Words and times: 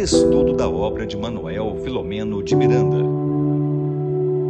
Estudo 0.00 0.54
da 0.54 0.66
obra 0.66 1.06
de 1.06 1.14
Manuel 1.14 1.76
Filomeno 1.84 2.42
de 2.42 2.56
Miranda. 2.56 2.96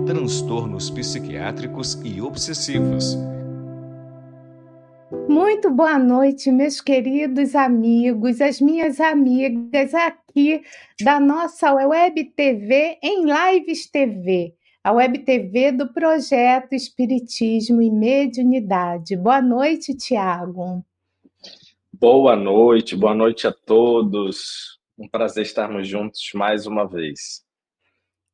Transtornos 0.07 0.89
psiquiátricos 0.91 2.01
e 2.05 2.23
obsessivos. 2.23 3.19
Muito 5.29 5.69
boa 5.69 5.99
noite, 5.99 6.53
meus 6.53 6.81
queridos 6.81 7.57
amigos, 7.57 8.41
as 8.41 8.61
minhas 8.61 9.01
amigas 9.01 9.93
aqui 9.93 10.63
da 11.03 11.19
nossa 11.19 11.75
Web 11.75 12.27
TV 12.37 12.97
em 13.03 13.25
Lives 13.25 13.91
TV, 13.91 14.55
a 14.85 14.93
Web 14.93 15.19
TV 15.25 15.73
do 15.73 15.93
projeto 15.93 16.75
Espiritismo 16.75 17.83
e 17.83 17.91
Mediunidade. 17.91 19.17
Boa 19.17 19.43
noite, 19.43 19.97
Tiago. 19.97 20.85
Boa 21.93 22.37
noite, 22.37 22.95
boa 22.95 23.17
noite 23.17 23.49
a 23.49 23.53
todos. 23.53 24.80
Um 25.01 25.09
prazer 25.09 25.45
estarmos 25.45 25.89
juntos 25.89 26.31
mais 26.35 26.67
uma 26.67 26.87
vez. 26.87 27.43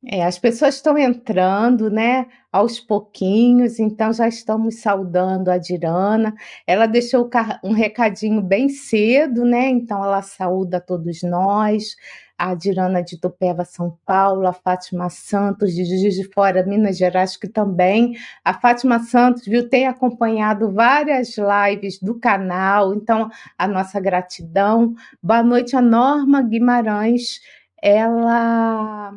É, 0.05 0.23
as 0.23 0.37
pessoas 0.37 0.75
estão 0.75 0.97
entrando, 0.97 1.89
né, 1.89 2.27
aos 2.51 2.79
pouquinhos, 2.79 3.79
então 3.79 4.13
já 4.13 4.27
estamos 4.27 4.79
saudando 4.79 5.49
a 5.49 5.57
Dirana. 5.57 6.35
Ela 6.67 6.85
deixou 6.85 7.29
um 7.63 7.73
recadinho 7.73 8.41
bem 8.41 8.69
cedo, 8.69 9.43
né? 9.43 9.69
Então 9.69 10.03
ela 10.03 10.21
saúda 10.21 10.79
todos 10.79 11.23
nós 11.23 11.95
a 12.37 12.53
Dirana 12.53 13.01
de 13.01 13.19
Tupéva, 13.19 13.65
São 13.65 13.97
Paulo, 14.05 14.45
a 14.47 14.53
Fátima 14.53 15.09
Santos 15.09 15.73
de 15.73 15.83
Juiz 15.85 16.13
de 16.13 16.23
Fora, 16.31 16.63
Minas 16.63 16.97
Gerais, 16.97 17.35
que 17.35 17.47
também 17.47 18.15
a 18.45 18.53
Fátima 18.53 18.99
Santos, 18.99 19.45
viu, 19.45 19.67
tem 19.67 19.87
acompanhado 19.87 20.71
várias 20.71 21.35
lives 21.37 21.99
do 21.99 22.19
canal, 22.19 22.93
então 22.93 23.29
a 23.57 23.67
nossa 23.67 23.99
gratidão. 23.99 24.93
Boa 25.21 25.41
noite 25.41 25.75
a 25.75 25.81
Norma 25.81 26.43
Guimarães, 26.43 27.41
ela 27.81 29.13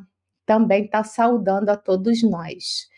também 0.51 0.85
está 0.85 1.05
saudando 1.05 1.69
a 1.69 1.77
todos 1.77 2.25
nós. 2.25 2.89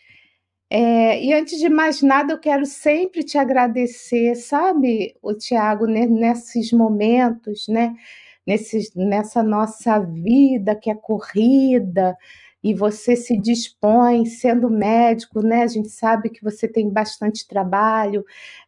É, 0.71 1.23
e 1.23 1.31
antes 1.31 1.59
de 1.59 1.69
mais 1.69 2.01
nada, 2.01 2.33
eu 2.33 2.39
quero 2.39 2.65
sempre 2.65 3.21
te 3.21 3.37
agradecer, 3.37 4.33
sabe, 4.33 5.15
o 5.21 5.35
Tiago, 5.35 5.85
nesses 5.85 6.71
momentos, 6.71 7.67
né? 7.67 7.93
nesse, 8.45 8.89
nessa 8.95 9.43
nossa 9.43 9.99
vida 9.99 10.75
que 10.75 10.89
é 10.89 10.95
corrida, 10.95 12.17
e 12.63 12.73
você 12.73 13.15
se 13.15 13.37
dispõe, 13.37 14.25
sendo 14.25 14.69
médico, 14.69 15.41
né? 15.41 15.63
A 15.63 15.67
gente 15.67 15.89
sabe 15.89 16.29
que 16.29 16.41
você 16.41 16.65
tem 16.65 16.89
bastante 16.89 17.45
trabalho, 17.45 18.23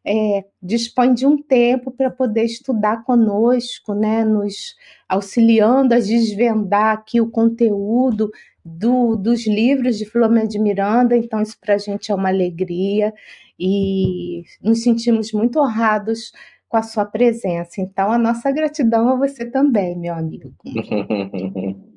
é, 0.06 0.44
dispõe 0.62 1.14
de 1.14 1.26
um 1.26 1.42
tempo 1.42 1.90
para 1.90 2.12
poder 2.12 2.44
estudar 2.44 3.06
conosco, 3.06 3.94
né? 3.94 4.26
Nos 4.26 4.76
auxiliando 5.08 5.94
a 5.94 6.00
desvendar 6.00 6.94
aqui 6.94 7.22
o 7.22 7.32
conteúdo 7.32 8.30
do, 8.66 9.16
dos 9.16 9.46
livros 9.46 9.98
de 9.98 10.06
Filomena 10.06 10.48
de 10.48 10.58
Miranda. 10.58 11.16
Então, 11.16 11.40
isso 11.40 11.58
para 11.60 11.76
a 11.76 11.78
gente 11.78 12.12
é 12.12 12.16
uma 12.16 12.30
alegria 12.30 13.14
e 13.60 14.44
nos 14.62 14.82
sentimos 14.82 15.32
muito 15.32 15.60
honrados 15.60 16.32
com 16.68 16.78
a 16.78 16.82
sua 16.82 17.06
presença. 17.06 17.80
Então, 17.80 18.12
a 18.12 18.18
nossa 18.18 18.52
gratidão 18.52 19.08
a 19.10 19.16
você 19.16 19.46
também, 19.46 19.96
meu 19.96 20.16
amigo. 20.16 20.52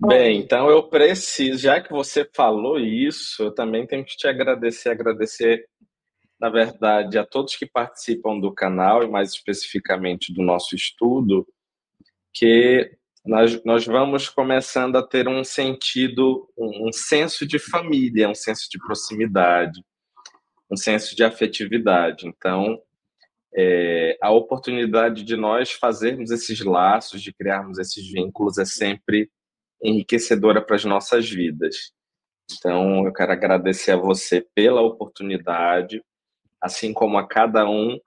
Bem, 0.00 0.40
então 0.40 0.68
eu 0.68 0.82
preciso, 0.82 1.62
já 1.62 1.80
que 1.80 1.90
você 1.90 2.28
falou 2.34 2.78
isso, 2.78 3.44
eu 3.44 3.54
também 3.54 3.86
tenho 3.86 4.04
que 4.04 4.16
te 4.16 4.26
agradecer, 4.26 4.90
agradecer, 4.90 5.66
na 6.38 6.50
verdade, 6.50 7.16
a 7.16 7.24
todos 7.24 7.56
que 7.56 7.64
participam 7.64 8.38
do 8.38 8.52
canal 8.52 9.04
e 9.04 9.08
mais 9.08 9.30
especificamente 9.30 10.34
do 10.34 10.42
nosso 10.42 10.74
estudo, 10.74 11.46
que 12.32 12.90
nós, 13.24 13.64
nós 13.64 13.86
vamos 13.86 14.28
começando 14.28 14.96
a 14.96 15.02
ter 15.02 15.26
um 15.28 15.42
sentido, 15.42 16.46
um, 16.56 16.88
um 16.88 16.92
senso 16.92 17.46
de 17.46 17.58
família, 17.58 18.28
um 18.28 18.34
senso 18.34 18.68
de 18.70 18.78
proximidade, 18.78 19.82
um 20.70 20.76
senso 20.76 21.16
de 21.16 21.24
afetividade. 21.24 22.26
Então, 22.26 22.78
é, 23.56 24.18
a 24.20 24.30
oportunidade 24.30 25.22
de 25.22 25.36
nós 25.36 25.72
fazermos 25.72 26.30
esses 26.30 26.60
laços, 26.60 27.22
de 27.22 27.32
criarmos 27.32 27.78
esses 27.78 28.06
vínculos, 28.10 28.58
é 28.58 28.64
sempre 28.66 29.30
enriquecedora 29.82 30.60
para 30.60 30.76
as 30.76 30.84
nossas 30.84 31.28
vidas. 31.28 31.92
Então, 32.52 33.06
eu 33.06 33.12
quero 33.12 33.32
agradecer 33.32 33.92
a 33.92 33.96
você 33.96 34.46
pela 34.54 34.82
oportunidade, 34.82 36.02
assim 36.60 36.92
como 36.92 37.16
a 37.16 37.26
cada 37.26 37.66
um 37.66 37.98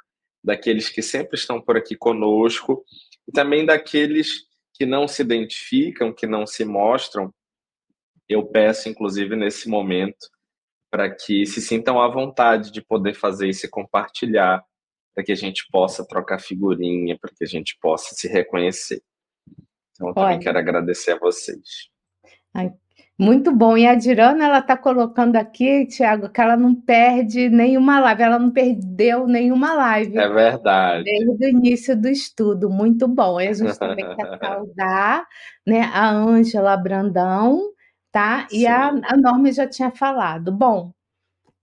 daqueles 0.43 0.89
que 0.89 1.01
sempre 1.01 1.39
estão 1.39 1.59
por 1.59 1.75
aqui 1.75 1.95
conosco, 1.95 2.83
e 3.27 3.31
também 3.31 3.65
daqueles 3.65 4.46
que 4.77 4.85
não 4.85 5.07
se 5.07 5.21
identificam, 5.21 6.13
que 6.13 6.27
não 6.27 6.45
se 6.45 6.63
mostram. 6.63 7.33
Eu 8.29 8.45
peço, 8.45 8.87
inclusive, 8.87 9.35
nesse 9.35 9.67
momento, 9.67 10.29
para 10.91 11.13
que 11.13 11.45
se 11.45 11.61
sintam 11.61 11.99
à 11.99 12.07
vontade 12.07 12.71
de 12.71 12.81
poder 12.81 13.13
fazer 13.13 13.47
isso 13.47 13.65
e 13.65 13.69
compartilhar 13.69 14.63
para 15.15 15.23
que 15.23 15.31
a 15.31 15.35
gente 15.35 15.65
possa 15.71 16.07
trocar 16.07 16.39
figurinha, 16.39 17.17
para 17.19 17.31
que 17.35 17.43
a 17.43 17.47
gente 17.47 17.75
possa 17.81 18.13
se 18.13 18.27
reconhecer. 18.27 19.01
Então, 19.91 20.09
eu 20.09 20.13
também 20.13 20.39
quero 20.39 20.59
agradecer 20.59 21.13
a 21.13 21.17
vocês. 21.17 21.89
Ai, 22.53 22.71
muito 23.17 23.51
bom. 23.51 23.77
E 23.77 23.87
a 23.87 23.95
Dirana, 23.95 24.45
ela 24.45 24.59
está 24.59 24.77
colocando 24.77 25.35
aqui, 25.35 25.85
Tiago, 25.87 26.29
que 26.29 26.39
ela 26.39 26.55
não 26.55 26.75
perde 26.75 27.49
nenhuma 27.49 27.99
live, 27.99 28.21
ela 28.21 28.37
não 28.39 28.51
perdeu 28.51 29.25
nenhuma 29.27 29.73
live. 29.73 30.17
É 30.17 30.29
verdade. 30.29 31.03
Desde 31.03 31.45
o 31.45 31.49
início 31.49 31.99
do 31.99 32.07
estudo. 32.07 32.69
Muito 32.69 33.07
bom. 33.07 33.41
E 33.41 33.47
a 33.47 33.53
gente 33.53 33.77
também 33.79 34.05
quer 34.15 34.37
saudar 34.39 35.25
né, 35.65 35.89
a 35.93 36.11
Ângela 36.11 36.77
Brandão, 36.77 37.61
tá? 38.11 38.47
E 38.51 38.67
a, 38.67 38.89
a 38.89 39.17
Norma 39.17 39.51
já 39.51 39.67
tinha 39.67 39.91
falado. 39.91 40.51
Bom, 40.51 40.91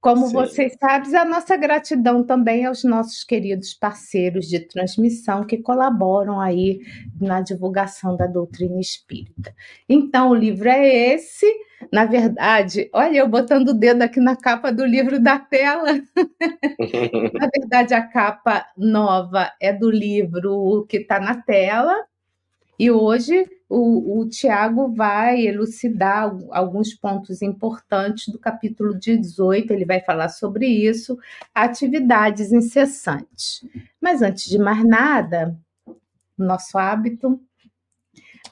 como 0.05 0.27
Sim. 0.27 0.35
vocês 0.35 0.77
sabem, 0.79 1.17
a 1.17 1.25
nossa 1.25 1.57
gratidão 1.57 2.23
também 2.23 2.67
aos 2.67 2.85
nossos 2.85 3.25
queridos 3.25 3.73
parceiros 3.73 4.45
de 4.45 4.61
transmissão 4.61 5.47
que 5.47 5.57
colaboram 5.57 6.39
aí 6.39 6.81
na 7.19 7.41
divulgação 7.41 8.15
da 8.15 8.27
doutrina 8.27 8.79
espírita. 8.79 9.55
Então, 9.89 10.29
o 10.29 10.35
livro 10.35 10.69
é 10.69 11.15
esse. 11.15 11.51
Na 11.91 12.05
verdade, 12.05 12.91
olha, 12.93 13.17
eu 13.17 13.27
botando 13.27 13.69
o 13.69 13.73
dedo 13.75 14.03
aqui 14.03 14.21
na 14.21 14.37
capa 14.37 14.71
do 14.71 14.85
livro 14.85 15.19
da 15.19 15.39
tela. 15.39 15.95
na 17.33 17.49
verdade, 17.57 17.95
a 17.95 18.03
capa 18.03 18.67
nova 18.77 19.53
é 19.59 19.73
do 19.73 19.91
livro 19.91 20.85
que 20.87 20.99
está 20.99 21.19
na 21.19 21.41
tela. 21.41 21.97
E 22.79 22.91
hoje 22.91 23.49
o, 23.75 24.21
o 24.21 24.29
Tiago 24.29 24.95
vai 24.95 25.47
elucidar 25.47 26.33
alguns 26.51 26.95
pontos 26.95 27.43
importantes 27.43 28.29
do 28.29 28.39
capítulo 28.39 28.97
18, 28.97 29.73
ele 29.73 29.85
vai 29.85 30.01
falar 30.01 30.29
sobre 30.29 30.67
isso, 30.67 31.19
atividades 31.53 32.53
incessantes. 32.53 33.65
Mas 34.01 34.23
antes 34.23 34.49
de 34.49 34.59
mais 34.59 34.85
nada, 34.85 35.59
nosso 36.39 36.79
hábito, 36.79 37.41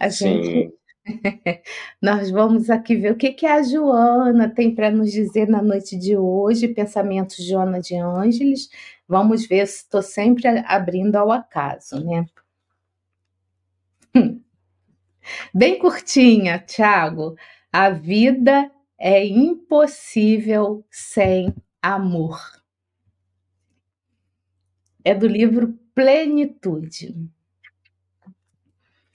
a 0.01 0.11
Sim. 0.11 0.43
gente. 0.43 0.75
Nós 2.01 2.31
vamos 2.31 2.71
aqui 2.71 2.97
ver 2.97 3.13
o 3.13 3.17
que, 3.17 3.33
que 3.33 3.47
a 3.47 3.63
Joana 3.63 4.49
tem 4.49 4.75
para 4.75 4.91
nos 4.91 5.11
dizer 5.11 5.49
na 5.49 5.63
noite 5.63 5.97
de 5.97 6.17
hoje, 6.17 6.69
pensamentos 6.69 7.45
Joana 7.45 7.81
de 7.81 7.97
Ângeles. 7.97 8.69
Vamos 9.07 9.47
ver 9.47 9.67
se 9.67 9.79
estou 9.79 10.03
sempre 10.03 10.49
abrindo 10.67 11.17
ao 11.17 11.31
acaso, 11.31 12.05
né? 12.05 12.27
Bem 15.55 15.79
curtinha, 15.79 16.59
Tiago. 16.59 17.35
A 17.73 17.91
vida 17.91 18.71
é 18.99 19.25
impossível 19.27 20.85
sem 20.91 21.55
amor. 21.81 22.41
É 25.05 25.15
do 25.15 25.27
livro 25.27 25.79
Plenitude. 25.95 27.15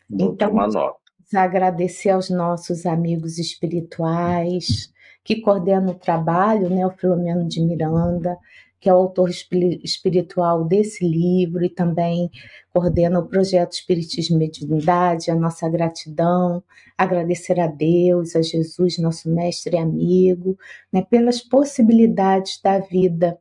Vou 0.10 0.34
então, 0.34 0.50
tomar 0.50 0.68
nota. 0.68 1.00
agradecer 1.36 2.10
aos 2.10 2.30
nossos 2.30 2.86
amigos 2.86 3.38
espirituais 3.38 4.94
que 5.24 5.42
coordenam 5.42 5.90
o 5.90 6.00
trabalho, 6.00 6.70
né, 6.70 6.86
o 6.86 6.92
Filomeno 6.92 7.46
de 7.48 7.62
Miranda, 7.62 8.38
que 8.80 8.90
é 8.90 8.94
o 8.94 8.98
autor 8.98 9.30
espiritual 9.30 10.64
desse 10.64 11.08
livro 11.08 11.66
e 11.66 11.70
também 11.70 12.30
coordena 12.72 13.20
o 13.20 13.28
projeto 13.28 13.74
Espiritismo 13.74 14.36
e 14.36 14.40
Mediunidade, 14.40 15.32
a 15.32 15.36
nossa 15.36 15.68
gratidão, 15.68 16.64
agradecer 16.98 17.60
a 17.60 17.68
Deus, 17.68 18.36
a 18.36 18.42
Jesus, 18.42 18.98
nosso 18.98 19.30
mestre 19.30 19.76
e 19.76 19.80
amigo, 19.80 20.58
né, 20.92 21.04
pelas 21.10 21.42
possibilidades 21.42 22.62
da 22.62 22.80
vida 22.80 23.40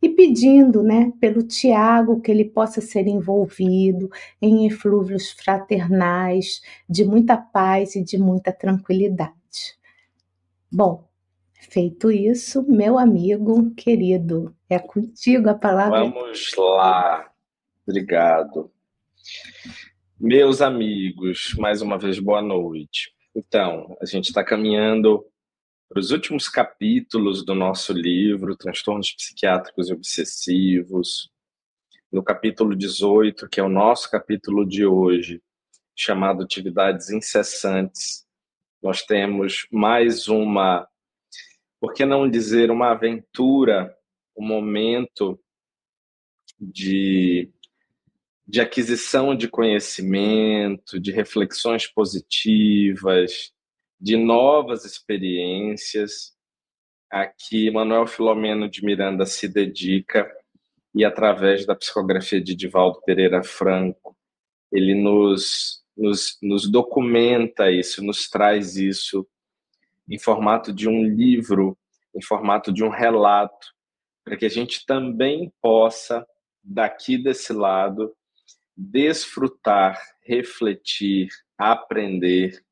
e 0.00 0.08
pedindo, 0.08 0.82
né, 0.82 1.12
pelo 1.20 1.42
Tiago 1.42 2.20
que 2.20 2.30
ele 2.30 2.44
possa 2.44 2.80
ser 2.80 3.08
envolvido 3.08 4.08
em 4.40 4.66
eflúvios 4.66 5.30
fraternais 5.32 6.60
de 6.88 7.04
muita 7.04 7.36
paz 7.36 7.96
e 7.96 8.04
de 8.04 8.18
muita 8.18 8.52
tranquilidade. 8.52 9.34
Bom, 10.70 11.04
Feito 11.70 12.10
isso, 12.10 12.62
meu 12.62 12.98
amigo 12.98 13.74
querido, 13.74 14.54
é 14.68 14.78
contigo 14.78 15.48
a 15.48 15.54
palavra. 15.54 16.00
Vamos 16.00 16.52
lá. 16.56 17.30
Obrigado. 17.86 18.70
Meus 20.18 20.62
amigos, 20.62 21.54
mais 21.58 21.82
uma 21.82 21.98
vez 21.98 22.18
boa 22.18 22.40
noite. 22.40 23.12
Então, 23.34 23.96
a 24.00 24.06
gente 24.06 24.28
está 24.28 24.42
caminhando 24.42 25.24
para 25.88 26.00
os 26.00 26.10
últimos 26.10 26.48
capítulos 26.48 27.44
do 27.44 27.54
nosso 27.54 27.92
livro, 27.92 28.56
Transtornos 28.56 29.12
Psiquiátricos 29.12 29.88
e 29.88 29.92
Obsessivos, 29.92 31.30
no 32.10 32.22
capítulo 32.22 32.74
18, 32.74 33.48
que 33.48 33.60
é 33.60 33.62
o 33.62 33.68
nosso 33.68 34.10
capítulo 34.10 34.66
de 34.66 34.86
hoje, 34.86 35.42
chamado 35.94 36.42
Atividades 36.42 37.10
Incessantes. 37.10 38.26
Nós 38.82 39.02
temos 39.02 39.66
mais 39.70 40.28
uma, 40.28 40.88
por 41.86 41.94
que 41.94 42.04
não 42.04 42.28
dizer, 42.28 42.68
uma 42.68 42.90
aventura, 42.90 43.96
um 44.36 44.44
momento 44.44 45.38
de, 46.58 47.48
de 48.44 48.60
aquisição 48.60 49.36
de 49.36 49.46
conhecimento, 49.46 50.98
de 50.98 51.12
reflexões 51.12 51.86
positivas, 51.86 53.52
de 54.00 54.16
novas 54.16 54.84
experiências? 54.84 56.34
A 57.08 57.24
que 57.24 57.70
Manuel 57.70 58.08
Filomeno 58.08 58.68
de 58.68 58.84
Miranda 58.84 59.24
se 59.24 59.46
dedica 59.48 60.28
e 60.92 61.04
através 61.04 61.64
da 61.64 61.76
psicografia 61.76 62.40
de 62.40 62.56
Divaldo 62.56 63.00
Pereira 63.06 63.44
Franco, 63.44 64.16
ele 64.72 64.92
nos, 64.92 65.84
nos, 65.96 66.36
nos 66.42 66.68
documenta 66.68 67.70
isso, 67.70 68.02
nos 68.02 68.28
traz 68.28 68.76
isso 68.76 69.24
em 70.08 70.18
formato 70.18 70.72
de 70.72 70.88
um 70.88 71.04
livro, 71.04 71.76
em 72.14 72.22
formato 72.22 72.72
de 72.72 72.84
um 72.84 72.88
relato, 72.88 73.74
para 74.24 74.36
que 74.36 74.44
a 74.44 74.50
gente 74.50 74.84
também 74.86 75.52
possa, 75.60 76.26
daqui 76.62 77.16
desse 77.16 77.52
lado, 77.52 78.14
desfrutar, 78.76 80.00
refletir, 80.22 81.28
aprender 81.56 82.62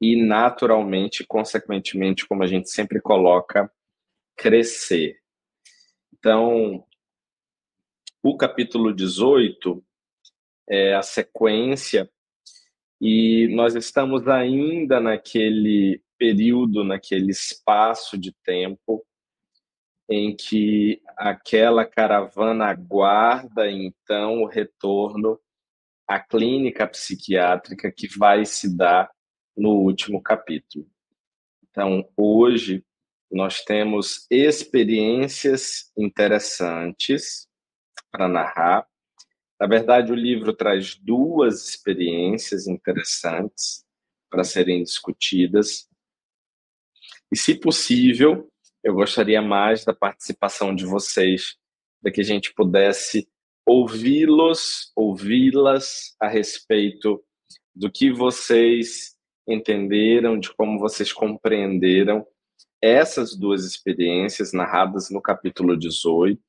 e 0.00 0.16
naturalmente, 0.16 1.24
consequentemente, 1.26 2.26
como 2.26 2.42
a 2.42 2.46
gente 2.46 2.70
sempre 2.70 3.00
coloca, 3.00 3.70
crescer. 4.36 5.18
Então, 6.12 6.84
o 8.22 8.36
capítulo 8.36 8.94
18 8.94 9.84
é 10.68 10.94
a 10.94 11.02
sequência 11.02 12.10
e 13.00 13.48
nós 13.54 13.74
estamos 13.74 14.26
ainda 14.28 15.00
naquele 15.00 16.02
período, 16.18 16.84
naquele 16.84 17.30
espaço 17.30 18.18
de 18.18 18.32
tempo 18.44 19.04
em 20.10 20.34
que 20.34 21.02
aquela 21.16 21.84
caravana 21.84 22.66
aguarda 22.66 23.70
então 23.70 24.42
o 24.42 24.46
retorno 24.46 25.38
à 26.06 26.18
clínica 26.18 26.86
psiquiátrica 26.86 27.92
que 27.92 28.08
vai 28.18 28.46
se 28.46 28.74
dar 28.74 29.10
no 29.54 29.70
último 29.70 30.22
capítulo. 30.22 30.88
Então, 31.70 32.08
hoje, 32.16 32.82
nós 33.30 33.62
temos 33.62 34.26
experiências 34.30 35.92
interessantes 35.96 37.46
para 38.10 38.26
narrar. 38.26 38.86
Na 39.60 39.66
verdade, 39.66 40.10
o 40.10 40.14
livro 40.14 40.54
traz 40.54 40.94
duas 40.96 41.68
experiências 41.68 42.66
interessantes 42.66 43.84
para 44.30 44.44
serem 44.44 44.82
discutidas. 44.82 45.87
E, 47.30 47.36
se 47.36 47.54
possível, 47.54 48.48
eu 48.82 48.94
gostaria 48.94 49.42
mais 49.42 49.84
da 49.84 49.92
participação 49.92 50.74
de 50.74 50.84
vocês, 50.86 51.56
para 52.02 52.12
que 52.12 52.20
a 52.20 52.24
gente 52.24 52.54
pudesse 52.54 53.28
ouvi-los, 53.66 54.90
ouvi-las 54.96 56.14
a 56.20 56.28
respeito 56.28 57.22
do 57.74 57.90
que 57.90 58.10
vocês 58.10 59.14
entenderam, 59.46 60.38
de 60.38 60.52
como 60.54 60.78
vocês 60.78 61.12
compreenderam 61.12 62.26
essas 62.80 63.36
duas 63.36 63.64
experiências 63.64 64.52
narradas 64.52 65.10
no 65.10 65.20
capítulo 65.20 65.76
18 65.76 66.40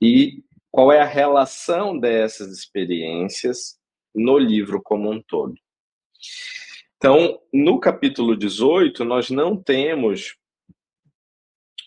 e 0.00 0.42
qual 0.70 0.92
é 0.92 1.00
a 1.00 1.06
relação 1.06 1.98
dessas 1.98 2.56
experiências 2.56 3.78
no 4.14 4.38
livro 4.38 4.80
como 4.82 5.10
um 5.10 5.22
todo. 5.22 5.54
Então, 7.06 7.38
no 7.52 7.78
capítulo 7.78 8.34
18, 8.34 9.04
nós 9.04 9.28
não 9.28 9.62
temos 9.62 10.38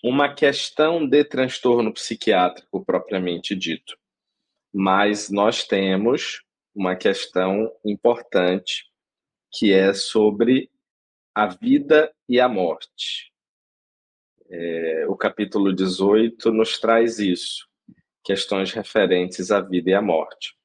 uma 0.04 0.31
questão 0.31 1.10
de 1.10 1.24
transtorno 1.25 1.92
psiquiátrico 1.92 2.86
propriamente 2.86 3.56
dito, 3.56 3.98
mas 4.72 5.31
nós 5.31 5.64
temos 5.64 6.44
uma 6.75 6.96
questão 6.96 7.68
importante 7.84 8.86
que 9.52 9.74
é 9.74 9.92
sobre 9.92 10.69
a 11.34 11.48
vida 11.48 12.14
e 12.30 12.40
a 12.40 12.48
morte. 12.48 13.34
É, 14.52 15.08
o 15.08 15.16
capítulo 15.18 15.74
18 15.74 16.52
nos 16.52 16.78
traz 16.78 17.18
isso, 17.18 17.68
questões 18.24 18.72
referentes 18.72 19.50
à 19.50 19.62
vida 19.62 19.90
e 19.90 19.94
à 19.96 20.02
morte. 20.02 20.56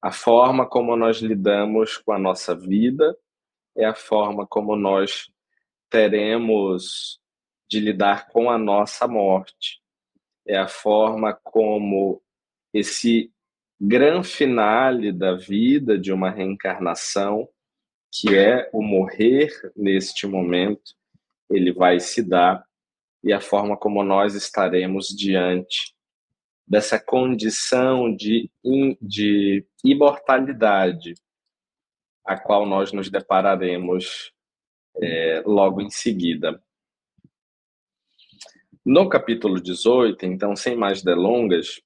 A 0.00 0.12
forma 0.12 0.64
como 0.64 0.94
nós 0.94 1.16
lidamos 1.16 1.96
com 1.98 2.12
a 2.12 2.20
nossa 2.20 2.54
vida 2.54 3.18
é 3.76 3.84
a 3.84 3.94
forma 3.94 4.46
como 4.46 4.76
nós 4.76 5.30
teremos 5.88 7.20
de 7.68 7.80
lidar 7.80 8.28
com 8.28 8.50
a 8.50 8.58
nossa 8.58 9.06
morte. 9.06 9.80
É 10.46 10.56
a 10.56 10.68
forma 10.68 11.32
como 11.42 12.22
esse 12.72 13.32
grande 13.80 14.28
finale 14.28 15.12
da 15.12 15.34
vida 15.34 15.98
de 15.98 16.12
uma 16.12 16.30
reencarnação 16.30 17.48
que 18.12 18.36
é 18.36 18.68
o 18.72 18.82
morrer 18.82 19.50
neste 19.76 20.26
momento, 20.26 20.94
ele 21.48 21.72
vai 21.72 22.00
se 22.00 22.22
dar 22.22 22.64
e 23.22 23.32
a 23.32 23.40
forma 23.40 23.76
como 23.76 24.02
nós 24.02 24.34
estaremos 24.34 25.08
diante 25.08 25.94
dessa 26.66 26.98
condição 26.98 28.14
de, 28.14 28.50
de 29.00 29.64
imortalidade 29.84 31.14
a 32.30 32.38
qual 32.38 32.64
nós 32.64 32.92
nos 32.92 33.10
depararemos 33.10 34.32
é, 35.02 35.42
logo 35.44 35.80
em 35.80 35.90
seguida. 35.90 36.62
No 38.86 39.08
capítulo 39.08 39.60
18, 39.60 40.26
então, 40.26 40.54
sem 40.54 40.76
mais 40.76 41.02
delongas, 41.02 41.82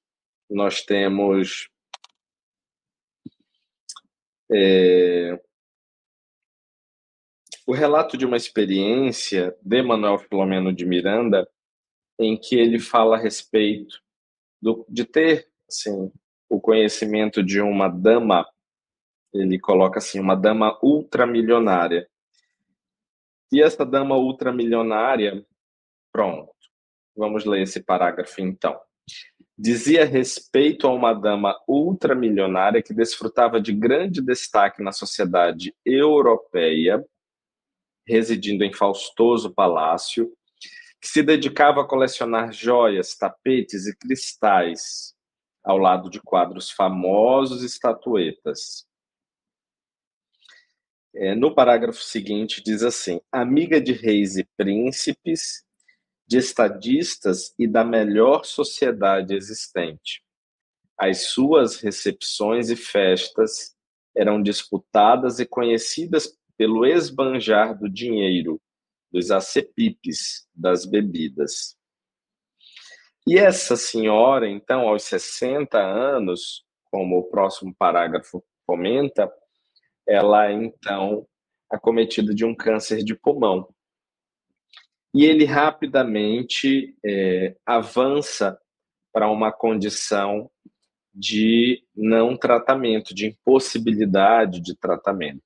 nós 0.47 0.83
temos 0.83 1.67
é, 4.51 5.41
o 7.65 7.73
relato 7.73 8.15
de 8.15 8.23
uma 8.23 8.37
experiência 8.37 9.57
de 9.63 9.81
Manuel 9.81 10.19
Filomeno 10.19 10.71
de 10.71 10.85
Miranda, 10.85 11.49
em 12.19 12.37
que 12.37 12.55
ele 12.55 12.77
fala 12.77 13.15
a 13.15 13.19
respeito 13.19 13.99
do, 14.61 14.85
de 14.87 15.05
ter 15.05 15.49
assim, 15.67 16.11
o 16.47 16.61
conhecimento 16.61 17.41
de 17.41 17.59
uma 17.59 17.87
dama, 17.87 18.47
ele 19.35 19.59
coloca 19.59 19.99
assim, 19.99 20.19
uma 20.19 20.35
dama 20.35 20.77
ultramilionária. 20.81 22.07
E 23.51 23.61
essa 23.61 23.85
dama 23.85 24.17
ultramilionária, 24.17 25.45
pronto, 26.11 26.51
vamos 27.15 27.45
ler 27.45 27.61
esse 27.61 27.83
parágrafo 27.83 28.41
então. 28.41 28.79
Dizia 29.57 30.03
respeito 30.03 30.87
a 30.87 30.93
uma 30.93 31.13
dama 31.13 31.55
ultramilionária 31.67 32.81
que 32.81 32.93
desfrutava 32.93 33.61
de 33.61 33.71
grande 33.71 34.21
destaque 34.21 34.83
na 34.83 34.91
sociedade 34.91 35.73
europeia 35.85 37.05
residindo 38.07 38.63
em 38.63 38.71
faustoso 38.71 39.53
palácio, 39.53 40.31
que 41.01 41.07
se 41.07 41.23
dedicava 41.23 41.81
a 41.81 41.87
colecionar 41.87 42.51
joias, 42.51 43.15
tapetes 43.15 43.87
e 43.87 43.95
cristais, 43.95 45.13
ao 45.63 45.77
lado 45.77 46.09
de 46.09 46.21
quadros 46.21 46.69
famosos 46.69 47.63
e 47.63 47.65
estatuetas. 47.65 48.85
É, 51.17 51.33
no 51.33 51.55
parágrafo 51.55 52.01
seguinte, 52.01 52.61
diz 52.61 52.83
assim: 52.83 53.21
amiga 53.31 53.79
de 53.79 53.93
reis 53.93 54.35
e 54.35 54.43
príncipes, 54.57 55.63
de 56.27 56.37
estadistas 56.37 57.53
e 57.57 57.67
da 57.67 57.83
melhor 57.83 58.43
sociedade 58.43 59.33
existente. 59.33 60.21
As 60.97 61.27
suas 61.27 61.77
recepções 61.77 62.69
e 62.69 62.75
festas 62.75 63.75
eram 64.15 64.41
disputadas 64.41 65.39
e 65.39 65.45
conhecidas 65.45 66.37
pelo 66.57 66.85
esbanjar 66.85 67.77
do 67.77 67.89
dinheiro, 67.89 68.61
dos 69.11 69.31
acepipes, 69.31 70.47
das 70.53 70.85
bebidas. 70.85 71.77
E 73.27 73.37
essa 73.37 73.75
senhora, 73.75 74.49
então, 74.49 74.87
aos 74.87 75.03
60 75.03 75.77
anos, 75.79 76.63
como 76.91 77.17
o 77.17 77.29
próximo 77.29 77.73
parágrafo 77.77 78.43
comenta, 78.65 79.31
ela 80.07 80.47
é, 80.49 80.53
então, 80.53 81.27
acometida 81.69 82.33
de 82.33 82.45
um 82.45 82.55
câncer 82.55 83.03
de 83.03 83.15
pulmão. 83.15 83.67
E 85.13 85.23
ele 85.23 85.45
rapidamente 85.45 86.95
é, 87.05 87.55
avança 87.65 88.59
para 89.13 89.29
uma 89.29 89.51
condição 89.51 90.51
de 91.13 91.81
não 91.95 92.35
tratamento, 92.35 93.15
de 93.15 93.27
impossibilidade 93.27 94.59
de 94.59 94.75
tratamento, 94.75 95.41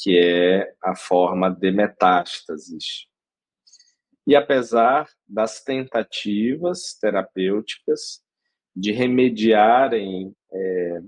que 0.00 0.16
é 0.16 0.72
a 0.80 0.94
forma 0.94 1.50
de 1.50 1.72
metástases. 1.72 3.08
E 4.24 4.36
apesar 4.36 5.08
das 5.26 5.64
tentativas 5.64 6.96
terapêuticas 7.00 8.22
de 8.74 8.92
remediarem 8.92 10.32
é, 10.52 11.00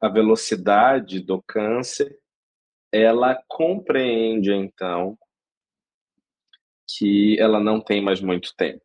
a 0.00 0.08
velocidade 0.08 1.20
do 1.20 1.42
câncer, 1.42 2.18
ela 2.92 3.34
compreende 3.48 4.52
então 4.52 5.18
que 6.88 7.38
ela 7.38 7.58
não 7.58 7.80
tem 7.80 8.02
mais 8.02 8.20
muito 8.20 8.54
tempo. 8.56 8.84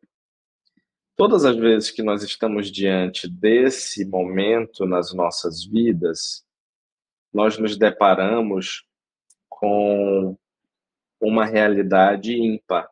Todas 1.16 1.44
as 1.44 1.56
vezes 1.56 1.90
que 1.90 2.02
nós 2.02 2.22
estamos 2.22 2.70
diante 2.70 3.28
desse 3.28 4.04
momento 4.04 4.86
nas 4.86 5.12
nossas 5.12 5.64
vidas, 5.64 6.44
nós 7.32 7.58
nos 7.58 7.76
deparamos 7.76 8.84
com 9.48 10.36
uma 11.20 11.44
realidade 11.44 12.34
ímpar. 12.34 12.90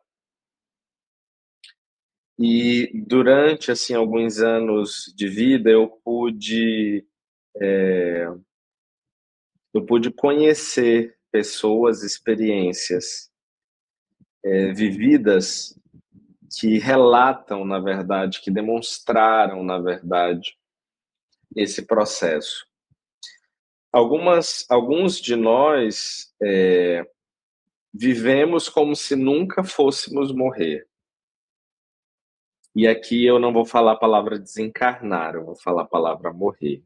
E 2.39 2.89
durante 3.05 3.71
assim 3.71 3.93
alguns 3.93 4.39
anos 4.39 5.13
de 5.15 5.27
vida 5.27 5.69
eu 5.69 5.87
pude 5.87 7.05
é, 7.59 8.27
eu 9.73 9.85
pude 9.85 10.11
conhecer 10.11 11.17
pessoas, 11.31 12.03
experiências 12.03 13.31
é, 14.43 14.73
vividas 14.73 15.77
que 16.59 16.77
relatam, 16.77 17.63
na 17.63 17.79
verdade, 17.79 18.41
que 18.41 18.51
demonstraram, 18.51 19.63
na 19.63 19.79
verdade, 19.79 20.57
esse 21.55 21.85
processo. 21.85 22.65
Algumas, 23.91 24.65
alguns 24.69 25.19
de 25.19 25.35
nós 25.35 26.33
é, 26.41 27.05
vivemos 27.93 28.69
como 28.69 28.95
se 28.95 29.15
nunca 29.15 29.63
fôssemos 29.63 30.33
morrer. 30.33 30.87
E 32.73 32.87
aqui 32.87 33.25
eu 33.25 33.37
não 33.37 33.51
vou 33.51 33.65
falar 33.65 33.93
a 33.93 33.99
palavra 33.99 34.39
desencarnar, 34.39 35.35
eu 35.35 35.45
vou 35.45 35.55
falar 35.55 35.83
a 35.83 35.87
palavra 35.87 36.31
morrer. 36.31 36.83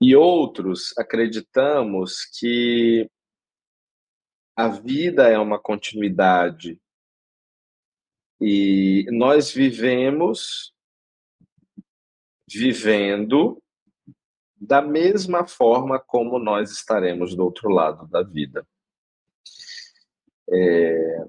E 0.00 0.16
outros 0.16 0.96
acreditamos 0.96 2.24
que 2.38 3.08
a 4.56 4.68
vida 4.68 5.28
é 5.28 5.38
uma 5.38 5.58
continuidade 5.58 6.80
e 8.40 9.06
nós 9.10 9.50
vivemos 9.50 10.74
vivendo 12.48 13.62
da 14.56 14.80
mesma 14.82 15.46
forma 15.46 15.98
como 15.98 16.38
nós 16.38 16.70
estaremos 16.70 17.34
do 17.34 17.44
outro 17.44 17.68
lado 17.68 18.06
da 18.08 18.22
vida. 18.22 18.66
É, 20.50 21.26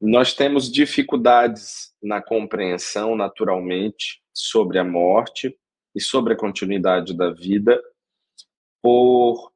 nós 0.00 0.34
temos 0.34 0.70
dificuldades 0.70 1.94
na 2.02 2.22
compreensão, 2.22 3.14
naturalmente, 3.14 4.22
sobre 4.32 4.78
a 4.78 4.84
morte 4.84 5.58
e 5.94 6.00
sobre 6.00 6.34
a 6.34 6.36
continuidade 6.36 7.16
da 7.16 7.30
vida, 7.30 7.82
por 8.82 9.52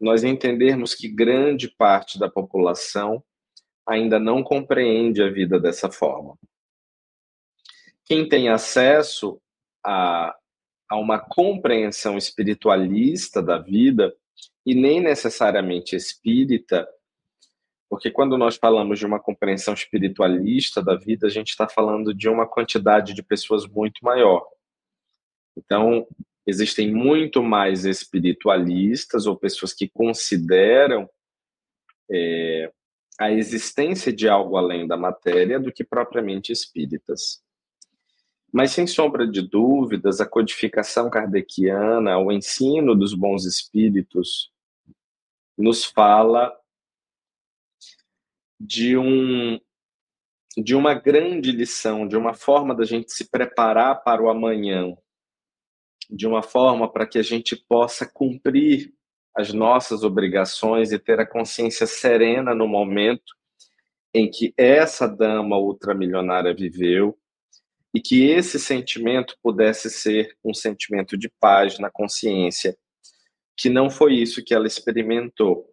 nós 0.00 0.24
entendermos 0.24 0.94
que 0.94 1.08
grande 1.08 1.68
parte 1.68 2.18
da 2.18 2.28
população 2.28 3.24
ainda 3.86 4.18
não 4.18 4.42
compreende 4.42 5.22
a 5.22 5.30
vida 5.30 5.58
dessa 5.58 5.90
forma. 5.90 6.36
Quem 8.04 8.28
tem 8.28 8.48
acesso 8.48 9.40
a, 9.84 10.36
a 10.88 10.96
uma 10.96 11.18
compreensão 11.18 12.18
espiritualista 12.18 13.42
da 13.42 13.58
vida, 13.58 14.14
e 14.66 14.74
nem 14.74 15.00
necessariamente 15.00 15.94
espírita, 15.94 16.86
porque 17.88 18.10
quando 18.10 18.36
nós 18.36 18.56
falamos 18.56 18.98
de 18.98 19.06
uma 19.06 19.20
compreensão 19.20 19.72
espiritualista 19.72 20.82
da 20.82 20.96
vida, 20.96 21.28
a 21.28 21.30
gente 21.30 21.50
está 21.50 21.68
falando 21.68 22.12
de 22.12 22.28
uma 22.28 22.48
quantidade 22.48 23.14
de 23.14 23.22
pessoas 23.22 23.64
muito 23.64 24.04
maior. 24.04 24.44
Então, 25.56 26.06
existem 26.46 26.92
muito 26.92 27.42
mais 27.42 27.84
espiritualistas 27.84 29.26
ou 29.26 29.36
pessoas 29.36 29.72
que 29.72 29.88
consideram 29.88 31.08
é, 32.10 32.72
a 33.18 33.32
existência 33.32 34.12
de 34.12 34.28
algo 34.28 34.56
além 34.56 34.86
da 34.86 34.96
matéria 34.96 35.58
do 35.58 35.72
que 35.72 35.82
propriamente 35.82 36.52
espíritas. 36.52 37.42
Mas, 38.52 38.70
sem 38.70 38.86
sombra 38.86 39.26
de 39.26 39.42
dúvidas, 39.42 40.20
a 40.20 40.26
codificação 40.26 41.10
kardeciana, 41.10 42.18
o 42.18 42.30
ensino 42.30 42.94
dos 42.94 43.12
bons 43.12 43.44
espíritos, 43.44 44.52
nos 45.58 45.84
fala 45.84 46.54
de 48.60 48.96
um 48.96 49.58
de 50.56 50.74
uma 50.74 50.94
grande 50.94 51.52
lição, 51.52 52.08
de 52.08 52.16
uma 52.16 52.32
forma 52.32 52.74
da 52.74 52.82
gente 52.82 53.12
se 53.12 53.28
preparar 53.28 54.02
para 54.02 54.22
o 54.22 54.30
amanhã, 54.30 54.96
de 56.10 56.26
uma 56.26 56.42
forma 56.42 56.90
para 56.90 57.06
que 57.06 57.18
a 57.18 57.22
gente 57.22 57.56
possa 57.68 58.06
cumprir 58.06 58.92
as 59.36 59.52
nossas 59.52 60.02
obrigações 60.02 60.92
e 60.92 60.98
ter 60.98 61.20
a 61.20 61.26
consciência 61.26 61.86
serena 61.86 62.54
no 62.54 62.66
momento 62.66 63.34
em 64.14 64.30
que 64.30 64.54
essa 64.56 65.06
dama 65.06 65.58
ultramilionária 65.58 66.54
viveu 66.54 67.18
e 67.94 68.00
que 68.00 68.24
esse 68.24 68.58
sentimento 68.58 69.36
pudesse 69.42 69.90
ser 69.90 70.36
um 70.44 70.54
sentimento 70.54 71.16
de 71.16 71.30
paz 71.40 71.78
na 71.78 71.90
consciência, 71.90 72.76
que 73.56 73.68
não 73.68 73.90
foi 73.90 74.14
isso 74.14 74.44
que 74.44 74.54
ela 74.54 74.66
experimentou. 74.66 75.70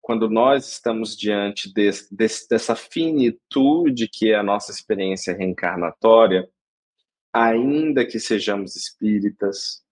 Quando 0.00 0.28
nós 0.28 0.68
estamos 0.68 1.16
diante 1.16 1.72
dessa 1.72 2.74
finitude 2.74 4.08
que 4.08 4.32
é 4.32 4.34
a 4.34 4.42
nossa 4.42 4.72
experiência 4.72 5.32
reencarnatória, 5.32 6.48
ainda 7.32 8.06
que 8.06 8.20
sejamos 8.20 8.76
espíritas, 8.76 9.82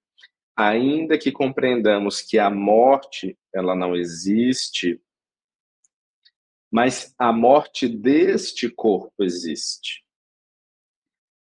ainda 0.55 1.17
que 1.19 1.33
compreendamos 1.33 2.21
que 2.21 2.39
a 2.39 2.51
morte 2.51 3.39
ela 3.55 3.75
não 3.75 3.97
existe, 3.97 5.01
mas 6.71 7.15
a 7.19 7.33
morte 7.33 7.89
deste 7.89 8.69
corpo 8.69 9.25
existe. 9.25 10.05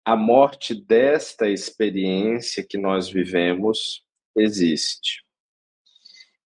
A 0.05 0.17
morte 0.17 0.75
desta 0.75 1.49
experiência 1.49 2.67
que 2.67 2.77
nós 2.77 3.09
vivemos 3.09 4.05
existe. 4.37 5.23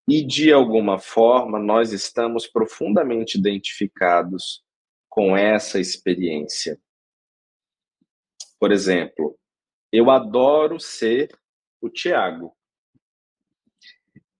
E 0.07 0.23
de 0.23 0.53
alguma 0.53 0.99
forma 0.99 1.57
nós 1.57 1.91
estamos 1.91 2.45
profundamente 2.45 3.37
identificados 3.37 4.63
com 5.09 5.35
essa 5.35 5.79
experiência. 5.79 6.79
Por 8.59 8.71
exemplo, 8.71 9.37
eu 9.91 10.09
adoro 10.09 10.79
ser 10.79 11.29
o 11.81 11.89
Tiago. 11.89 12.55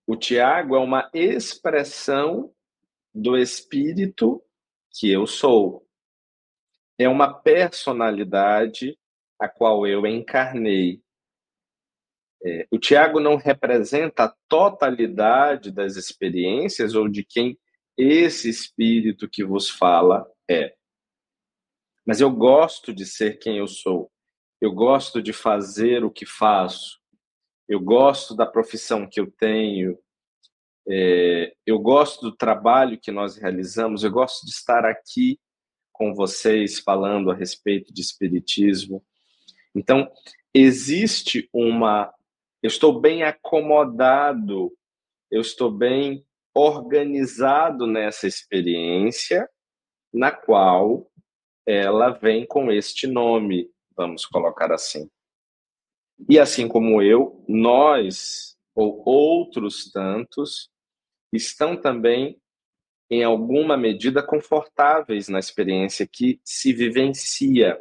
O 0.06 0.16
Tiago 0.16 0.74
é 0.74 0.78
uma 0.78 1.10
expressão 1.12 2.52
do 3.14 3.36
espírito 3.36 4.42
que 4.90 5.10
eu 5.10 5.26
sou. 5.26 5.86
É 6.98 7.08
uma 7.08 7.32
personalidade 7.32 8.98
a 9.38 9.48
qual 9.48 9.86
eu 9.86 10.06
encarnei. 10.06 11.02
É, 12.44 12.66
o 12.70 12.78
Tiago 12.78 13.20
não 13.20 13.36
representa 13.36 14.24
a 14.24 14.34
totalidade 14.48 15.70
das 15.70 15.96
experiências 15.96 16.94
ou 16.94 17.08
de 17.08 17.24
quem 17.24 17.58
esse 17.96 18.48
espírito 18.48 19.28
que 19.28 19.44
vos 19.44 19.68
fala 19.68 20.24
é. 20.48 20.77
Mas 22.08 22.20
eu 22.20 22.30
gosto 22.30 22.92
de 22.92 23.04
ser 23.04 23.38
quem 23.38 23.58
eu 23.58 23.68
sou. 23.68 24.10
Eu 24.60 24.72
gosto 24.72 25.22
de 25.22 25.32
fazer 25.32 26.02
o 26.02 26.10
que 26.10 26.26
faço 26.26 26.98
eu 27.68 27.78
gosto 27.78 28.34
da 28.34 28.46
profissão 28.46 29.06
que 29.06 29.20
eu 29.20 29.30
tenho, 29.30 29.98
é, 30.88 31.52
eu 31.66 31.78
gosto 31.78 32.22
do 32.22 32.34
trabalho 32.34 32.98
que 32.98 33.12
nós 33.12 33.36
realizamos, 33.36 34.02
eu 34.02 34.10
gosto 34.10 34.46
de 34.46 34.52
estar 34.52 34.86
aqui 34.86 35.38
com 35.92 36.14
vocês 36.14 36.78
falando 36.78 37.30
a 37.30 37.34
respeito 37.34 37.92
de 37.92 38.00
espiritismo. 38.00 39.04
Então, 39.74 40.10
existe 40.54 41.48
uma. 41.52 42.10
Eu 42.62 42.68
estou 42.68 42.98
bem 42.98 43.22
acomodado, 43.22 44.72
eu 45.30 45.42
estou 45.42 45.70
bem 45.70 46.24
organizado 46.54 47.86
nessa 47.86 48.26
experiência, 48.26 49.46
na 50.12 50.32
qual 50.32 51.10
ela 51.70 52.08
vem 52.08 52.46
com 52.46 52.72
este 52.72 53.06
nome, 53.06 53.70
vamos 53.94 54.24
colocar 54.24 54.72
assim. 54.72 55.06
E 56.26 56.38
assim 56.38 56.66
como 56.66 57.02
eu, 57.02 57.44
nós 57.46 58.56
ou 58.74 59.02
outros 59.06 59.92
tantos 59.92 60.70
estão 61.30 61.78
também 61.78 62.40
em 63.10 63.22
alguma 63.22 63.76
medida 63.76 64.22
confortáveis 64.22 65.28
na 65.28 65.38
experiência 65.38 66.06
que 66.06 66.40
se 66.42 66.72
vivencia. 66.72 67.78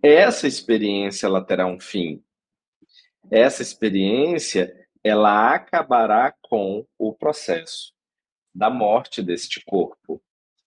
essa 0.00 0.46
experiência 0.46 1.26
ela 1.26 1.44
terá 1.44 1.66
um 1.66 1.80
fim. 1.80 2.22
Essa 3.32 3.62
experiência 3.62 4.72
ela 5.02 5.54
acabará 5.54 6.32
com 6.40 6.86
o 6.96 7.12
processo 7.12 7.92
da 8.54 8.70
morte 8.70 9.22
deste 9.22 9.64
corpo. 9.64 10.22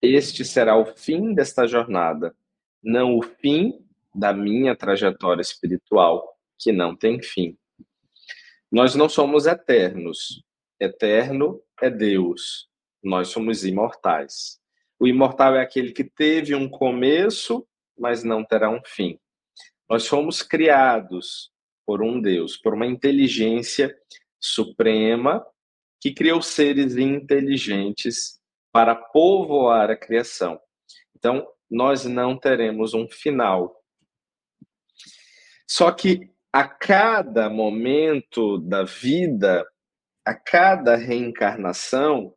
Este 0.01 0.45
será 0.45 0.77
o 0.77 0.85
fim 0.85 1.33
desta 1.33 1.67
jornada, 1.67 2.33
não 2.81 3.17
o 3.17 3.21
fim 3.21 3.85
da 4.15 4.33
minha 4.33 4.75
trajetória 4.75 5.41
espiritual, 5.41 6.37
que 6.57 6.71
não 6.71 6.95
tem 6.95 7.21
fim. 7.21 7.57
Nós 8.71 8.95
não 8.95 9.09
somos 9.09 9.45
eternos. 9.45 10.43
Eterno 10.79 11.61
é 11.81 11.89
Deus. 11.89 12.69
Nós 13.03 13.29
somos 13.29 13.65
imortais. 13.65 14.59
O 14.99 15.07
imortal 15.07 15.55
é 15.55 15.61
aquele 15.61 15.91
que 15.91 16.03
teve 16.03 16.55
um 16.55 16.69
começo, 16.69 17.67
mas 17.97 18.23
não 18.23 18.43
terá 18.43 18.69
um 18.69 18.81
fim. 18.85 19.19
Nós 19.89 20.07
fomos 20.07 20.41
criados 20.41 21.51
por 21.85 22.01
um 22.03 22.21
Deus, 22.21 22.55
por 22.55 22.73
uma 22.73 22.85
inteligência 22.85 23.97
suprema 24.39 25.45
que 25.99 26.13
criou 26.13 26.41
seres 26.41 26.95
inteligentes 26.95 28.38
para 28.71 28.95
povoar 28.95 29.89
a 29.89 29.97
criação. 29.97 30.59
Então, 31.15 31.47
nós 31.69 32.05
não 32.05 32.37
teremos 32.37 32.93
um 32.93 33.07
final. 33.07 33.75
Só 35.67 35.91
que 35.91 36.31
a 36.51 36.67
cada 36.67 37.49
momento 37.49 38.57
da 38.57 38.83
vida, 38.83 39.67
a 40.25 40.33
cada 40.33 40.95
reencarnação, 40.95 42.33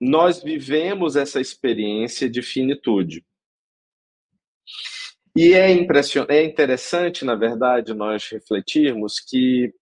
nós 0.00 0.42
vivemos 0.42 1.16
essa 1.16 1.40
experiência 1.40 2.30
de 2.30 2.40
finitude. 2.40 3.24
E 5.36 5.52
é, 5.52 5.70
impressionante, 5.70 6.32
é 6.32 6.44
interessante, 6.44 7.24
na 7.24 7.34
verdade, 7.34 7.94
nós 7.94 8.28
refletirmos 8.28 9.20
que 9.20 9.72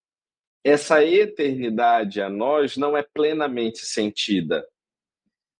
essa 0.66 1.04
eternidade 1.04 2.20
a 2.20 2.28
nós 2.28 2.76
não 2.76 2.96
é 2.96 3.02
plenamente 3.02 3.86
sentida. 3.86 4.66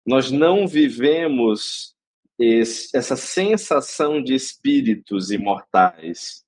Nós 0.04 0.32
não 0.32 0.66
vivemos 0.66 1.94
esse, 2.36 2.96
essa 2.96 3.14
sensação 3.14 4.20
de 4.20 4.34
espíritos 4.34 5.30
imortais, 5.30 6.44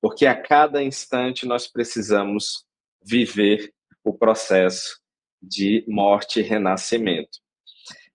porque 0.00 0.24
a 0.24 0.34
cada 0.34 0.82
instante 0.82 1.44
nós 1.44 1.66
precisamos 1.66 2.64
viver 3.04 3.70
o 4.02 4.14
processo 4.14 4.98
de 5.42 5.84
morte 5.86 6.40
e 6.40 6.42
renascimento. 6.42 7.38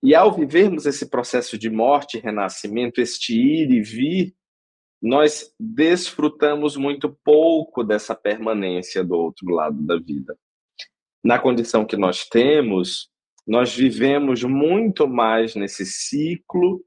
E 0.02 0.16
ao 0.16 0.34
vivermos 0.34 0.88
esse 0.88 1.08
processo 1.08 1.60
de 1.60 1.70
morte 1.70 2.18
e 2.18 2.20
renascimento, 2.20 3.00
este 3.00 3.40
ir 3.40 3.70
e 3.70 3.84
vir, 3.84 4.36
nós 5.02 5.54
desfrutamos 5.60 6.76
muito 6.76 7.18
pouco 7.24 7.84
dessa 7.84 8.14
permanência 8.14 9.04
do 9.04 9.16
outro 9.16 9.50
lado 9.50 9.82
da 9.82 9.98
vida. 9.98 10.38
Na 11.24 11.40
condição 11.40 11.86
que 11.86 11.96
nós 11.96 12.28
temos, 12.28 13.10
nós 13.48 13.74
vivemos 13.74 14.44
muito 14.44 15.08
mais 15.08 15.56
nesse 15.56 15.86
ciclo 15.86 16.84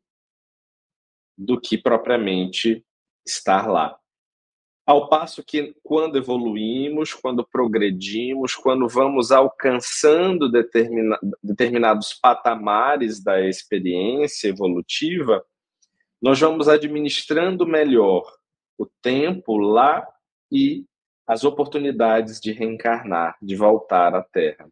do 1.36 1.60
que 1.60 1.78
propriamente 1.78 2.84
estar 3.26 3.66
lá. 3.66 3.98
Ao 4.84 5.08
passo 5.08 5.44
que, 5.44 5.74
quando 5.82 6.18
evoluímos, 6.18 7.14
quando 7.14 7.46
progredimos, 7.46 8.54
quando 8.54 8.88
vamos 8.88 9.30
alcançando 9.30 10.50
determina, 10.50 11.18
determinados 11.42 12.14
patamares 12.20 13.22
da 13.22 13.40
experiência 13.46 14.48
evolutiva, 14.48 15.44
nós 16.22 16.38
vamos 16.38 16.68
administrando 16.68 17.66
melhor 17.66 18.32
o 18.78 18.86
tempo 19.02 19.56
lá 19.58 20.06
e 20.50 20.86
as 21.26 21.44
oportunidades 21.44 22.40
de 22.40 22.52
reencarnar, 22.52 23.36
de 23.42 23.56
voltar 23.56 24.14
à 24.14 24.22
Terra. 24.22 24.70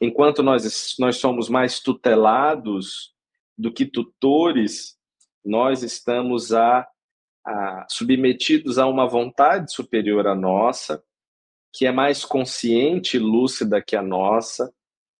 Enquanto 0.00 0.42
nós, 0.42 0.96
nós 0.98 1.16
somos 1.18 1.48
mais 1.48 1.78
tutelados 1.78 3.14
do 3.56 3.72
que 3.72 3.86
tutores, 3.86 4.98
nós 5.44 5.84
estamos 5.84 6.52
a, 6.52 6.88
a, 7.46 7.86
submetidos 7.88 8.78
a 8.78 8.86
uma 8.86 9.06
vontade 9.06 9.72
superior 9.72 10.26
à 10.26 10.34
nossa, 10.34 11.02
que 11.72 11.86
é 11.86 11.92
mais 11.92 12.24
consciente 12.24 13.16
e 13.16 13.20
lúcida 13.20 13.80
que 13.80 13.94
a 13.94 14.02
nossa, 14.02 14.72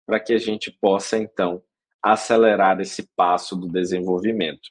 para 0.05 0.19
que 0.19 0.33
a 0.33 0.39
gente 0.39 0.71
possa, 0.71 1.17
então, 1.17 1.63
acelerar 2.03 2.81
esse 2.81 3.09
passo 3.15 3.55
do 3.55 3.69
desenvolvimento. 3.69 4.71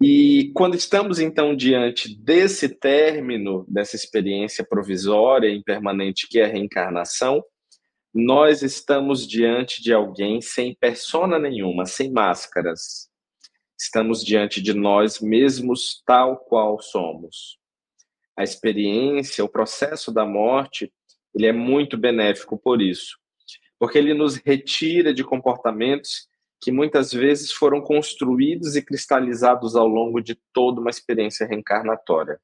E 0.00 0.52
quando 0.54 0.74
estamos 0.74 1.18
então 1.18 1.56
diante 1.56 2.14
desse 2.18 2.68
término 2.68 3.64
dessa 3.68 3.96
experiência 3.96 4.64
provisória 4.64 5.48
e 5.48 5.56
impermanente 5.56 6.28
que 6.28 6.38
é 6.38 6.44
a 6.44 6.48
reencarnação, 6.48 7.42
nós 8.14 8.62
estamos 8.62 9.26
diante 9.26 9.82
de 9.82 9.92
alguém 9.92 10.40
sem 10.40 10.74
persona 10.74 11.38
nenhuma, 11.38 11.86
sem 11.86 12.10
máscaras. 12.10 13.08
Estamos 13.78 14.24
diante 14.24 14.60
de 14.60 14.74
nós 14.74 15.20
mesmos 15.20 16.02
tal 16.06 16.38
qual 16.38 16.80
somos. 16.80 17.58
A 18.38 18.42
experiência, 18.42 19.44
o 19.44 19.48
processo 19.48 20.12
da 20.12 20.26
morte, 20.26 20.92
ele 21.34 21.46
é 21.46 21.52
muito 21.52 21.96
benéfico 21.96 22.58
por 22.58 22.82
isso 22.82 23.16
porque 23.78 23.98
ele 23.98 24.14
nos 24.14 24.36
retira 24.36 25.12
de 25.12 25.24
comportamentos 25.24 26.28
que 26.60 26.72
muitas 26.72 27.12
vezes 27.12 27.52
foram 27.52 27.80
construídos 27.80 28.76
e 28.76 28.82
cristalizados 28.82 29.76
ao 29.76 29.86
longo 29.86 30.20
de 30.20 30.34
toda 30.52 30.80
uma 30.80 30.90
experiência 30.90 31.46
reencarnatória. 31.46 32.40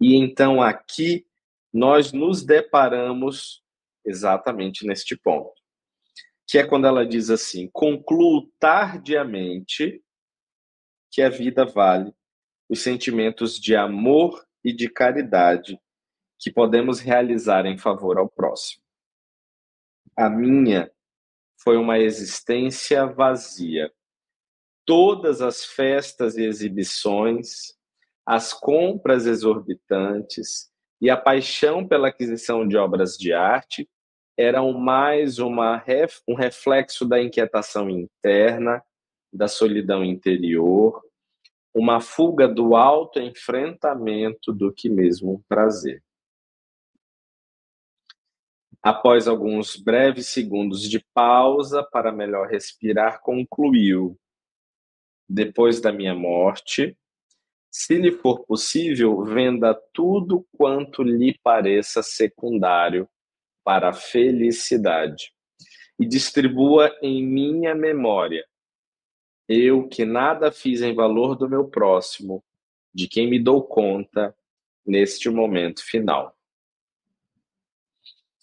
E 0.00 0.16
então 0.16 0.60
aqui 0.60 1.26
nós 1.72 2.12
nos 2.12 2.44
deparamos 2.44 3.62
exatamente 4.04 4.86
neste 4.86 5.16
ponto, 5.16 5.52
que 6.46 6.58
é 6.58 6.66
quando 6.66 6.86
ela 6.86 7.06
diz 7.06 7.30
assim: 7.30 7.68
concluo 7.72 8.50
tardiamente 8.58 10.02
que 11.10 11.22
a 11.22 11.28
vida 11.28 11.64
vale 11.64 12.12
os 12.68 12.82
sentimentos 12.82 13.58
de 13.58 13.76
amor 13.76 14.44
e 14.64 14.72
de 14.72 14.88
caridade 14.88 15.80
que 16.38 16.50
podemos 16.50 17.00
realizar 17.00 17.64
em 17.64 17.78
favor 17.78 18.18
ao 18.18 18.28
próximo. 18.28 18.82
A 20.16 20.28
minha 20.28 20.90
foi 21.62 21.76
uma 21.76 21.98
existência 21.98 23.06
vazia. 23.06 23.90
Todas 24.84 25.42
as 25.42 25.64
festas 25.64 26.36
e 26.36 26.44
exibições, 26.44 27.74
as 28.24 28.52
compras 28.52 29.26
exorbitantes 29.26 30.70
e 31.00 31.10
a 31.10 31.16
paixão 31.16 31.86
pela 31.86 32.08
aquisição 32.08 32.66
de 32.66 32.76
obras 32.76 33.16
de 33.16 33.32
arte 33.32 33.88
eram 34.38 34.72
mais 34.72 35.38
uma, 35.38 35.82
um 36.28 36.34
reflexo 36.34 37.06
da 37.06 37.20
inquietação 37.20 37.88
interna, 37.88 38.82
da 39.32 39.48
solidão 39.48 40.04
interior, 40.04 41.02
uma 41.74 42.00
fuga 42.00 42.48
do 42.48 42.74
autoenfrentamento 42.74 44.52
do 44.52 44.72
que 44.72 44.88
mesmo 44.88 45.34
um 45.34 45.42
prazer. 45.48 46.02
Após 48.86 49.26
alguns 49.26 49.74
breves 49.74 50.28
segundos 50.28 50.88
de 50.88 51.04
pausa 51.12 51.82
para 51.82 52.12
melhor 52.12 52.46
respirar, 52.46 53.20
concluiu: 53.20 54.16
Depois 55.28 55.80
da 55.80 55.90
minha 55.90 56.14
morte, 56.14 56.96
se 57.68 57.96
lhe 57.96 58.12
for 58.12 58.46
possível, 58.46 59.24
venda 59.24 59.74
tudo 59.92 60.46
quanto 60.56 61.02
lhe 61.02 61.36
pareça 61.42 62.00
secundário 62.00 63.08
para 63.64 63.88
a 63.88 63.92
felicidade 63.92 65.32
e 65.98 66.06
distribua 66.06 66.96
em 67.02 67.26
minha 67.26 67.74
memória. 67.74 68.46
Eu 69.48 69.88
que 69.88 70.04
nada 70.04 70.52
fiz 70.52 70.80
em 70.80 70.94
valor 70.94 71.34
do 71.34 71.48
meu 71.48 71.66
próximo, 71.66 72.40
de 72.94 73.08
quem 73.08 73.28
me 73.28 73.42
dou 73.42 73.64
conta 73.64 74.32
neste 74.86 75.28
momento 75.28 75.84
final. 75.84 76.35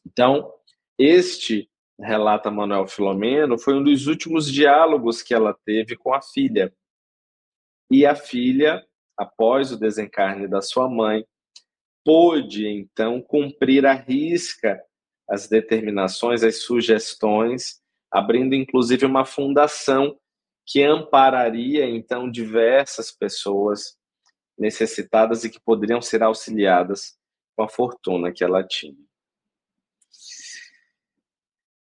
Então, 0.06 0.52
este, 0.98 1.70
relata 2.00 2.52
Manuel 2.52 2.88
Filomeno, 2.88 3.58
foi 3.58 3.76
um 3.76 3.84
dos 3.84 4.08
últimos 4.08 4.52
diálogos 4.52 5.22
que 5.22 5.34
ela 5.34 5.58
teve 5.66 5.96
com 5.96 6.14
a 6.14 6.22
filha. 6.22 6.74
E 7.90 8.06
a 8.06 8.16
filha, 8.16 8.86
após 9.18 9.72
o 9.72 9.80
desencarne 9.80 10.48
da 10.48 10.62
sua 10.62 10.90
mãe, 10.90 11.26
pôde 12.04 12.68
então 12.68 13.22
cumprir 13.22 13.86
à 13.86 13.94
risca 13.94 14.82
as 15.30 15.48
determinações, 15.48 16.44
as 16.44 16.64
sugestões, 16.64 17.82
abrindo 18.12 18.54
inclusive 18.54 19.06
uma 19.06 19.26
fundação 19.26 20.18
que 20.66 20.82
ampararia 20.84 21.86
então 21.86 22.30
diversas 22.30 23.12
pessoas 23.12 23.98
necessitadas 24.58 25.44
e 25.44 25.50
que 25.50 25.60
poderiam 25.60 26.02
ser 26.02 26.24
auxiliadas 26.24 27.18
com 27.56 27.64
a 27.64 27.70
fortuna 27.70 28.32
que 28.32 28.44
ela 28.44 28.64
tinha. 28.64 28.98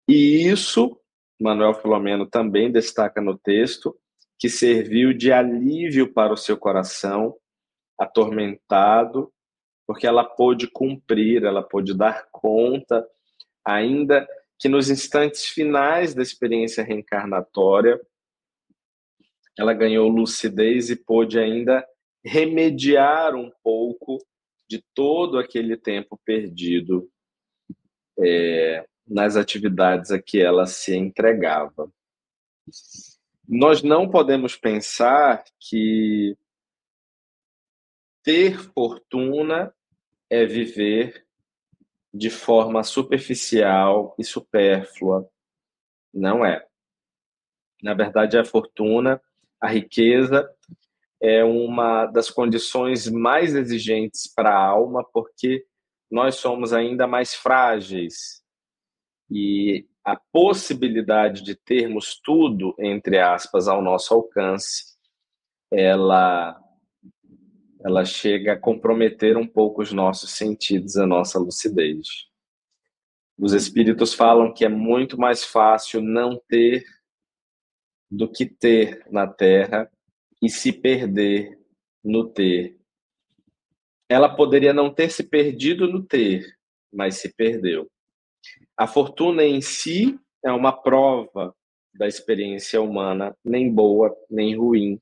E 0.09 0.49
isso, 0.49 0.99
Manuel 1.39 1.75
Filomeno 1.75 2.27
também 2.27 2.73
destaca 2.73 3.21
no 3.21 3.37
texto, 3.37 3.95
que 4.39 4.49
serviu 4.49 5.13
de 5.13 5.31
alívio 5.31 6.11
para 6.13 6.33
o 6.33 6.37
seu 6.37 6.57
coração 6.57 7.37
atormentado, 7.99 9.31
porque 9.87 10.07
ela 10.07 10.25
pôde 10.25 10.67
cumprir, 10.67 11.45
ela 11.45 11.63
pôde 11.63 11.95
dar 11.95 12.27
conta, 12.31 13.07
ainda 13.63 14.27
que 14.59 14.69
nos 14.69 14.89
instantes 14.89 15.45
finais 15.45 16.15
da 16.15 16.23
experiência 16.23 16.83
reencarnatória, 16.83 18.01
ela 19.59 19.75
ganhou 19.75 20.09
lucidez 20.09 20.89
e 20.89 20.97
pôde 20.97 21.39
ainda 21.39 21.87
remediar 22.25 23.35
um 23.35 23.51
pouco 23.63 24.19
de 24.69 24.83
todo 24.95 25.39
aquele 25.39 25.77
tempo 25.77 26.19
perdido 26.25 27.11
é, 28.19 28.87
nas 29.09 29.37
atividades 29.37 30.11
a 30.11 30.21
que 30.21 30.41
ela 30.41 30.67
se 30.67 30.95
entregava. 30.95 31.91
Nós 33.49 33.83
não 33.83 34.09
podemos 34.09 34.57
pensar 34.57 35.43
que 35.59 36.37
ter 38.23 38.59
fortuna 38.75 39.73
é 40.29 40.45
viver 40.45 41.27
de 42.13 42.29
forma 42.29 42.83
superficial 42.83 44.15
e 44.19 44.25
supérflua. 44.25 45.29
Não 46.13 46.45
é. 46.45 46.67
Na 47.83 47.95
verdade, 47.95 48.37
a 48.37 48.45
fortuna, 48.45 49.21
a 49.61 49.69
riqueza, 49.69 50.51
é 51.21 51.43
uma 51.45 52.07
das 52.07 52.31
condições 52.31 53.09
mais 53.09 53.55
exigentes 53.55 54.33
para 54.33 54.51
a 54.51 54.67
alma, 54.67 55.05
porque 55.13 55.65
nós 56.11 56.37
somos 56.37 56.73
ainda 56.73 57.07
mais 57.07 57.35
frágeis. 57.35 58.43
E 59.31 59.87
a 60.05 60.17
possibilidade 60.33 61.43
de 61.43 61.55
termos 61.55 62.19
tudo, 62.23 62.75
entre 62.79 63.19
aspas, 63.19 63.69
ao 63.69 63.83
nosso 63.83 64.15
alcance, 64.15 64.97
ela 65.71 66.59
ela 67.81 68.05
chega 68.05 68.55
a 68.55 68.59
comprometer 68.59 69.37
um 69.37 69.47
pouco 69.47 69.83
os 69.83 69.93
nossos 69.93 70.33
sentidos, 70.33 70.97
a 70.97 71.07
nossa 71.07 71.39
lucidez. 71.39 72.27
Os 73.39 73.53
espíritos 73.53 74.15
falam 74.15 74.53
que 74.53 74.65
é 74.65 74.69
muito 74.69 75.17
mais 75.17 75.45
fácil 75.45 76.03
não 76.03 76.41
ter 76.49 76.85
do 78.11 78.29
que 78.29 78.47
ter 78.47 79.07
na 79.11 79.29
Terra 79.29 79.89
e 80.43 80.51
se 80.51 80.73
perder 80.73 81.57
no 82.03 82.29
ter. 82.29 82.77
Ela 84.09 84.35
poderia 84.35 84.73
não 84.73 84.93
ter 84.93 85.11
se 85.11 85.23
perdido 85.23 85.87
no 85.87 86.03
ter, 86.03 86.57
mas 86.93 87.17
se 87.17 87.33
perdeu. 87.33 87.89
A 88.79 88.87
fortuna 88.87 89.43
em 89.43 89.61
si 89.61 90.17
é 90.41 90.53
uma 90.53 90.71
prova 90.71 91.53
da 91.93 92.07
experiência 92.07 92.81
humana, 92.81 93.37
nem 93.45 93.75
boa, 93.75 94.17
nem 94.31 94.57
ruim. 94.57 95.01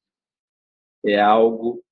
É 1.04 1.20
algo 1.20 1.84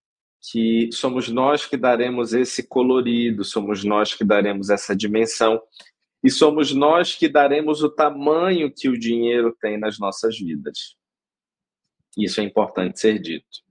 que 0.50 0.90
somos 0.92 1.28
nós 1.28 1.66
que 1.66 1.76
daremos 1.76 2.32
esse 2.32 2.66
colorido, 2.66 3.44
somos 3.44 3.84
nós 3.84 4.14
que 4.14 4.24
daremos 4.24 4.70
essa 4.70 4.96
dimensão 4.96 5.60
e 6.22 6.30
somos 6.30 6.74
nós 6.74 7.14
que 7.14 7.28
daremos 7.28 7.82
o 7.82 7.90
tamanho 7.90 8.72
que 8.74 8.88
o 8.88 8.98
dinheiro 8.98 9.54
tem 9.60 9.78
nas 9.78 9.98
nossas 9.98 10.38
vidas. 10.38 10.96
Isso 12.16 12.40
é 12.40 12.44
importante 12.44 12.98
ser 12.98 13.18
dito. 13.18 13.62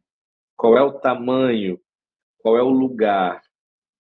Qual 0.56 0.78
é 0.78 0.84
o 0.84 1.00
tamanho, 1.00 1.82
qual 2.38 2.56
é 2.58 2.62
o 2.62 2.70
lugar 2.70 3.42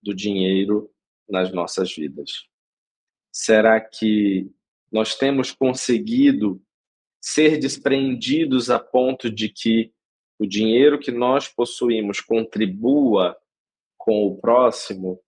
do 0.03 0.13
dinheiro 0.13 0.91
nas 1.27 1.51
nossas 1.51 1.95
vidas? 1.95 2.52
Será 3.33 3.81
que 3.81 4.47
nós 4.91 5.15
temos 5.15 5.51
conseguido 5.51 6.61
ser 7.19 7.57
desprendidos 7.57 8.69
a 8.69 8.79
ponto 8.79 9.27
de 9.27 9.49
que 9.49 9.91
o 10.37 10.45
dinheiro 10.45 10.99
que 10.99 11.11
nós 11.11 11.47
possuímos 11.47 12.21
contribua 12.21 13.35
com 13.97 14.27
o 14.27 14.37
próximo, 14.37 15.19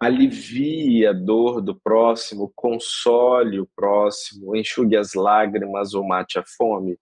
alivie 0.00 1.06
a 1.06 1.12
dor 1.12 1.60
do 1.60 1.78
próximo, 1.78 2.52
console 2.56 3.60
o 3.60 3.68
próximo, 3.76 4.56
enxugue 4.56 4.96
as 4.96 5.14
lágrimas 5.14 5.94
ou 5.94 6.04
mate 6.04 6.38
a 6.38 6.44
fome? 6.44 6.98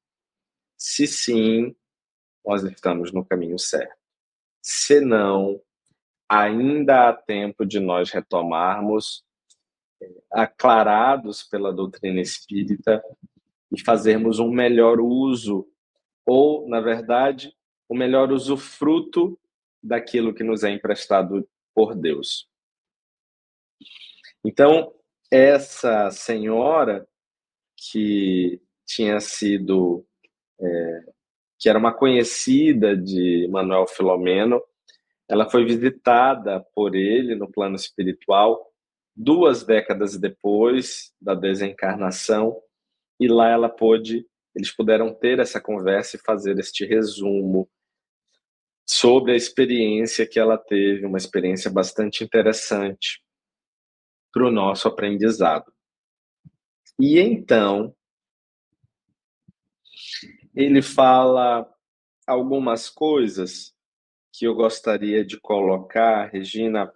Se 0.77 1.07
sim, 1.07 1.75
nós 2.45 2.63
estamos 2.65 3.13
no 3.13 3.25
caminho 3.25 3.59
certo. 3.59 3.97
Se 4.61 5.01
não, 5.01 5.59
ainda 6.29 7.09
há 7.09 7.13
tempo 7.15 7.65
de 7.65 7.81
nós 7.81 8.11
retomarmos, 8.11 9.25
aclarados 10.31 11.43
pela 11.43 11.73
doutrina 11.73 12.21
espírita, 12.21 13.03
e 13.73 13.81
fazermos 13.81 14.39
um 14.39 14.51
melhor 14.51 15.01
uso 15.01 15.67
ou, 16.27 16.69
na 16.69 16.81
verdade, 16.81 17.55
o 17.89 17.95
melhor 17.95 18.33
usufruto 18.33 19.39
daquilo 19.83 20.35
que 20.35 20.45
nos 20.45 20.65
é 20.65 20.71
emprestado 20.71 21.49
por 21.75 21.95
Deus. 21.95 22.49
Então, 24.45 24.93
essa 25.31 26.11
senhora 26.11 27.07
que 27.77 28.61
tinha 28.87 29.21
sido, 29.21 30.05
é, 30.61 31.05
que 31.59 31.69
era 31.69 31.79
uma 31.79 31.93
conhecida 31.93 32.97
de 32.97 33.49
Manuel 33.51 33.87
Filomeno, 33.87 34.63
ela 35.29 35.49
foi 35.49 35.65
visitada 35.65 36.61
por 36.75 36.95
ele 36.95 37.35
no 37.35 37.51
plano 37.51 37.77
espiritual 37.77 38.70
duas 39.15 39.65
décadas 39.65 40.17
depois 40.17 41.13
da 41.21 41.35
desencarnação, 41.35 42.61
e 43.19 43.29
lá 43.29 43.49
ela 43.49 43.69
pôde 43.69 44.27
eles 44.55 44.75
puderam 44.75 45.15
ter 45.15 45.39
essa 45.39 45.61
conversa 45.61 46.17
e 46.17 46.21
fazer 46.21 46.59
este 46.59 46.85
resumo 46.85 47.71
sobre 48.89 49.33
a 49.33 49.37
experiência 49.37 50.27
que 50.27 50.39
ela 50.39 50.59
teve, 50.59 51.07
uma 51.07 51.19
experiência 51.19 51.71
bastante 51.71 52.25
interessante 52.25 53.23
para 54.33 54.45
o 54.45 54.51
nosso 54.51 54.89
aprendizado. 54.89 55.73
E 56.99 57.19
então, 57.19 57.95
ele 60.55 60.83
fala 60.83 61.73
algumas 62.27 62.91
coisas 62.91 63.73
que 64.33 64.47
eu 64.47 64.55
gostaria 64.55 65.25
de 65.25 65.39
colocar, 65.41 66.27
Regina. 66.27 66.93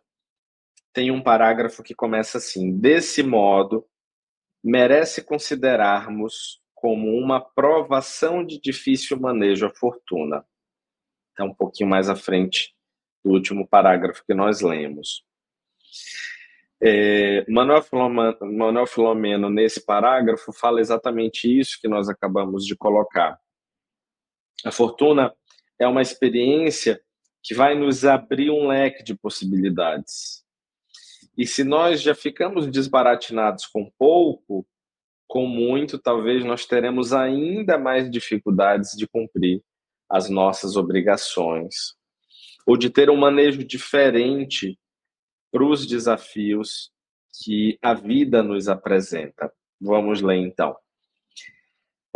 Tem 0.94 1.10
um 1.10 1.20
parágrafo 1.20 1.82
que 1.82 1.94
começa 1.94 2.38
assim: 2.38 2.78
desse 2.78 3.22
modo, 3.22 3.84
merece 4.62 5.22
considerarmos 5.22 6.62
como 6.72 7.10
uma 7.18 7.40
provação 7.40 8.46
de 8.46 8.60
difícil 8.60 9.18
manejo 9.18 9.66
à 9.66 9.74
fortuna. 9.74 10.46
É 11.36 11.42
um 11.42 11.52
pouquinho 11.52 11.90
mais 11.90 12.08
à 12.08 12.14
frente 12.14 12.74
do 13.24 13.32
último 13.32 13.66
parágrafo 13.66 14.24
que 14.24 14.34
nós 14.34 14.60
lemos. 14.60 15.24
É, 16.80 17.44
Manuel, 17.50 17.82
Filomeno, 17.82 18.36
Manuel 18.42 18.86
Filomeno, 18.86 19.50
nesse 19.50 19.84
parágrafo, 19.84 20.52
fala 20.52 20.80
exatamente 20.80 21.48
isso 21.48 21.78
que 21.80 21.88
nós 21.88 22.08
acabamos 22.08 22.64
de 22.64 22.76
colocar. 22.76 23.40
A 24.64 24.70
fortuna 24.70 25.34
é 25.78 25.88
uma 25.88 26.02
experiência 26.02 27.02
que 27.42 27.54
vai 27.54 27.74
nos 27.74 28.04
abrir 28.04 28.50
um 28.50 28.68
leque 28.68 29.02
de 29.02 29.14
possibilidades. 29.14 30.43
E 31.36 31.46
se 31.46 31.64
nós 31.64 32.00
já 32.00 32.14
ficamos 32.14 32.66
desbaratinados 32.66 33.66
com 33.66 33.90
pouco, 33.98 34.66
com 35.26 35.46
muito, 35.46 35.98
talvez 35.98 36.44
nós 36.44 36.64
teremos 36.64 37.12
ainda 37.12 37.76
mais 37.76 38.10
dificuldades 38.10 38.92
de 38.96 39.06
cumprir 39.06 39.62
as 40.08 40.30
nossas 40.30 40.76
obrigações, 40.76 41.94
ou 42.66 42.76
de 42.76 42.88
ter 42.88 43.10
um 43.10 43.16
manejo 43.16 43.64
diferente 43.64 44.78
para 45.50 45.64
os 45.64 45.86
desafios 45.86 46.90
que 47.42 47.78
a 47.82 47.94
vida 47.94 48.42
nos 48.42 48.68
apresenta. 48.68 49.52
Vamos 49.80 50.20
ler 50.20 50.36
então. 50.36 50.76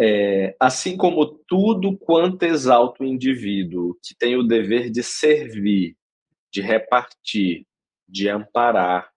É, 0.01 0.55
assim 0.61 0.97
como 0.97 1.27
tudo 1.27 1.99
quanto 1.99 2.45
exalta 2.45 3.03
o 3.03 3.07
indivíduo, 3.07 3.99
que 4.03 4.15
tem 4.17 4.37
o 4.37 4.45
dever 4.45 4.91
de 4.91 5.03
servir, 5.03 5.97
de 6.53 6.61
repartir, 6.61 7.67
de 8.09 8.29
amparar, 8.29 9.11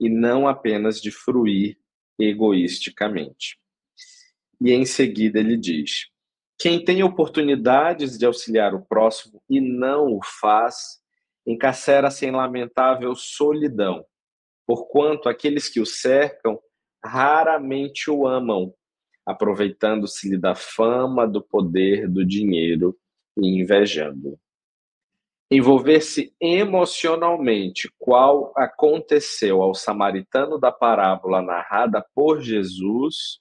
e 0.00 0.08
não 0.08 0.46
apenas 0.46 1.00
de 1.00 1.10
fruir 1.10 1.76
egoisticamente. 2.18 3.58
E 4.60 4.72
em 4.72 4.84
seguida 4.84 5.38
ele 5.38 5.56
diz: 5.56 6.06
quem 6.58 6.84
tem 6.84 7.02
oportunidades 7.02 8.18
de 8.18 8.26
auxiliar 8.26 8.74
o 8.74 8.84
próximo 8.84 9.42
e 9.48 9.60
não 9.60 10.16
o 10.16 10.20
faz, 10.22 11.00
encarcera-se 11.46 12.26
em 12.26 12.30
lamentável 12.30 13.14
solidão, 13.14 14.04
porquanto 14.66 15.28
aqueles 15.28 15.68
que 15.68 15.80
o 15.80 15.86
cercam 15.86 16.58
raramente 17.04 18.10
o 18.10 18.26
amam, 18.26 18.74
aproveitando-se-lhe 19.24 20.36
da 20.36 20.54
fama, 20.54 21.26
do 21.26 21.42
poder, 21.42 22.08
do 22.08 22.24
dinheiro 22.24 22.98
e 23.36 23.60
invejando 23.60 24.38
envolver-se 25.50 26.34
emocionalmente, 26.40 27.90
qual 27.98 28.52
aconteceu 28.54 29.62
ao 29.62 29.74
samaritano 29.74 30.58
da 30.58 30.70
parábola 30.70 31.40
narrada 31.40 32.04
por 32.14 32.40
Jesus, 32.40 33.40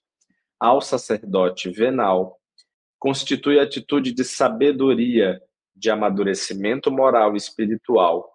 ao 0.60 0.82
sacerdote 0.82 1.70
venal, 1.70 2.40
constitui 2.98 3.60
atitude 3.60 4.14
de 4.14 4.24
sabedoria, 4.24 5.42
de 5.76 5.90
amadurecimento 5.92 6.90
moral 6.90 7.34
e 7.34 7.38
espiritual, 7.38 8.34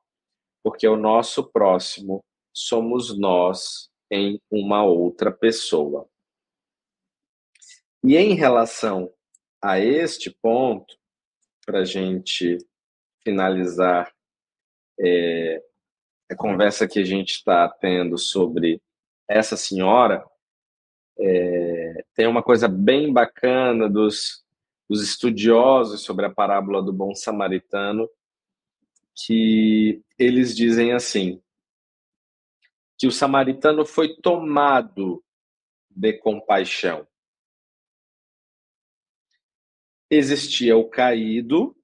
porque 0.62 0.86
o 0.86 0.96
nosso 0.96 1.50
próximo 1.50 2.22
somos 2.52 3.18
nós 3.18 3.90
em 4.10 4.40
uma 4.50 4.84
outra 4.84 5.32
pessoa. 5.32 6.06
E 8.04 8.16
em 8.16 8.34
relação 8.34 9.10
a 9.60 9.80
este 9.80 10.30
ponto, 10.42 10.94
para 11.64 11.84
gente 11.84 12.58
finalizar 13.24 14.12
é, 14.98 15.62
a 16.30 16.34
conversa 16.34 16.88
que 16.88 16.98
a 16.98 17.04
gente 17.04 17.30
está 17.30 17.68
tendo 17.68 18.18
sobre 18.18 18.80
essa 19.28 19.56
senhora, 19.56 20.24
é, 21.18 22.04
tem 22.14 22.26
uma 22.26 22.42
coisa 22.42 22.68
bem 22.68 23.12
bacana 23.12 23.88
dos, 23.88 24.44
dos 24.88 25.02
estudiosos 25.02 26.02
sobre 26.02 26.26
a 26.26 26.30
parábola 26.30 26.82
do 26.82 26.92
bom 26.92 27.14
samaritano, 27.14 28.08
que 29.14 30.02
eles 30.18 30.56
dizem 30.56 30.92
assim, 30.92 31.40
que 32.98 33.06
o 33.06 33.12
samaritano 33.12 33.84
foi 33.84 34.16
tomado 34.16 35.22
de 35.90 36.12
compaixão. 36.14 37.06
Existia 40.10 40.76
o 40.76 40.88
caído, 40.88 41.76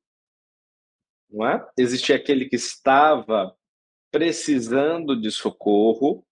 não 1.30 1.46
é? 1.46 1.66
Existia 1.76 2.16
aquele 2.16 2.48
que 2.48 2.56
estava 2.56 3.54
precisando 4.10 5.20
de 5.20 5.30
socorro. 5.30 6.24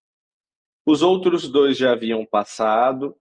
Os 0.84 1.02
outros 1.02 1.48
dois 1.48 1.76
já 1.76 1.92
haviam 1.92 2.24
passado, 2.24 3.16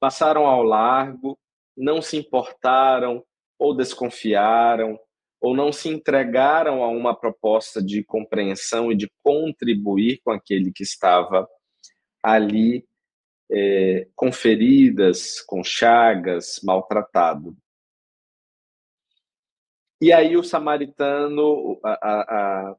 passaram 0.00 0.46
ao 0.46 0.62
largo, 0.62 1.38
não 1.76 2.00
se 2.00 2.16
importaram 2.16 3.24
ou 3.58 3.76
desconfiaram 3.76 4.98
ou 5.40 5.54
não 5.54 5.72
se 5.72 5.88
entregaram 5.88 6.82
a 6.82 6.88
uma 6.88 7.14
proposta 7.14 7.82
de 7.82 8.02
compreensão 8.02 8.90
e 8.90 8.96
de 8.96 9.10
contribuir 9.22 10.20
com 10.24 10.32
aquele 10.32 10.72
que 10.72 10.82
estava 10.82 11.48
ali 12.22 12.84
é, 13.50 14.08
com 14.14 14.32
feridas, 14.32 15.40
com 15.40 15.62
chagas, 15.62 16.60
maltratado. 16.62 17.56
E 20.00 20.12
aí 20.12 20.36
o 20.36 20.44
samaritano, 20.44 21.78
a, 21.82 21.90
a, 21.90 22.20
a, 22.70 22.76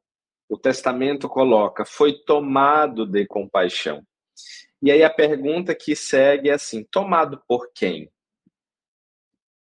o 0.48 0.58
testamento 0.58 1.28
coloca, 1.28 1.86
foi 1.86 2.14
tomado 2.14 3.06
de 3.06 3.26
compaixão. 3.26 4.06
E 4.82 4.90
aí 4.92 5.04
a 5.04 5.10
pergunta 5.10 5.76
que 5.76 5.96
segue 5.96 6.50
é 6.50 6.54
assim: 6.54 6.84
tomado 6.84 7.44
por 7.48 7.72
quem? 7.74 8.10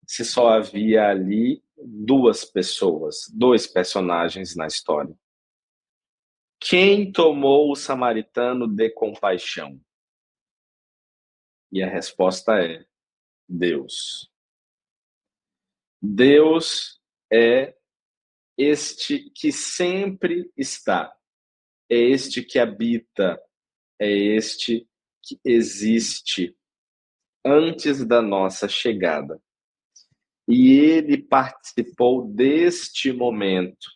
Se 0.06 0.24
só 0.24 0.50
havia 0.50 1.10
ali 1.10 1.63
duas 1.76 2.46
pessoas, 2.46 3.28
dois 3.34 3.67
personagens 3.67 4.56
na 4.56 4.67
história. 4.67 5.15
Quem 6.60 7.12
tomou 7.12 7.72
o 7.72 7.76
samaritano 7.76 8.67
de 8.67 8.89
compaixão? 8.91 9.80
E 11.72 11.84
a 11.84 11.89
resposta 11.89 12.63
é 12.63 12.86
Deus. 13.48 14.32
Deus 16.02 16.96
é 17.32 17.76
este 18.58 19.30
que 19.36 19.52
sempre 19.52 20.52
está, 20.58 21.13
é 21.90 21.98
este 21.98 22.42
que 22.44 22.58
habita, 22.58 23.40
é 24.00 24.12
este 24.12 24.88
que 25.24 25.40
existe 25.46 26.56
antes 27.46 28.06
da 28.06 28.22
nossa 28.22 28.68
chegada. 28.68 29.42
E 30.48 30.72
ele 30.80 31.18
participou 31.18 32.26
deste 32.26 33.12
momento 33.12 33.88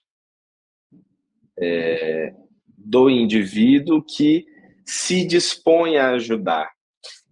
é, 1.57 2.33
do 2.67 3.09
indivíduo 3.09 4.03
que 4.03 4.45
se 4.85 5.25
dispõe 5.25 5.97
a 5.97 6.11
ajudar. 6.11 6.69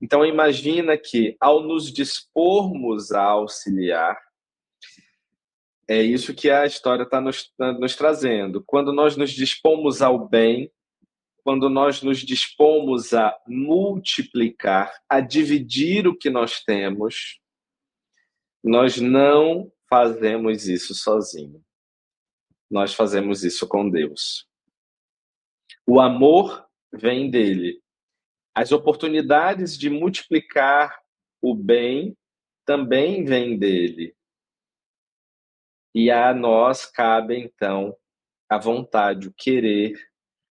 Então 0.01 0.25
imagina 0.25 0.97
que 0.97 1.35
ao 1.39 1.61
nos 1.61 1.91
dispormos 1.91 3.11
a 3.11 3.21
auxiliar, 3.21 4.17
é 5.89 6.03
isso 6.03 6.35
que 6.35 6.51
a 6.51 6.67
história 6.67 7.01
está 7.01 7.19
nos, 7.19 7.51
nos 7.57 7.95
trazendo. 7.95 8.63
Quando 8.63 8.93
nós 8.93 9.17
nos 9.17 9.31
dispomos 9.31 10.03
ao 10.03 10.29
bem, 10.29 10.71
quando 11.43 11.67
nós 11.67 12.03
nos 12.03 12.19
dispomos 12.19 13.11
a 13.11 13.35
multiplicar, 13.47 14.93
a 15.09 15.19
dividir 15.19 16.07
o 16.07 16.15
que 16.15 16.29
nós 16.29 16.63
temos, 16.63 17.39
nós 18.63 18.97
não 18.97 19.71
fazemos 19.89 20.67
isso 20.67 20.93
sozinho. 20.93 21.59
Nós 22.69 22.93
fazemos 22.93 23.43
isso 23.43 23.67
com 23.67 23.89
Deus. 23.89 24.47
O 25.87 25.99
amor 25.99 26.67
vem 26.93 27.31
dele. 27.31 27.81
As 28.53 28.71
oportunidades 28.71 29.75
de 29.75 29.89
multiplicar 29.89 31.01
o 31.41 31.55
bem 31.55 32.15
também 32.63 33.25
vêm 33.25 33.57
dele. 33.57 34.15
E 35.93 36.11
a 36.11 36.33
nós 36.33 36.85
cabe, 36.85 37.37
então, 37.37 37.95
a 38.49 38.57
vontade, 38.57 39.27
o 39.27 39.33
querer, 39.33 39.93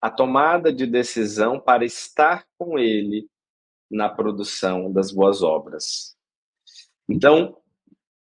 a 0.00 0.10
tomada 0.10 0.72
de 0.72 0.86
decisão 0.86 1.58
para 1.58 1.84
estar 1.84 2.46
com 2.58 2.78
Ele 2.78 3.28
na 3.90 4.08
produção 4.08 4.92
das 4.92 5.10
boas 5.10 5.42
obras. 5.42 6.16
Então, 7.08 7.56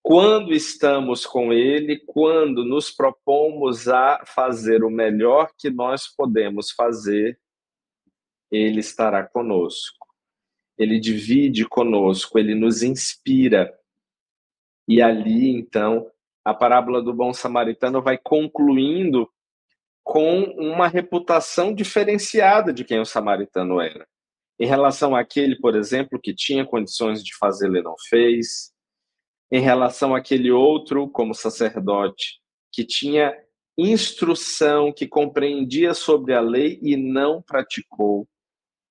quando 0.04 0.54
estamos 0.54 1.26
com 1.26 1.54
Ele, 1.54 2.00
quando 2.06 2.66
nos 2.66 2.90
propomos 2.90 3.88
a 3.88 4.24
fazer 4.26 4.84
o 4.84 4.90
melhor 4.90 5.52
que 5.58 5.70
nós 5.70 6.08
podemos 6.08 6.72
fazer, 6.72 7.40
Ele 8.52 8.80
estará 8.80 9.26
conosco. 9.26 10.02
Ele 10.78 11.00
divide 11.00 11.68
conosco, 11.68 12.40
ele 12.40 12.56
nos 12.56 12.82
inspira. 12.82 13.72
E 14.88 15.00
ali, 15.00 15.52
então, 15.52 16.10
a 16.44 16.54
parábola 16.54 17.02
do 17.02 17.14
bom 17.14 17.34
samaritano 17.34 18.02
vai 18.02 18.18
concluindo 18.18 19.30
com 20.04 20.44
uma 20.58 20.88
reputação 20.88 21.74
diferenciada 21.74 22.74
de 22.74 22.84
quem 22.84 23.00
o 23.00 23.06
samaritano 23.06 23.80
era. 23.80 24.08
Em 24.60 24.66
relação 24.66 25.16
àquele, 25.16 25.56
por 25.60 25.76
exemplo, 25.76 26.20
que 26.20 26.34
tinha 26.34 26.66
condições 26.66 27.24
de 27.24 27.36
fazer, 27.38 27.68
ele 27.68 27.82
não 27.82 27.96
fez. 28.10 28.72
Em 29.52 29.60
relação 29.60 30.16
àquele 30.16 30.52
outro, 30.52 31.10
como 31.10 31.34
sacerdote, 31.34 32.40
que 32.72 32.86
tinha 32.86 33.36
instrução, 33.78 34.92
que 34.94 35.08
compreendia 35.08 35.94
sobre 35.94 36.34
a 36.34 36.42
lei 36.42 36.80
e 36.82 36.96
não 36.96 37.42
praticou 37.42 38.28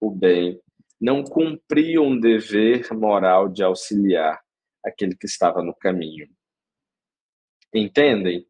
o 0.01 0.11
bem, 0.11 0.61
não 1.01 1.23
cumpriu 1.23 2.03
um 2.03 2.19
dever 2.19 2.93
moral 2.93 3.49
de 3.49 3.63
auxiliar 3.63 4.41
aquele 4.85 5.17
que 5.17 5.27
estava 5.27 5.63
no 5.63 5.75
caminho. 5.75 6.29
Entendem 7.75 8.47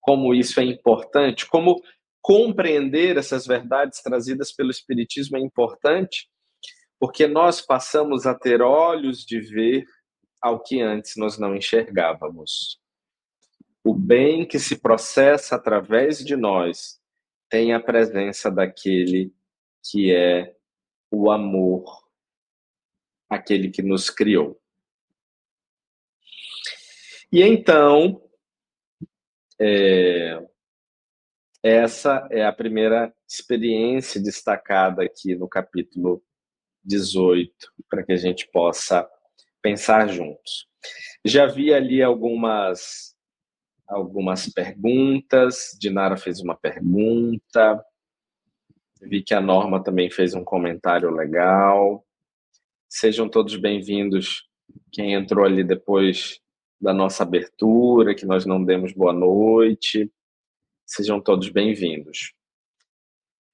como 0.00 0.34
isso 0.34 0.60
é 0.60 0.64
importante? 0.64 1.46
Como 1.46 1.80
compreender 2.20 3.16
essas 3.16 3.46
verdades 3.46 4.02
trazidas 4.02 4.52
pelo 4.52 4.70
Espiritismo 4.70 5.36
é 5.36 5.40
importante? 5.40 6.28
Porque 6.98 7.26
nós 7.26 7.60
passamos 7.60 8.26
a 8.26 8.34
ter 8.34 8.62
olhos 8.62 9.24
de 9.24 9.40
ver 9.40 9.84
ao 10.40 10.60
que 10.60 10.80
antes 10.80 11.16
nós 11.16 11.38
não 11.38 11.54
enxergávamos. 11.54 12.80
O 13.84 13.94
bem 13.94 14.46
que 14.46 14.58
se 14.58 14.80
processa 14.80 15.56
através 15.56 16.18
de 16.18 16.36
nós 16.36 17.00
tem 17.48 17.72
a 17.72 17.80
presença 17.80 18.50
daquele 18.50 19.32
que 19.84 20.12
é 20.14 20.54
o 21.10 21.30
amor, 21.30 21.84
aquele 23.28 23.70
que 23.70 23.82
nos 23.82 24.08
criou. 24.08 24.60
E 27.32 27.42
então, 27.42 28.22
é, 29.64 30.44
essa 31.62 32.26
é 32.32 32.44
a 32.44 32.52
primeira 32.52 33.14
experiência 33.28 34.20
destacada 34.20 35.04
aqui 35.04 35.36
no 35.36 35.48
capítulo 35.48 36.20
18, 36.84 37.52
para 37.88 38.02
que 38.02 38.12
a 38.12 38.16
gente 38.16 38.48
possa 38.50 39.08
pensar 39.62 40.08
juntos. 40.08 40.66
Já 41.24 41.46
vi 41.46 41.72
ali 41.72 42.02
algumas 42.02 43.12
algumas 43.86 44.48
perguntas, 44.52 45.76
Dinara 45.78 46.16
fez 46.16 46.40
uma 46.40 46.56
pergunta, 46.56 47.84
vi 49.00 49.22
que 49.22 49.34
a 49.34 49.40
Norma 49.40 49.80
também 49.80 50.10
fez 50.10 50.34
um 50.34 50.42
comentário 50.42 51.10
legal. 51.10 52.04
Sejam 52.88 53.28
todos 53.28 53.54
bem-vindos 53.54 54.48
quem 54.90 55.14
entrou 55.14 55.44
ali 55.44 55.62
depois 55.62 56.41
da 56.82 56.92
nossa 56.92 57.22
abertura, 57.22 58.12
que 58.12 58.26
nós 58.26 58.44
não 58.44 58.62
demos 58.62 58.92
boa 58.92 59.12
noite. 59.12 60.12
Sejam 60.84 61.20
todos 61.20 61.48
bem-vindos. 61.48 62.34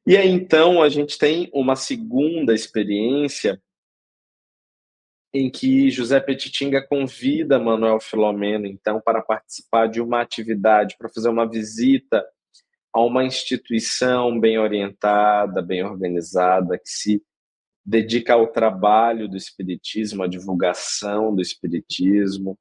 E 0.07 0.17
aí, 0.17 0.31
então, 0.31 0.81
a 0.81 0.89
gente 0.89 1.19
tem 1.19 1.51
uma 1.53 1.77
segunda 1.77 2.55
experiência 2.55 3.63
em 5.35 5.51
que 5.51 5.91
José 5.91 6.19
Petitinga 6.19 6.81
convida 6.81 7.59
Manuel 7.59 8.01
Filomeno, 8.01 8.67
então, 8.67 8.99
para 8.99 9.21
participar 9.21 9.89
de 9.89 10.01
uma 10.01 10.23
atividade, 10.23 10.97
para 10.99 11.11
fazer 11.11 11.29
uma 11.29 11.47
visita 11.47 12.25
a 12.91 13.03
uma 13.03 13.23
instituição 13.23 14.41
bem 14.41 14.59
orientada, 14.59 15.61
bem 15.61 15.85
organizada, 15.85 16.79
que 16.79 16.89
se 16.89 17.23
dedica 17.85 18.33
ao 18.33 18.47
trabalho 18.47 19.29
do 19.29 19.37
Espiritismo, 19.37 20.23
à 20.23 20.27
divulgação 20.27 21.35
do 21.35 21.43
Espiritismo. 21.43 22.59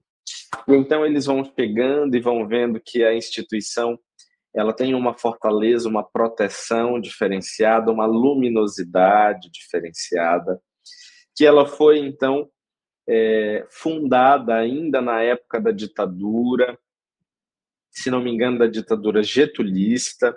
Então 0.67 1.05
eles 1.05 1.25
vão 1.25 1.43
pegando 1.43 2.15
e 2.15 2.21
vão 2.21 2.47
vendo 2.47 2.79
que 2.79 3.03
a 3.03 3.13
instituição 3.13 3.97
ela 4.53 4.73
tem 4.73 4.95
uma 4.95 5.13
fortaleza, 5.13 5.87
uma 5.87 6.03
proteção 6.03 6.99
diferenciada, 6.99 7.91
uma 7.91 8.05
luminosidade 8.05 9.49
diferenciada, 9.51 10.59
que 11.35 11.45
ela 11.45 11.67
foi 11.67 11.99
então 11.99 12.49
é, 13.07 13.65
fundada 13.69 14.55
ainda 14.55 14.99
na 14.99 15.21
época 15.21 15.61
da 15.61 15.71
ditadura, 15.71 16.77
se 17.91 18.09
não 18.09 18.21
me 18.21 18.31
engano, 18.31 18.57
da 18.57 18.67
ditadura 18.67 19.21
getulista, 19.21 20.35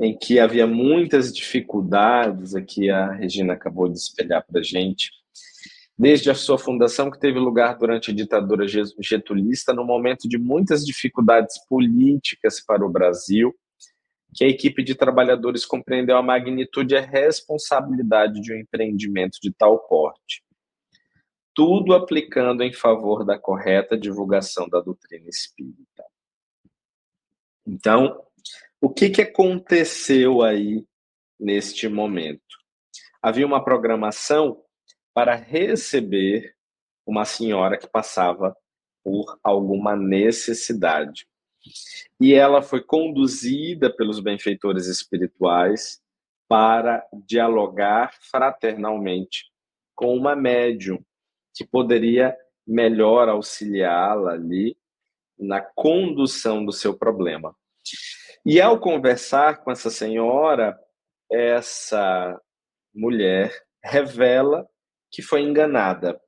em 0.00 0.16
que 0.16 0.40
havia 0.40 0.66
muitas 0.66 1.32
dificuldades, 1.32 2.54
aqui 2.54 2.90
a 2.90 3.12
Regina 3.12 3.52
acabou 3.52 3.88
de 3.88 3.98
espelhar 3.98 4.44
para 4.44 4.60
a 4.60 4.62
gente, 4.62 5.10
desde 5.98 6.30
a 6.30 6.34
sua 6.34 6.58
fundação, 6.58 7.10
que 7.10 7.18
teve 7.18 7.38
lugar 7.38 7.78
durante 7.78 8.10
a 8.10 8.14
ditadura 8.14 8.66
getulista, 9.00 9.72
no 9.72 9.84
momento 9.84 10.28
de 10.28 10.38
muitas 10.38 10.84
dificuldades 10.84 11.56
políticas 11.68 12.62
para 12.64 12.84
o 12.84 12.90
Brasil, 12.90 13.54
que 14.34 14.44
a 14.44 14.48
equipe 14.48 14.82
de 14.82 14.94
trabalhadores 14.94 15.64
compreendeu 15.64 16.16
a 16.16 16.22
magnitude 16.22 16.94
e 16.94 16.98
a 16.98 17.00
responsabilidade 17.00 18.40
de 18.40 18.52
um 18.52 18.58
empreendimento 18.58 19.38
de 19.40 19.50
tal 19.52 19.78
porte 19.88 20.44
tudo 21.56 21.94
aplicando 21.94 22.62
em 22.62 22.70
favor 22.70 23.24
da 23.24 23.38
correta 23.38 23.96
divulgação 23.96 24.68
da 24.68 24.78
doutrina 24.78 25.26
espírita. 25.26 26.04
Então, 27.66 28.22
o 28.78 28.90
que, 28.90 29.08
que 29.08 29.22
aconteceu 29.22 30.42
aí 30.42 30.84
neste 31.40 31.88
momento? 31.88 32.42
Havia 33.22 33.46
uma 33.46 33.64
programação 33.64 34.62
para 35.16 35.34
receber 35.34 36.54
uma 37.06 37.24
senhora 37.24 37.78
que 37.78 37.88
passava 37.88 38.54
por 39.02 39.38
alguma 39.42 39.96
necessidade. 39.96 41.26
E 42.20 42.34
ela 42.34 42.60
foi 42.60 42.82
conduzida 42.82 43.88
pelos 43.88 44.20
benfeitores 44.20 44.86
espirituais 44.86 46.02
para 46.46 47.02
dialogar 47.26 48.12
fraternalmente 48.30 49.46
com 49.94 50.14
uma 50.14 50.36
médium 50.36 51.02
que 51.54 51.64
poderia 51.64 52.36
melhor 52.66 53.26
auxiliá-la 53.30 54.32
ali 54.32 54.76
na 55.38 55.62
condução 55.62 56.62
do 56.62 56.72
seu 56.72 56.94
problema. 56.94 57.56
E 58.44 58.60
ao 58.60 58.78
conversar 58.78 59.64
com 59.64 59.70
essa 59.70 59.88
senhora, 59.88 60.78
essa 61.30 62.38
mulher 62.94 63.64
revela 63.82 64.68
que 65.16 65.22
foi 65.22 65.40
enganada. 65.40 66.20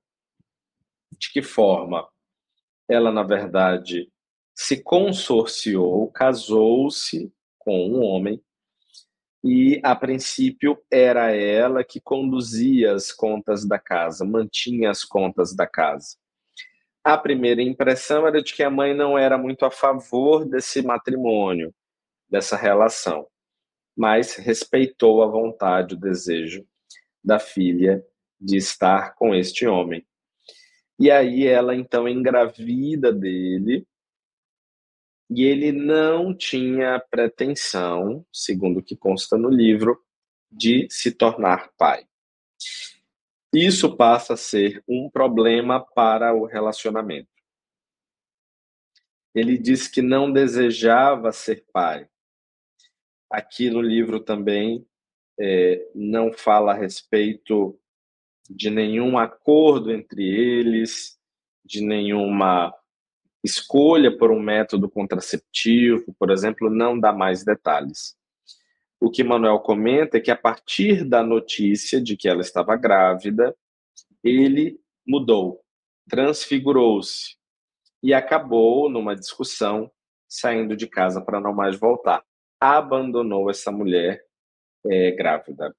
De 1.13 1.31
que 1.31 1.43
forma? 1.43 2.09
Ela, 2.89 3.13
na 3.13 3.23
verdade, 3.23 4.11
se 4.55 4.83
consorciou, 4.83 6.11
casou-se 6.11 7.31
com 7.59 7.87
um 7.87 8.03
homem 8.03 8.43
e 9.45 9.79
a 9.85 9.95
princípio 9.95 10.83
era 10.91 11.31
ela 11.31 11.85
que 11.85 12.01
conduzia 12.01 12.95
as 12.95 13.13
contas 13.13 13.69
da 13.69 13.79
casa, 13.79 14.25
mantinha 14.25 14.91
as 14.91 15.05
contas 15.05 15.55
da 15.55 15.67
casa. 15.67 16.17
A 17.05 17.19
primeira 17.19 17.61
impressão 17.61 18.27
era 18.27 18.43
de 18.43 18.55
que 18.55 18.63
a 18.63 18.71
mãe 18.71 18.95
não 18.95 19.19
era 19.19 19.37
muito 19.37 19.67
a 19.67 19.71
favor 19.71 20.47
desse 20.47 20.81
matrimônio, 20.81 21.75
dessa 22.27 22.57
relação, 22.57 23.27
mas 23.95 24.35
respeitou 24.37 25.23
a 25.23 25.27
vontade, 25.27 25.95
o 25.95 26.01
desejo 26.01 26.67
da 27.23 27.39
filha 27.39 28.03
de 28.41 28.57
estar 28.57 29.15
com 29.15 29.35
este 29.35 29.67
homem. 29.67 30.07
E 30.99 31.11
aí 31.11 31.47
ela 31.47 31.75
então 31.75 32.09
engravida 32.09 33.13
dele 33.13 33.87
e 35.31 35.45
ele 35.45 35.73
não 35.73 36.35
tinha 36.35 36.99
pretensão, 37.11 38.25
segundo 38.33 38.79
o 38.79 38.83
que 38.83 38.97
consta 38.97 39.37
no 39.37 39.51
livro, 39.51 40.03
de 40.51 40.89
se 40.91 41.13
tornar 41.13 41.71
pai. 41.77 42.07
Isso 43.53 43.97
passa 43.97 44.35
a 44.35 44.39
ser 44.39 44.83
um 44.89 45.09
problema 45.11 45.85
para 45.95 46.35
o 46.35 46.47
relacionamento. 46.47 47.29
Ele 49.35 49.59
diz 49.59 49.87
que 49.87 50.03
não 50.03 50.33
desejava 50.33 51.31
ser 51.33 51.65
pai. 51.73 52.09
Aqui 53.31 53.71
no 53.71 53.83
livro 53.83 54.21
também 54.21 54.87
é, 55.39 55.87
não 55.95 56.33
fala 56.33 56.73
a 56.73 56.75
respeito 56.75 57.79
de 58.49 58.71
nenhum 58.71 59.19
acordo 59.19 59.93
entre 59.93 60.25
eles, 60.25 61.19
de 61.65 61.83
nenhuma 61.83 62.75
escolha 63.45 64.17
por 64.17 64.31
um 64.31 64.41
método 64.41 64.89
contraceptivo, 64.89 66.15
por 66.19 66.31
exemplo, 66.31 66.71
não 66.71 66.99
dá 66.99 67.13
mais 67.13 67.45
detalhes. 67.45 68.17
O 69.01 69.11
que 69.11 69.23
Manuel 69.23 69.61
comenta 69.61 70.17
é 70.17 70.21
que 70.21 70.31
a 70.31 70.37
partir 70.37 71.05
da 71.05 71.23
notícia 71.23 72.01
de 72.01 72.17
que 72.17 72.29
ela 72.29 72.41
estava 72.41 72.77
grávida, 72.77 73.55
ele 74.25 74.81
mudou, 75.07 75.63
transfigurou-se 76.09 77.37
e 78.03 78.13
acabou 78.13 78.89
numa 78.89 79.15
discussão 79.15 79.91
saindo 80.29 80.77
de 80.77 80.87
casa 80.87 81.21
para 81.21 81.41
não 81.41 81.55
mais 81.55 81.79
voltar. 81.79 82.25
Abandonou 82.61 83.49
essa 83.49 83.71
mulher 83.71 84.25
é, 84.85 85.13
grávida. 85.13 85.75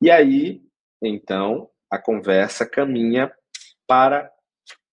E 0.00 0.10
aí, 0.10 0.62
então, 1.02 1.70
a 1.90 1.98
conversa 1.98 2.68
caminha 2.68 3.32
para 3.86 4.32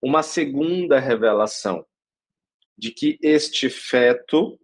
uma 0.02 0.24
segunda 0.24 1.00
revelação 1.00 1.86
de 2.78 2.92
que 2.92 3.18
este 3.22 3.70
feto, 3.70 4.60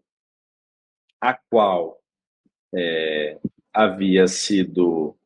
a 1.22 1.34
qual 1.50 2.02
é, 2.76 3.40
havia 3.74 4.28
sido 4.28 5.18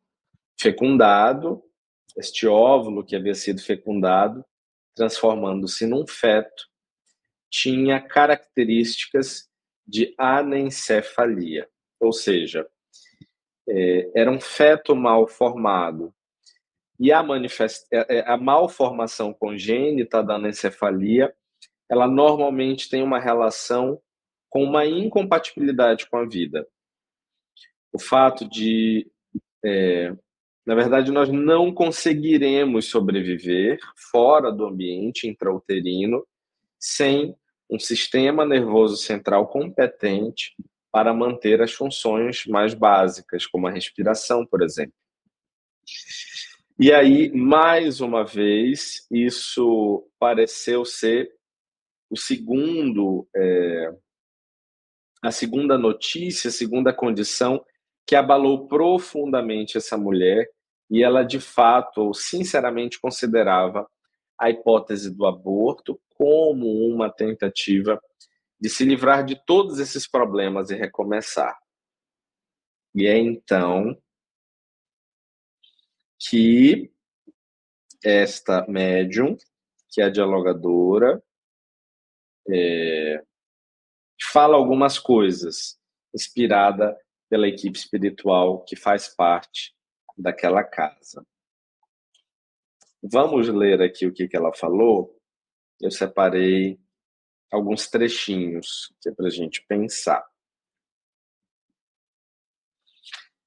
fecundado, 0.60 1.64
este 2.18 2.48
óvulo 2.48 3.04
que 3.04 3.16
havia 3.16 3.34
sido 3.34 3.62
fecundado, 3.62 4.46
transformando-se 4.96 5.86
num 5.86 6.06
feto, 6.06 6.70
tinha 7.50 8.02
características 8.02 9.50
de 9.88 10.14
anencefalia, 10.18 11.70
ou 12.00 12.14
seja, 12.14 12.70
é, 13.68 14.12
era 14.16 14.32
um 14.32 14.40
feto 14.40 14.96
mal 14.96 15.28
formado 15.28 16.14
e 17.02 17.12
a, 17.12 17.24
manifest... 17.24 17.88
É, 17.92 18.18
é, 18.18 18.32
a 18.32 18.38
malformação 18.38 19.34
congênita 19.34 20.22
da 20.22 20.36
anencefalia, 20.36 21.34
ela 21.90 22.08
normalmente 22.08 22.88
tem 22.90 23.02
uma 23.02 23.20
relação 23.20 24.00
com 24.48 24.64
uma 24.64 24.86
incompatibilidade 24.86 26.08
com 26.08 26.18
a 26.18 26.26
vida. 26.28 26.68
O 27.92 28.00
fato 28.00 28.48
de, 28.48 29.10
é, 29.66 30.14
na 30.64 30.76
verdade, 30.76 31.12
nós 31.12 31.28
não 31.30 31.74
conseguiremos 31.74 32.86
sobreviver 32.86 33.80
fora 34.12 34.52
do 34.52 34.68
ambiente 34.68 35.28
intrauterino 35.28 36.24
sem 36.80 37.36
um 37.68 37.80
sistema 37.80 38.46
nervoso 38.46 38.98
central 38.98 39.48
competente 39.48 40.56
para 40.92 41.14
manter 41.14 41.62
as 41.62 41.72
funções 41.72 42.46
mais 42.46 42.74
básicas, 42.74 43.46
como 43.46 43.68
a 43.68 43.72
respiração, 43.72 44.46
por 44.46 44.62
exemplo. 44.62 44.94
E 46.80 46.92
aí, 46.92 47.32
mais 47.32 48.02
uma 48.02 48.26
vez, 48.26 49.08
isso 49.12 50.08
pareceu 50.20 50.84
ser 50.84 51.32
o 52.10 52.18
segundo, 52.18 53.28
é, 53.36 53.94
a 55.22 55.32
segunda 55.32 55.78
notícia, 55.78 56.50
a 56.50 56.52
segunda 56.52 56.92
condição 56.92 57.64
que 58.06 58.16
abalou 58.16 58.68
profundamente 58.68 59.78
essa 59.78 59.98
mulher 59.98 60.50
e 60.90 61.04
ela 61.04 61.24
de 61.24 61.40
fato, 61.40 62.02
ou 62.02 62.14
sinceramente, 62.14 63.00
considerava 63.00 63.88
a 64.38 64.50
hipótese 64.50 65.16
do 65.16 65.26
aborto 65.26 66.02
como 66.18 66.68
uma 66.88 67.10
tentativa 67.10 68.02
de 68.62 68.70
se 68.70 68.86
livrar 68.86 69.26
de 69.26 69.36
todos 69.44 69.80
esses 69.80 70.08
problemas 70.08 70.70
e 70.70 70.76
recomeçar. 70.76 71.60
E 72.94 73.08
é 73.08 73.18
então 73.18 74.00
que 76.20 76.94
esta 78.04 78.68
médium, 78.68 79.36
que 79.90 80.02
é 80.02 80.06
a 80.06 80.10
dialogadora, 80.10 81.24
é, 82.48 83.24
fala 84.32 84.56
algumas 84.56 85.00
coisas, 85.00 85.80
inspirada 86.14 86.96
pela 87.30 87.48
equipe 87.48 87.78
espiritual 87.78 88.64
que 88.64 88.76
faz 88.76 89.08
parte 89.08 89.74
daquela 90.18 90.64
casa. 90.64 91.26
Vamos 93.02 93.48
ler 93.48 93.82
aqui 93.82 94.06
o 94.06 94.14
que, 94.14 94.28
que 94.28 94.38
ela 94.38 94.54
falou. 94.54 95.18
Eu 95.80 95.90
separei 95.90 96.80
alguns 97.52 97.88
trechinhos 97.88 98.94
que 99.02 99.10
é 99.10 99.12
para 99.12 99.28
a 99.28 99.32
gente 99.32 99.64
pensar. 99.68 100.26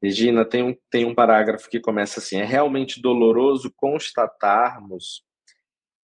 Regina, 0.02 0.44
tem 0.44 0.62
um, 0.62 0.76
tem 0.90 1.06
um 1.06 1.14
parágrafo 1.14 1.70
que 1.70 1.80
começa 1.80 2.20
assim: 2.20 2.36
é 2.36 2.44
realmente 2.44 3.00
doloroso 3.00 3.72
constatarmos 3.74 5.24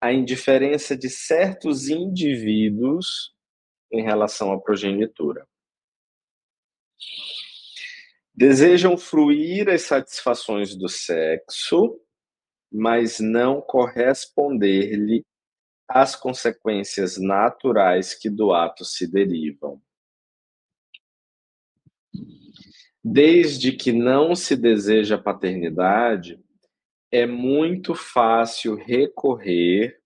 a 0.01 0.11
indiferença 0.11 0.97
de 0.97 1.11
certos 1.11 1.91
indivíduos 1.91 3.35
em 3.93 4.03
relação 4.03 4.53
à 4.53 4.59
progenitura. 4.59 5.47
Desejam 8.35 8.97
fruir 8.97 9.69
as 9.69 9.83
satisfações 9.83 10.75
do 10.75 10.89
sexo, 10.89 12.01
mas 12.73 13.21
não 13.21 13.61
corresponder-lhe 13.61 15.27
às 15.91 16.15
consequências 16.15 17.19
naturais 17.19 18.15
que 18.15 18.31
do 18.31 18.53
ato 18.53 18.85
se 18.85 19.11
derivam. 19.11 19.83
Desde 23.03 23.73
que 23.73 23.93
não 23.93 24.37
se 24.37 24.55
deseja 24.55 25.19
paternidade, 25.19 26.41
é 27.11 27.27
muito 27.27 27.93
fácil 27.95 28.77
recorrer 28.77 30.01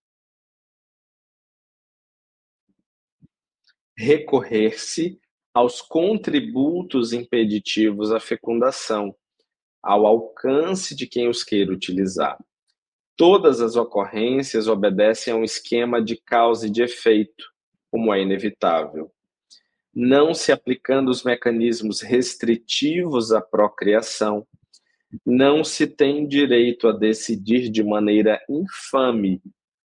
recorrer-se 3.96 5.20
aos 5.52 5.80
contributos 5.80 7.12
impeditivos 7.12 8.10
à 8.10 8.18
fecundação, 8.18 9.14
ao 9.80 10.04
alcance 10.04 10.96
de 10.96 11.06
quem 11.06 11.28
os 11.28 11.44
queira 11.44 11.72
utilizar. 11.72 12.36
Todas 13.16 13.60
as 13.60 13.76
ocorrências 13.76 14.66
obedecem 14.66 15.32
a 15.32 15.36
um 15.36 15.44
esquema 15.44 16.02
de 16.02 16.16
causa 16.16 16.66
e 16.66 16.70
de 16.70 16.82
efeito, 16.82 17.44
como 17.90 18.12
é 18.12 18.20
inevitável. 18.20 19.12
Não 19.94 20.34
se 20.34 20.50
aplicando 20.50 21.10
os 21.10 21.22
mecanismos 21.22 22.00
restritivos 22.00 23.30
à 23.30 23.40
procriação, 23.40 24.44
não 25.24 25.62
se 25.62 25.86
tem 25.86 26.26
direito 26.26 26.88
a 26.88 26.92
decidir 26.92 27.70
de 27.70 27.84
maneira 27.84 28.40
infame 28.48 29.40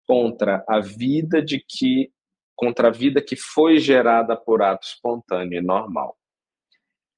contra 0.08 0.64
a 0.68 0.80
vida 0.80 1.42
de 1.42 1.60
que 1.60 2.12
contra 2.56 2.90
a 2.90 2.92
vida 2.92 3.22
que 3.22 3.38
foi 3.38 3.80
gerada 3.80 4.36
por 4.36 4.62
ato 4.62 4.86
espontâneo 4.86 5.60
e 5.60 5.62
normal. 5.62 6.18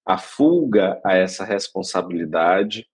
A 0.06 0.18
fuga 0.18 1.02
a 1.04 1.16
essa 1.16 1.44
responsabilidade 1.44 2.88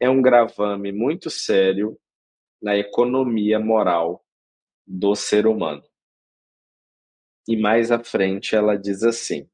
é 0.00 0.08
um 0.08 0.22
gravame 0.22 0.92
muito 0.92 1.28
sério 1.28 1.98
na 2.64 2.78
economia 2.78 3.60
moral 3.60 4.24
do 4.86 5.14
ser 5.14 5.46
humano. 5.46 5.84
E 7.46 7.58
mais 7.58 7.92
à 7.92 8.02
frente 8.02 8.56
ela 8.56 8.74
diz 8.74 9.02
assim: 9.02 9.46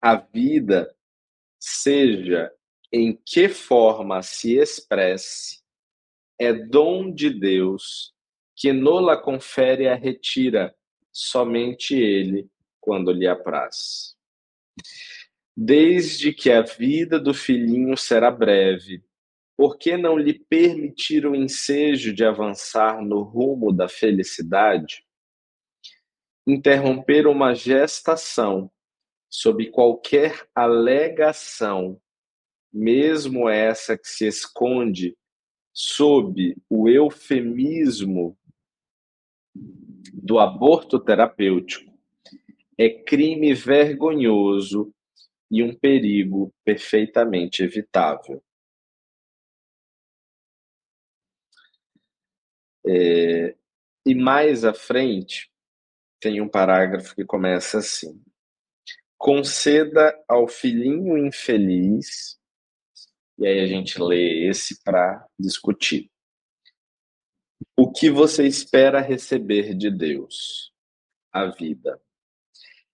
a 0.00 0.14
vida, 0.14 0.94
seja 1.58 2.52
em 2.92 3.18
que 3.24 3.48
forma 3.48 4.22
se 4.22 4.58
expresse, 4.58 5.62
é 6.38 6.52
dom 6.52 7.10
de 7.10 7.30
Deus 7.30 8.14
que 8.54 8.70
nola 8.70 9.16
confere 9.16 9.88
a 9.88 9.94
retira 9.94 10.76
somente 11.10 11.94
ele 11.94 12.46
quando 12.78 13.10
lhe 13.10 13.26
apraz. 13.26 14.14
Desde 15.56 16.30
que 16.30 16.50
a 16.50 16.60
vida 16.60 17.18
do 17.18 17.32
filhinho 17.32 17.96
será 17.96 18.30
breve, 18.30 19.02
por 19.56 19.78
que 19.78 19.96
não 19.96 20.18
lhe 20.18 20.34
permitir 20.34 21.26
o 21.26 21.34
ensejo 21.34 22.12
de 22.12 22.24
avançar 22.24 23.02
no 23.02 23.22
rumo 23.22 23.72
da 23.72 23.88
felicidade? 23.88 25.04
Interromper 26.46 27.26
uma 27.26 27.54
gestação 27.54 28.70
sob 29.30 29.70
qualquer 29.70 30.46
alegação, 30.54 32.00
mesmo 32.72 33.48
essa 33.48 33.96
que 33.96 34.08
se 34.08 34.26
esconde 34.26 35.16
sob 35.72 36.56
o 36.68 36.88
eufemismo 36.88 38.36
do 40.12 40.38
aborto 40.38 40.98
terapêutico 40.98 41.94
é 42.76 42.88
crime 42.88 43.54
vergonhoso 43.54 44.92
e 45.50 45.62
um 45.62 45.74
perigo 45.74 46.52
perfeitamente 46.64 47.62
evitável. 47.62 48.42
É, 52.86 53.54
e 54.06 54.14
mais 54.14 54.64
à 54.64 54.74
frente, 54.74 55.50
tem 56.20 56.40
um 56.40 56.48
parágrafo 56.48 57.14
que 57.14 57.24
começa 57.24 57.78
assim: 57.78 58.22
conceda 59.16 60.14
ao 60.28 60.46
filhinho 60.46 61.18
infeliz, 61.18 62.38
e 63.38 63.46
aí 63.46 63.60
a 63.60 63.66
gente 63.66 64.00
lê 64.00 64.48
esse 64.48 64.82
para 64.82 65.26
discutir. 65.38 66.10
O 67.76 67.90
que 67.90 68.10
você 68.10 68.46
espera 68.46 69.00
receber 69.00 69.74
de 69.74 69.90
Deus? 69.90 70.72
A 71.32 71.46
vida. 71.46 72.00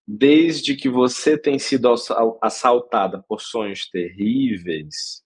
Desde 0.06 0.74
que 0.74 0.88
você 0.88 1.38
tem 1.38 1.58
sido 1.58 1.92
assaltada 2.40 3.22
por 3.28 3.40
sonhos 3.40 3.88
terríveis, 3.88 5.22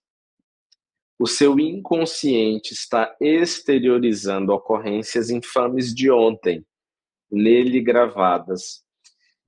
o 1.17 1.25
seu 1.25 1.57
inconsciente 1.59 2.73
está 2.73 3.15
exteriorizando 3.21 4.51
ocorrências 4.51 5.29
infames 5.29 5.93
de 5.93 6.11
ontem, 6.11 6.65
nele 7.31 7.79
gravadas, 7.81 8.83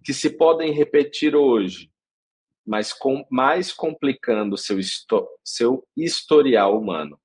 que 0.03 0.13
se 0.13 0.29
podem 0.29 0.71
repetir 0.71 1.35
hoje, 1.35 1.91
mas 2.65 2.93
com, 2.93 3.25
mais 3.29 3.73
complicando 3.73 4.57
seu, 4.57 4.77
seu 5.43 5.85
historial 5.95 6.79
humano. 6.79 7.19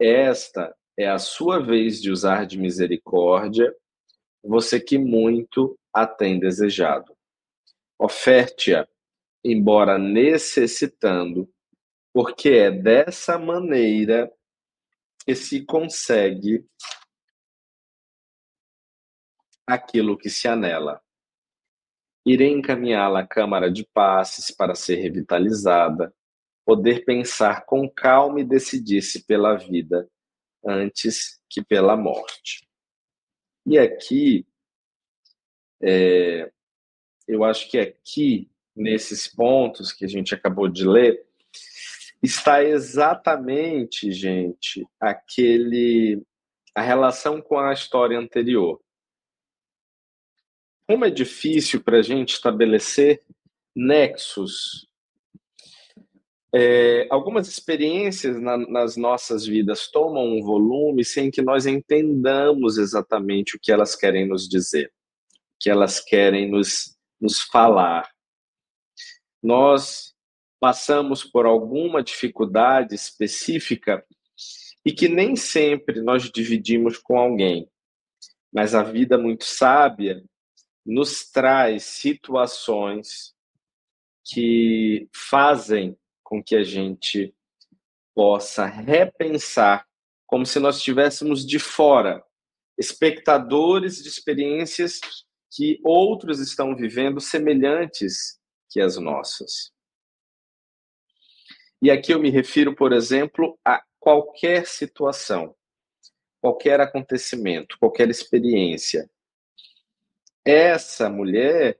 Esta 0.00 0.74
é 0.96 1.08
a 1.08 1.18
sua 1.18 1.60
vez 1.60 2.02
de 2.02 2.10
usar 2.10 2.44
de 2.44 2.58
misericórdia, 2.58 3.72
você 4.42 4.80
que 4.80 4.98
muito 4.98 5.78
a 5.92 6.06
tem 6.06 6.40
desejado. 6.40 7.16
Oferte-a, 7.98 8.86
embora 9.44 9.98
necessitando, 9.98 11.48
porque 12.18 12.48
é 12.48 12.68
dessa 12.68 13.38
maneira 13.38 14.28
que 15.24 15.36
se 15.36 15.64
consegue 15.64 16.66
aquilo 19.64 20.18
que 20.18 20.28
se 20.28 20.48
anela. 20.48 21.00
Irei 22.26 22.50
encaminhá-la 22.50 23.20
à 23.20 23.26
Câmara 23.26 23.70
de 23.70 23.86
Passes 23.94 24.50
para 24.50 24.74
ser 24.74 24.96
revitalizada, 24.96 26.12
poder 26.64 27.04
pensar 27.04 27.64
com 27.64 27.88
calma 27.88 28.40
e 28.40 28.44
decidir-se 28.44 29.24
pela 29.24 29.54
vida 29.54 30.10
antes 30.66 31.40
que 31.48 31.62
pela 31.62 31.96
morte. 31.96 32.68
E 33.64 33.78
aqui, 33.78 34.44
é, 35.80 36.50
eu 37.28 37.44
acho 37.44 37.70
que 37.70 37.78
aqui, 37.78 38.50
nesses 38.74 39.28
pontos 39.28 39.92
que 39.92 40.04
a 40.04 40.08
gente 40.08 40.34
acabou 40.34 40.66
de 40.66 40.84
ler, 40.84 41.27
está 42.22 42.62
exatamente, 42.62 44.10
gente, 44.12 44.86
aquele 45.00 46.22
a 46.74 46.80
relação 46.80 47.40
com 47.40 47.58
a 47.58 47.72
história 47.72 48.18
anterior. 48.18 48.80
Como 50.86 51.04
é 51.04 51.10
difícil 51.10 51.82
para 51.82 51.98
a 51.98 52.02
gente 52.02 52.34
estabelecer 52.34 53.22
nexos 53.74 54.88
é, 56.54 57.06
algumas 57.10 57.46
experiências 57.46 58.40
na, 58.40 58.56
nas 58.56 58.96
nossas 58.96 59.44
vidas 59.46 59.90
tomam 59.90 60.24
um 60.24 60.42
volume 60.42 61.04
sem 61.04 61.30
que 61.30 61.42
nós 61.42 61.66
entendamos 61.66 62.78
exatamente 62.78 63.56
o 63.56 63.60
que 63.60 63.70
elas 63.70 63.94
querem 63.94 64.26
nos 64.26 64.48
dizer, 64.48 64.86
o 64.86 65.58
que 65.60 65.68
elas 65.68 66.00
querem 66.00 66.50
nos, 66.50 66.96
nos 67.20 67.42
falar. 67.42 68.08
Nós 69.42 70.07
passamos 70.60 71.24
por 71.24 71.46
alguma 71.46 72.02
dificuldade 72.02 72.94
específica 72.94 74.04
e 74.84 74.92
que 74.92 75.08
nem 75.08 75.36
sempre 75.36 76.00
nós 76.00 76.30
dividimos 76.30 76.96
com 76.98 77.18
alguém, 77.18 77.68
mas 78.52 78.74
a 78.74 78.82
vida 78.82 79.18
muito 79.18 79.44
sábia 79.44 80.24
nos 80.84 81.30
traz 81.30 81.84
situações 81.84 83.34
que 84.24 85.08
fazem 85.12 85.96
com 86.22 86.42
que 86.42 86.56
a 86.56 86.62
gente 86.62 87.34
possa 88.14 88.66
repensar 88.66 89.86
como 90.26 90.44
se 90.44 90.58
nós 90.58 90.76
estivéssemos 90.76 91.46
de 91.46 91.58
fora, 91.58 92.22
espectadores 92.76 94.02
de 94.02 94.08
experiências 94.08 95.00
que 95.50 95.80
outros 95.82 96.38
estão 96.38 96.76
vivendo 96.76 97.20
semelhantes 97.20 98.38
que 98.70 98.80
as 98.80 98.98
nossas. 98.98 99.72
E 101.80 101.90
aqui 101.90 102.12
eu 102.12 102.20
me 102.20 102.30
refiro, 102.30 102.74
por 102.74 102.92
exemplo, 102.92 103.58
a 103.64 103.82
qualquer 104.00 104.66
situação. 104.66 105.54
qualquer 106.40 106.80
acontecimento, 106.80 107.76
qualquer 107.78 108.08
experiência. 108.08 109.10
Essa 110.44 111.10
mulher, 111.10 111.78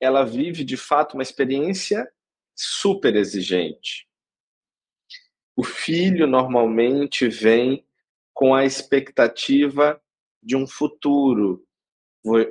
ela 0.00 0.24
vive 0.24 0.64
de 0.64 0.76
fato 0.76 1.14
uma 1.14 1.22
experiência 1.22 2.10
super 2.54 3.14
exigente. 3.16 4.08
O 5.56 5.64
filho 5.64 6.26
normalmente 6.26 7.28
vem 7.28 7.84
com 8.32 8.54
a 8.54 8.64
expectativa 8.64 10.00
de 10.42 10.56
um 10.56 10.66
futuro. 10.66 11.66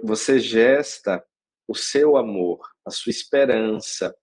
Você 0.03 0.39
gesta 0.39 1.25
o 1.67 1.73
seu 1.73 2.17
amor, 2.17 2.69
a 2.85 2.91
sua 2.91 3.09
esperança. 3.09 4.15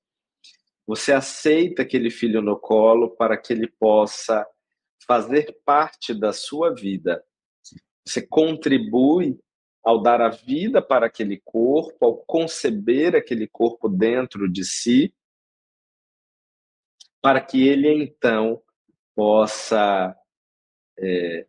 Você 0.86 1.12
aceita 1.12 1.82
aquele 1.82 2.10
filho 2.10 2.42
no 2.42 2.58
colo 2.58 3.10
para 3.16 3.36
que 3.36 3.52
ele 3.52 3.66
possa 3.66 4.46
fazer 5.06 5.56
parte 5.64 6.12
da 6.12 6.32
sua 6.32 6.74
vida. 6.74 7.24
Você 8.06 8.26
contribui 8.26 9.38
ao 9.82 10.00
dar 10.00 10.20
a 10.20 10.30
vida 10.30 10.80
para 10.80 11.06
aquele 11.06 11.40
corpo, 11.44 12.04
ao 12.04 12.16
conceber 12.16 13.14
aquele 13.14 13.46
corpo 13.46 13.88
dentro 13.88 14.50
de 14.50 14.64
si, 14.64 15.14
para 17.20 17.40
que 17.40 17.66
ele 17.66 17.90
então 17.90 18.62
possa 19.14 20.14
é, 20.98 21.46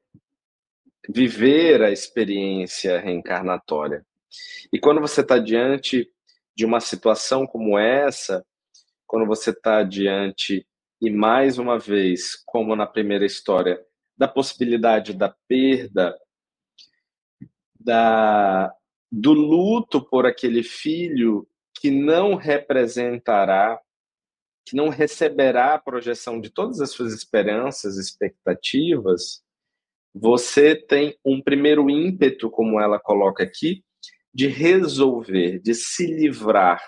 viver 1.09 1.81
a 1.81 1.91
experiência 1.91 2.99
reencarnatória. 2.99 4.05
E 4.71 4.79
quando 4.79 5.01
você 5.01 5.21
está 5.21 5.37
diante 5.37 6.09
de 6.55 6.65
uma 6.65 6.79
situação 6.79 7.45
como 7.45 7.77
essa, 7.77 8.45
quando 9.07 9.25
você 9.25 9.51
está 9.51 9.83
diante, 9.83 10.67
e 11.01 11.09
mais 11.09 11.57
uma 11.57 11.77
vez, 11.77 12.35
como 12.45 12.75
na 12.75 12.87
primeira 12.87 13.25
história, 13.25 13.79
da 14.17 14.27
possibilidade 14.27 15.13
da 15.13 15.35
perda, 15.47 16.17
da, 17.79 18.73
do 19.11 19.33
luto 19.33 20.01
por 20.01 20.25
aquele 20.25 20.63
filho 20.63 21.47
que 21.79 21.91
não 21.91 22.35
representará, 22.35 23.79
que 24.65 24.75
não 24.75 24.89
receberá 24.89 25.75
a 25.75 25.79
projeção 25.79 26.39
de 26.39 26.49
todas 26.49 26.81
as 26.81 26.91
suas 26.91 27.13
esperanças, 27.13 27.97
expectativas, 27.97 29.43
você 30.13 30.75
tem 30.75 31.17
um 31.25 31.41
primeiro 31.41 31.89
ímpeto, 31.89 32.49
como 32.49 32.79
ela 32.79 32.97
coloca 32.97 33.43
aqui, 33.43 33.83
de 34.33 34.47
resolver, 34.47 35.59
de 35.59 35.73
se 35.75 36.07
livrar. 36.07 36.81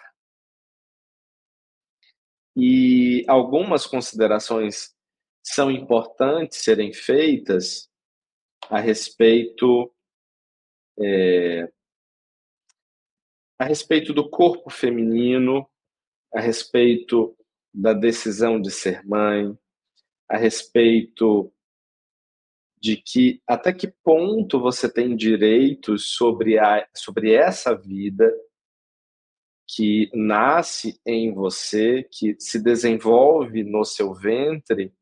E 2.60 3.24
algumas 3.28 3.86
considerações 3.86 4.96
são 5.44 5.70
importantes 5.70 6.64
serem 6.64 6.92
feitas 6.92 7.88
a 8.68 8.80
respeito 8.80 9.94
é, 11.00 11.72
a 13.60 13.66
respeito 13.66 14.12
do 14.12 14.28
corpo 14.28 14.72
feminino, 14.72 15.70
a 16.34 16.40
respeito 16.40 17.38
da 17.72 17.94
decisão 17.94 18.60
de 18.60 18.72
ser 18.72 19.06
mãe, 19.06 19.56
a 20.28 20.36
respeito 20.36 21.54
de 22.80 22.98
que 22.98 23.40
até 23.48 23.72
que 23.72 23.88
ponto 23.88 24.60
você 24.60 24.92
tem 24.92 25.16
direitos 25.16 26.16
sobre, 26.16 26.58
a, 26.58 26.88
sobre 26.96 27.34
essa 27.34 27.76
vida 27.76 28.32
que 29.68 30.10
nasce 30.14 31.00
em 31.06 31.34
você, 31.34 32.04
que 32.04 32.36
se 32.40 32.62
desenvolve 32.62 33.64
no 33.64 33.84
seu 33.84 34.14
ventre, 34.14 34.94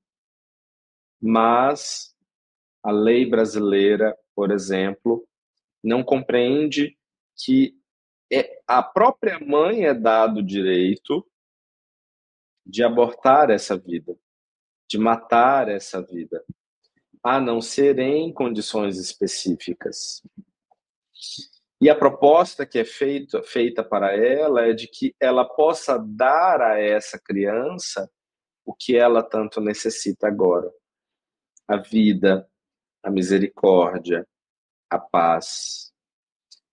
mas 1.21 2.15
a 2.83 2.91
lei 2.91 3.25
brasileira, 3.25 4.17
por 4.35 4.51
exemplo, 4.51 5.27
não 5.83 6.03
compreende 6.03 6.97
que 7.37 7.77
é, 8.31 8.59
a 8.67 8.81
própria 8.81 9.39
mãe 9.39 9.85
é 9.85 9.93
dado 9.93 10.39
o 10.39 10.45
direito 10.45 11.25
de 12.65 12.83
abortar 12.83 13.51
essa 13.51 13.77
vida, 13.77 14.17
de 14.89 14.97
matar 14.97 15.69
essa 15.69 16.01
vida 16.01 16.43
a 17.23 17.39
não 17.39 17.59
ser 17.59 17.97
em 17.97 18.31
condições 18.31 18.99
específicas. 18.99 20.21
E 21.85 21.89
a 21.89 21.95
proposta 21.95 22.65
que 22.65 22.79
é 22.79 22.83
feita, 22.83 23.43
feita 23.43 23.83
para 23.83 24.11
ela 24.11 24.65
é 24.65 24.73
de 24.73 24.87
que 24.87 25.13
ela 25.19 25.45
possa 25.45 25.99
dar 25.99 26.59
a 26.59 26.79
essa 26.79 27.19
criança 27.19 28.09
o 28.65 28.73
que 28.73 28.97
ela 28.97 29.21
tanto 29.21 29.61
necessita 29.61 30.27
agora: 30.27 30.67
a 31.67 31.77
vida, 31.77 32.49
a 33.03 33.11
misericórdia, 33.11 34.27
a 34.89 34.97
paz. 34.97 35.93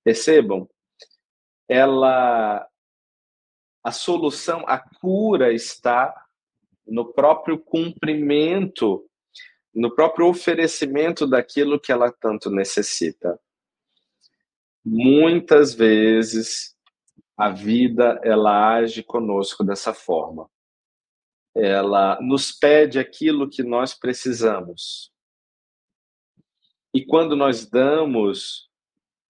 Percebam, 0.02 0.66
ela 1.68 2.66
a 3.84 3.92
solução, 3.92 4.64
a 4.66 4.78
cura 4.78 5.52
está 5.52 6.24
no 6.86 7.12
próprio 7.12 7.58
cumprimento 7.58 9.06
no 9.74 9.94
próprio 9.94 10.26
oferecimento 10.26 11.26
daquilo 11.26 11.78
que 11.78 11.92
ela 11.92 12.10
tanto 12.10 12.50
necessita. 12.50 13.38
Muitas 14.84 15.74
vezes 15.74 16.76
a 17.36 17.50
vida 17.50 18.20
ela 18.24 18.74
age 18.74 19.02
conosco 19.02 19.64
dessa 19.64 19.94
forma. 19.94 20.50
Ela 21.54 22.20
nos 22.20 22.52
pede 22.52 22.98
aquilo 22.98 23.48
que 23.48 23.62
nós 23.62 23.94
precisamos. 23.94 25.12
E 26.94 27.04
quando 27.04 27.36
nós 27.36 27.66
damos, 27.66 28.68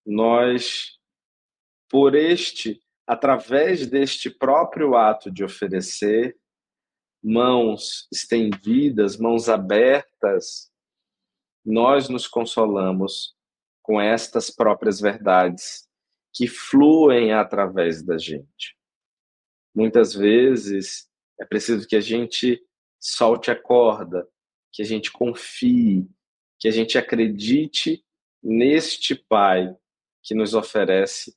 nós 0.04 0.98
por 1.88 2.14
este, 2.14 2.82
através 3.06 3.86
deste 3.86 4.30
próprio 4.30 4.96
ato 4.96 5.30
de 5.30 5.44
oferecer, 5.44 6.36
mãos 7.22 8.08
estendidas, 8.10 9.18
mãos 9.18 9.48
abertas, 9.48 10.72
nós 11.64 12.08
nos 12.08 12.26
consolamos 12.26 13.31
com 13.82 14.00
estas 14.00 14.50
próprias 14.50 15.00
verdades 15.00 15.88
que 16.32 16.46
fluem 16.46 17.32
através 17.32 18.02
da 18.02 18.16
gente. 18.16 18.76
Muitas 19.74 20.14
vezes 20.14 21.08
é 21.40 21.44
preciso 21.44 21.86
que 21.86 21.96
a 21.96 22.00
gente 22.00 22.62
solte 22.98 23.50
a 23.50 23.60
corda, 23.60 24.28
que 24.72 24.82
a 24.82 24.84
gente 24.84 25.10
confie, 25.10 26.08
que 26.58 26.68
a 26.68 26.70
gente 26.70 26.96
acredite 26.96 28.04
neste 28.42 29.14
Pai 29.14 29.74
que 30.22 30.34
nos 30.34 30.54
oferece 30.54 31.36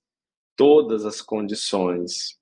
todas 0.56 1.06
as 1.06 1.22
condições. 1.22 2.40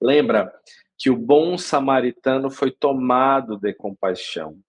Lembra 0.00 0.52
que 0.98 1.10
o 1.10 1.16
bom 1.16 1.58
samaritano 1.58 2.50
foi 2.50 2.70
tomado 2.70 3.58
de 3.58 3.74
compaixão. 3.74 4.62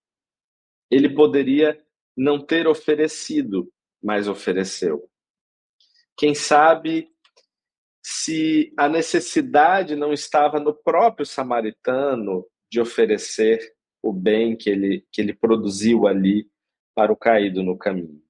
Ele 0.90 1.10
poderia 1.14 1.80
não 2.18 2.44
ter 2.44 2.68
oferecido, 2.68 3.72
mas 4.04 4.28
ofereceu. 4.28 5.10
Quem 6.18 6.36
sabe 6.36 7.10
se 8.04 8.74
a 8.78 8.90
necessidade 8.90 9.96
não 9.96 10.12
estava 10.12 10.60
no 10.60 10.74
próprio 10.74 11.26
samaritano 11.26 12.46
de 12.70 12.82
oferecer 12.82 13.60
o 14.02 14.12
bem 14.12 14.56
que 14.58 14.70
ele, 14.70 15.08
que 15.12 15.22
ele 15.22 15.34
produziu 15.34 16.06
ali 16.06 16.50
para 16.94 17.12
o 17.14 17.16
caído 17.16 17.64
no 17.64 17.78
caminho. 17.78 18.22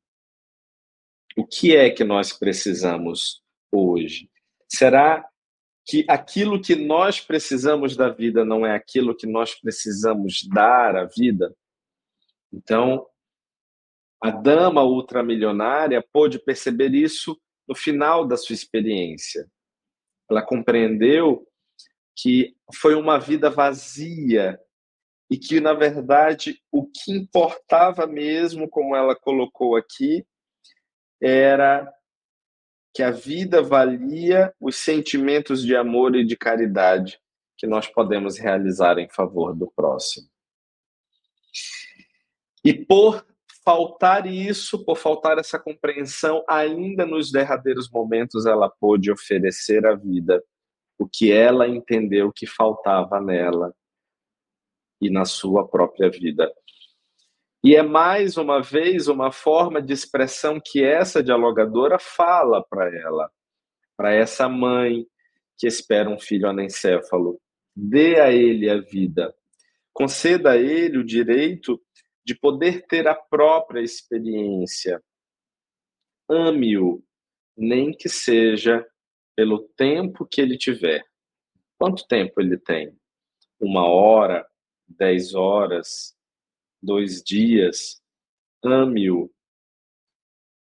O 1.36 1.46
que 1.46 1.76
é 1.76 1.90
que 1.90 2.04
nós 2.04 2.32
precisamos 2.32 3.42
hoje? 3.72 4.30
Será 4.70 5.28
que 5.86 6.06
aquilo 6.08 6.62
que 6.62 6.76
nós 6.76 7.20
precisamos 7.20 7.96
da 7.96 8.10
vida 8.10 8.46
não 8.46 8.66
é 8.66 8.76
aquilo 8.76 9.16
que 9.16 9.28
nós 9.28 9.54
precisamos 9.56 10.48
dar 10.48 10.96
à 10.96 11.06
vida. 11.06 11.54
Então, 12.52 13.06
a 14.24 14.32
dama 14.32 14.82
ultramilionária 14.86 16.02
pôde 16.14 16.40
perceber 16.40 16.96
isso 16.96 17.38
no 17.68 17.76
final 17.76 18.26
da 18.26 18.38
sua 18.38 18.54
experiência. 18.54 19.46
Ela 20.32 20.42
compreendeu 20.42 21.46
que 22.16 22.56
foi 22.74 22.96
uma 22.96 23.20
vida 23.20 23.50
vazia 23.50 24.58
e 25.30 25.38
que, 25.38 25.60
na 25.60 25.74
verdade, 25.74 26.58
o 26.72 26.86
que 26.86 27.12
importava 27.12 28.08
mesmo, 28.08 28.70
como 28.70 28.96
ela 28.96 29.14
colocou 29.14 29.76
aqui, 29.76 30.26
era 31.22 31.94
que 32.94 33.04
a 33.04 33.12
vida 33.12 33.62
valia 33.62 34.54
os 34.58 34.78
sentimentos 34.78 35.66
de 35.66 35.76
amor 35.76 36.16
e 36.16 36.26
de 36.26 36.38
caridade 36.38 37.20
que 37.58 37.68
nós 37.68 37.88
podemos 37.88 38.38
realizar 38.38 38.98
em 39.00 39.10
favor 39.10 39.54
do 39.54 39.70
próximo. 39.70 40.30
E 42.64 42.74
por 42.74 43.26
faltar 43.64 44.26
isso, 44.26 44.84
por 44.84 44.98
faltar 44.98 45.38
essa 45.38 45.58
compreensão, 45.58 46.44
ainda 46.48 47.06
nos 47.06 47.32
derradeiros 47.32 47.90
momentos 47.90 48.46
ela 48.46 48.70
pôde 48.70 49.12
oferecer 49.12 49.86
à 49.86 49.96
vida 49.96 50.44
o 50.98 51.08
que 51.08 51.32
ela 51.32 51.68
entendeu 51.68 52.32
que 52.32 52.46
faltava 52.46 53.20
nela 53.20 53.74
e 55.02 55.10
na 55.10 55.26
sua 55.26 55.68
própria 55.68 56.10
vida. 56.10 56.52
E 57.64 57.76
é 57.76 57.82
mais 57.82 58.38
uma 58.38 58.62
vez 58.62 59.08
uma 59.08 59.32
forma 59.32 59.82
de 59.82 59.94
expressão 59.94 60.60
que 60.64 60.84
essa 60.84 61.24
dialogadora 61.24 61.98
fala 61.98 62.62
para 62.62 62.94
ela, 62.94 63.32
para 63.96 64.14
essa 64.14 64.50
mãe 64.50 65.06
que 65.58 65.66
espera 65.66 66.10
um 66.10 66.20
filho 66.20 66.48
anencéfalo. 66.48 67.40
Dê 67.76 68.20
a 68.20 68.32
ele 68.32 68.70
a 68.70 68.82
vida. 68.82 69.34
Conceda 69.94 70.52
a 70.52 70.58
ele 70.58 70.98
o 70.98 71.06
direito 71.06 71.82
de 72.26 72.36
poder 72.36 72.86
ter 72.88 73.08
a 73.08 73.16
própria 73.16 73.82
experiência. 73.82 75.04
Ame-o, 76.30 77.04
nem 77.56 77.92
que 77.92 78.08
seja 78.08 78.88
pelo 79.36 79.68
tempo 79.76 80.26
que 80.26 80.42
ele 80.42 80.58
tiver. 80.58 81.06
Quanto 81.78 82.08
tempo 82.08 82.40
ele 82.40 82.58
tem? 82.58 82.98
Uma 83.60 83.86
hora, 83.88 84.48
dez 84.88 85.34
horas, 85.34 86.16
dois 86.82 87.22
dias? 87.22 88.02
Ame-o. 88.64 89.30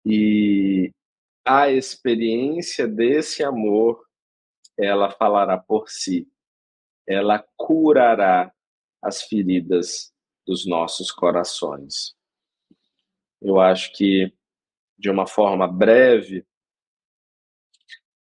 E 0.05 0.93
a 1.45 1.71
experiência 1.71 2.87
desse 2.87 3.43
amor, 3.43 4.07
ela 4.79 5.11
falará 5.11 5.59
por 5.59 5.91
si. 5.91 6.31
Ela 7.07 7.45
curará 7.57 8.53
as 9.03 9.23
feridas 9.23 10.10
dos 10.51 10.67
nossos 10.67 11.13
corações. 11.13 12.13
Eu 13.41 13.61
acho 13.61 13.93
que, 13.93 14.35
de 14.99 15.09
uma 15.09 15.25
forma 15.25 15.69
breve, 15.69 16.45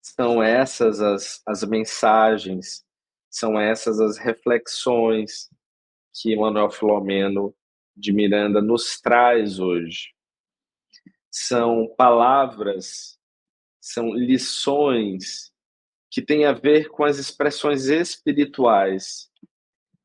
são 0.01 0.41
essas 0.41 1.01
as, 1.01 1.41
as 1.45 1.65
mensagens, 1.65 2.86
são 3.30 3.59
essas 3.59 3.99
as 3.99 4.17
reflexões 4.17 5.49
que 6.13 6.34
Manuel 6.34 6.71
Filomeno 6.71 7.53
de 7.93 8.13
Miranda 8.13 8.61
nos 8.61 9.01
traz 9.01 9.59
hoje. 9.59 10.13
São 11.30 11.93
palavras, 11.97 13.19
são 13.82 14.13
lições 14.13 15.51
que 16.09 16.21
têm 16.21 16.45
a 16.45 16.53
ver 16.53 16.88
com 16.88 17.03
as 17.03 17.17
expressões 17.17 17.88
espirituais 17.88 19.30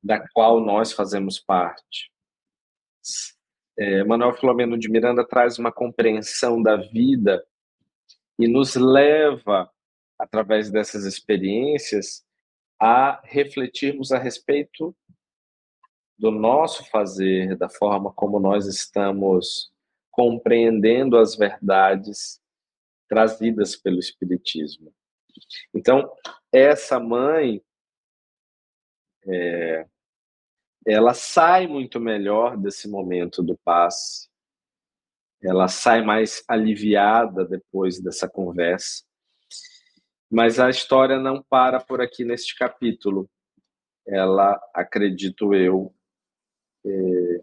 da 0.02 0.26
qual 0.32 0.60
nós 0.60 0.92
fazemos 0.92 1.38
parte. 1.38 2.10
É, 3.78 4.04
Manuel 4.04 4.34
Filomeno 4.34 4.78
de 4.78 4.90
Miranda 4.90 5.26
traz 5.26 5.58
uma 5.58 5.72
compreensão 5.72 6.62
da 6.62 6.76
vida 6.76 7.44
e 8.38 8.48
nos 8.48 8.74
leva 8.74 9.70
através 10.18 10.70
dessas 10.70 11.04
experiências, 11.04 12.24
a 12.80 13.20
refletirmos 13.24 14.12
a 14.12 14.18
respeito 14.18 14.94
do 16.18 16.30
nosso 16.30 16.84
fazer, 16.90 17.56
da 17.56 17.68
forma 17.68 18.12
como 18.12 18.40
nós 18.40 18.66
estamos 18.66 19.72
compreendendo 20.10 21.16
as 21.16 21.36
verdades 21.36 22.40
trazidas 23.08 23.76
pelo 23.76 24.00
Espiritismo. 24.00 24.92
Então, 25.72 26.12
essa 26.52 26.98
mãe, 26.98 27.62
é, 29.28 29.86
ela 30.86 31.14
sai 31.14 31.66
muito 31.66 32.00
melhor 32.00 32.56
desse 32.56 32.88
momento 32.88 33.42
do 33.42 33.56
passe, 33.58 34.28
ela 35.42 35.68
sai 35.68 36.02
mais 36.02 36.42
aliviada 36.48 37.44
depois 37.44 38.00
dessa 38.00 38.28
conversa, 38.28 39.04
mas 40.30 40.58
a 40.58 40.68
história 40.68 41.18
não 41.18 41.42
para 41.42 41.80
por 41.80 42.00
aqui 42.00 42.24
neste 42.24 42.56
capítulo. 42.56 43.30
Ela, 44.06 44.60
acredito 44.74 45.54
eu, 45.54 45.94
é, 46.84 47.42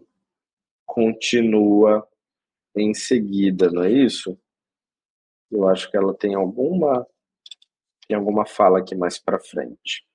continua 0.84 2.06
em 2.76 2.92
seguida, 2.94 3.70
não 3.70 3.82
é 3.84 3.90
isso? 3.90 4.38
Eu 5.50 5.68
acho 5.68 5.90
que 5.90 5.96
ela 5.96 6.14
tem 6.14 6.34
alguma 6.34 7.06
tem 8.06 8.16
alguma 8.16 8.46
fala 8.46 8.78
aqui 8.78 8.94
mais 8.94 9.18
para 9.18 9.40
frente. 9.40 10.05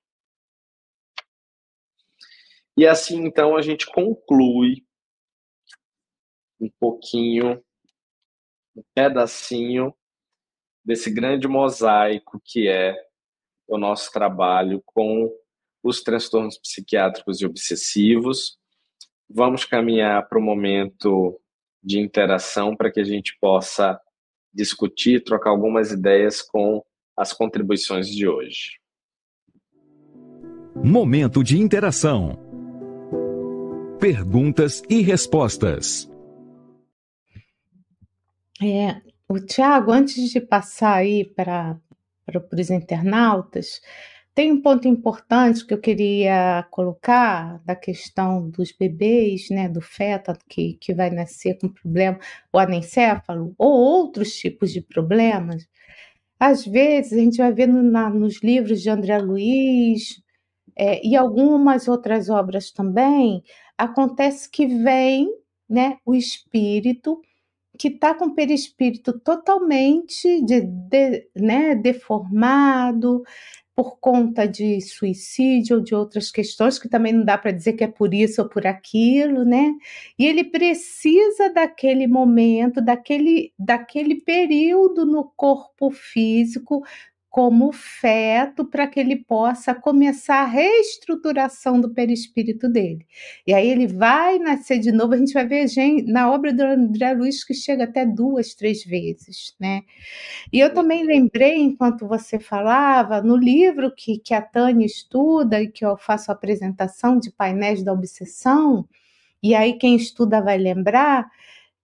E 2.76 2.86
assim, 2.86 3.24
então, 3.24 3.56
a 3.56 3.62
gente 3.62 3.86
conclui 3.86 4.84
um 6.60 6.70
pouquinho, 6.80 7.62
um 8.74 8.82
pedacinho 8.94 9.94
desse 10.84 11.10
grande 11.10 11.46
mosaico 11.46 12.40
que 12.44 12.68
é 12.68 12.96
o 13.68 13.78
nosso 13.78 14.10
trabalho 14.10 14.82
com 14.86 15.30
os 15.82 16.02
transtornos 16.02 16.58
psiquiátricos 16.58 17.40
e 17.40 17.46
obsessivos. 17.46 18.58
Vamos 19.28 19.64
caminhar 19.64 20.28
para 20.28 20.38
o 20.38 20.42
momento 20.42 21.40
de 21.82 21.98
interação 21.98 22.76
para 22.76 22.90
que 22.90 23.00
a 23.00 23.04
gente 23.04 23.36
possa 23.40 24.00
discutir, 24.52 25.24
trocar 25.24 25.50
algumas 25.50 25.90
ideias 25.90 26.42
com 26.42 26.84
as 27.16 27.32
contribuições 27.32 28.08
de 28.08 28.28
hoje. 28.28 28.78
Momento 30.76 31.42
de 31.42 31.58
interação. 31.58 32.51
Perguntas 34.02 34.82
e 34.90 35.00
respostas. 35.00 36.10
É, 38.60 39.00
o 39.28 39.38
Tiago, 39.38 39.92
antes 39.92 40.28
de 40.28 40.40
passar 40.40 40.94
aí 40.94 41.24
para 41.24 41.78
os 42.52 42.68
internautas, 42.68 43.80
tem 44.34 44.50
um 44.50 44.60
ponto 44.60 44.88
importante 44.88 45.64
que 45.64 45.72
eu 45.72 45.78
queria 45.78 46.66
colocar 46.68 47.62
da 47.64 47.76
questão 47.76 48.50
dos 48.50 48.72
bebês, 48.72 49.48
né, 49.50 49.68
do 49.68 49.80
feto 49.80 50.32
que, 50.48 50.72
que 50.80 50.92
vai 50.92 51.08
nascer 51.08 51.56
com 51.60 51.68
problema, 51.68 52.18
o 52.52 52.58
anencéfalo, 52.58 53.54
ou 53.56 53.70
outros 53.70 54.34
tipos 54.34 54.72
de 54.72 54.80
problemas. 54.80 55.64
Às 56.40 56.66
vezes, 56.66 57.12
a 57.12 57.20
gente 57.20 57.36
vai 57.36 57.52
vendo 57.52 57.80
na, 57.84 58.10
nos 58.10 58.42
livros 58.42 58.82
de 58.82 58.90
André 58.90 59.18
Luiz 59.18 60.20
é, 60.76 61.06
e 61.06 61.14
algumas 61.14 61.86
outras 61.86 62.28
obras 62.28 62.72
também, 62.72 63.44
acontece 63.82 64.48
que 64.48 64.66
vem 64.66 65.28
né, 65.68 65.98
o 66.04 66.14
espírito 66.14 67.20
que 67.78 67.88
está 67.88 68.14
com 68.14 68.26
o 68.26 68.34
perispírito 68.34 69.18
totalmente 69.18 70.40
de, 70.44 70.60
de, 70.60 71.28
né, 71.34 71.74
deformado 71.74 73.24
por 73.74 73.98
conta 73.98 74.46
de 74.46 74.80
suicídio 74.82 75.78
ou 75.78 75.82
de 75.82 75.94
outras 75.94 76.30
questões, 76.30 76.78
que 76.78 76.88
também 76.88 77.12
não 77.12 77.24
dá 77.24 77.38
para 77.38 77.50
dizer 77.50 77.72
que 77.72 77.82
é 77.82 77.88
por 77.88 78.12
isso 78.12 78.42
ou 78.42 78.48
por 78.48 78.66
aquilo, 78.66 79.46
né? 79.46 79.72
E 80.18 80.26
ele 80.26 80.44
precisa 80.44 81.50
daquele 81.52 82.06
momento, 82.06 82.82
daquele, 82.82 83.50
daquele 83.58 84.16
período 84.20 85.06
no 85.06 85.24
corpo 85.34 85.90
físico 85.90 86.82
como 87.32 87.72
feto 87.72 88.62
para 88.62 88.86
que 88.86 89.00
ele 89.00 89.16
possa 89.16 89.74
começar 89.74 90.42
a 90.42 90.44
reestruturação 90.44 91.80
do 91.80 91.88
perispírito 91.88 92.68
dele. 92.68 93.06
E 93.46 93.54
aí 93.54 93.70
ele 93.70 93.86
vai 93.86 94.38
nascer 94.38 94.78
de 94.78 94.92
novo, 94.92 95.14
a 95.14 95.16
gente 95.16 95.32
vai 95.32 95.46
ver 95.46 95.66
gente, 95.66 96.12
na 96.12 96.30
obra 96.30 96.52
do 96.52 96.62
André 96.62 97.14
Luiz 97.14 97.42
que 97.42 97.54
chega 97.54 97.84
até 97.84 98.04
duas, 98.04 98.54
três 98.54 98.84
vezes, 98.84 99.56
né? 99.58 99.80
E 100.52 100.60
eu 100.60 100.74
também 100.74 101.06
lembrei, 101.06 101.56
enquanto 101.56 102.06
você 102.06 102.38
falava, 102.38 103.22
no 103.22 103.34
livro 103.34 103.90
que, 103.96 104.18
que 104.18 104.34
a 104.34 104.42
Tânia 104.42 104.84
estuda 104.84 105.62
e 105.62 105.68
que 105.68 105.86
eu 105.86 105.96
faço 105.96 106.30
a 106.30 106.34
apresentação 106.34 107.18
de 107.18 107.30
painéis 107.32 107.82
da 107.82 107.94
obsessão, 107.94 108.86
e 109.42 109.54
aí 109.54 109.78
quem 109.78 109.96
estuda 109.96 110.42
vai 110.42 110.58
lembrar 110.58 111.30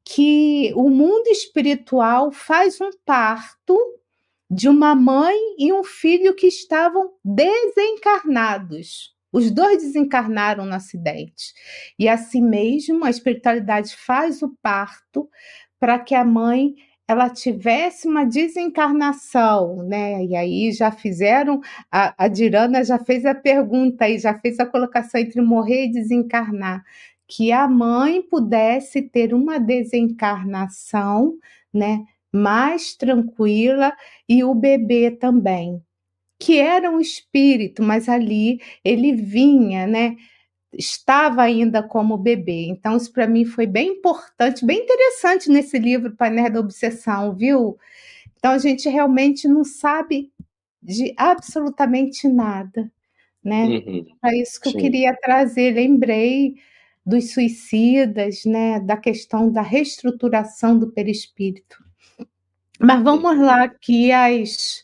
que 0.05 0.74
o 0.74 0.90
mundo 0.90 1.26
espiritual 1.28 2.30
faz 2.30 2.78
um 2.82 2.90
parto 3.07 3.97
de 4.51 4.68
uma 4.68 4.94
mãe 4.94 5.36
e 5.59 5.72
um 5.72 5.84
filho 5.84 6.34
que 6.34 6.46
estavam 6.46 7.12
desencarnados. 7.24 9.14
Os 9.30 9.51
dois 9.51 9.82
desencarnaram 9.82 10.64
no 10.64 10.74
acidente. 10.74 11.53
E 11.99 12.09
assim 12.09 12.40
mesmo, 12.40 13.05
a 13.05 13.11
espiritualidade 13.11 13.94
faz 13.94 14.42
o 14.42 14.57
parto 14.62 15.28
para 15.78 15.99
que 15.99 16.14
a 16.14 16.24
mãe 16.24 16.74
ela 17.07 17.30
tivesse 17.30 18.07
uma 18.07 18.24
desencarnação, 18.24 19.82
né? 19.82 20.24
E 20.24 20.36
aí 20.36 20.72
já 20.72 20.90
fizeram, 20.90 21.61
a, 21.90 22.14
a 22.24 22.28
Dirana 22.28 22.84
já 22.84 22.99
fez 22.99 23.24
a 23.24 23.34
pergunta 23.34 24.05
aí, 24.05 24.18
já 24.18 24.38
fez 24.38 24.61
a 24.61 24.66
colocação 24.66 25.20
entre 25.20 25.40
morrer 25.40 25.86
e 25.86 25.92
desencarnar, 25.92 26.84
que 27.26 27.51
a 27.51 27.66
mãe 27.66 28.22
pudesse 28.22 29.03
ter 29.03 29.32
uma 29.32 29.59
desencarnação, 29.59 31.34
né? 31.72 32.05
Mais 32.33 32.95
tranquila 32.95 33.93
e 34.29 34.45
o 34.45 34.55
bebê 34.55 35.11
também, 35.11 35.83
que 36.39 36.59
era 36.59 36.91
um 36.91 37.01
espírito, 37.01 37.83
mas 37.83 38.09
ali 38.09 38.61
ele 38.85 39.12
vinha, 39.12 39.87
né? 39.87 40.16
Estava 40.72 41.43
ainda 41.43 41.83
como 41.83 42.18
bebê. 42.18 42.66
Então, 42.68 42.97
isso 42.97 43.12
para 43.12 43.26
mim 43.26 43.45
foi 43.45 43.66
bem 43.66 43.93
importante, 43.93 44.64
bem 44.66 44.81
interessante 44.81 45.51
nesse 45.51 45.79
livro 45.79 46.14
Painel 46.14 46.51
da 46.51 46.61
Obsessão, 46.61 47.35
viu? 47.35 47.79
Então, 48.37 48.53
a 48.53 48.59
gente 48.59 48.89
realmente 48.89 49.49
não 49.49 49.64
sabe 49.64 50.31
de 50.83 51.14
absolutamente 51.16 52.29
nada, 52.29 52.91
né? 53.43 53.64
Uhum. 53.64 54.07
É 54.24 54.37
isso 54.41 54.61
que 54.61 54.70
Sim. 54.70 54.76
eu 54.76 54.81
queria 54.83 55.16
trazer. 55.16 55.74
Lembrei 55.74 56.55
dos 57.05 57.33
suicidas, 57.33 58.45
né, 58.45 58.79
da 58.81 58.97
questão 58.97 59.51
da 59.51 59.62
reestruturação 59.62 60.79
do 60.79 60.93
perispírito. 60.93 61.88
Mas 62.79 63.03
vamos 63.03 63.39
lá 63.39 63.64
aqui 63.64 64.12
as, 64.12 64.83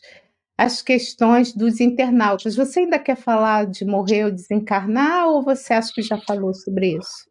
as 0.57 0.81
questões 0.81 1.53
dos 1.53 1.79
internautas. 1.79 2.55
Você 2.55 2.81
ainda 2.81 2.99
quer 2.99 3.15
falar 3.15 3.65
de 3.65 3.85
morrer 3.85 4.25
ou 4.25 4.31
desencarnar, 4.31 5.29
ou 5.29 5.43
você 5.43 5.73
acha 5.73 5.93
que 5.93 6.01
já 6.01 6.17
falou 6.17 6.53
sobre 6.53 6.97
isso? 6.97 7.29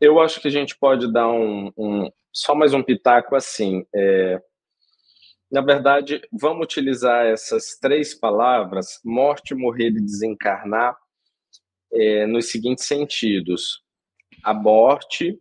Eu 0.00 0.20
acho 0.20 0.40
que 0.40 0.48
a 0.48 0.50
gente 0.50 0.78
pode 0.78 1.12
dar 1.12 1.28
um, 1.28 1.72
um 1.76 2.10
só 2.32 2.54
mais 2.54 2.72
um 2.72 2.82
pitaco 2.82 3.34
assim. 3.34 3.84
É, 3.94 4.40
na 5.50 5.60
verdade, 5.60 6.22
vamos 6.32 6.64
utilizar 6.64 7.26
essas 7.26 7.76
três 7.80 8.14
palavras, 8.14 9.00
morte, 9.04 9.54
morrer 9.54 9.88
e 9.88 10.00
desencarnar, 10.00 10.96
é, 11.92 12.26
nos 12.26 12.50
seguintes 12.50 12.86
sentidos: 12.86 13.82
a 14.44 14.54
morte 14.54 15.36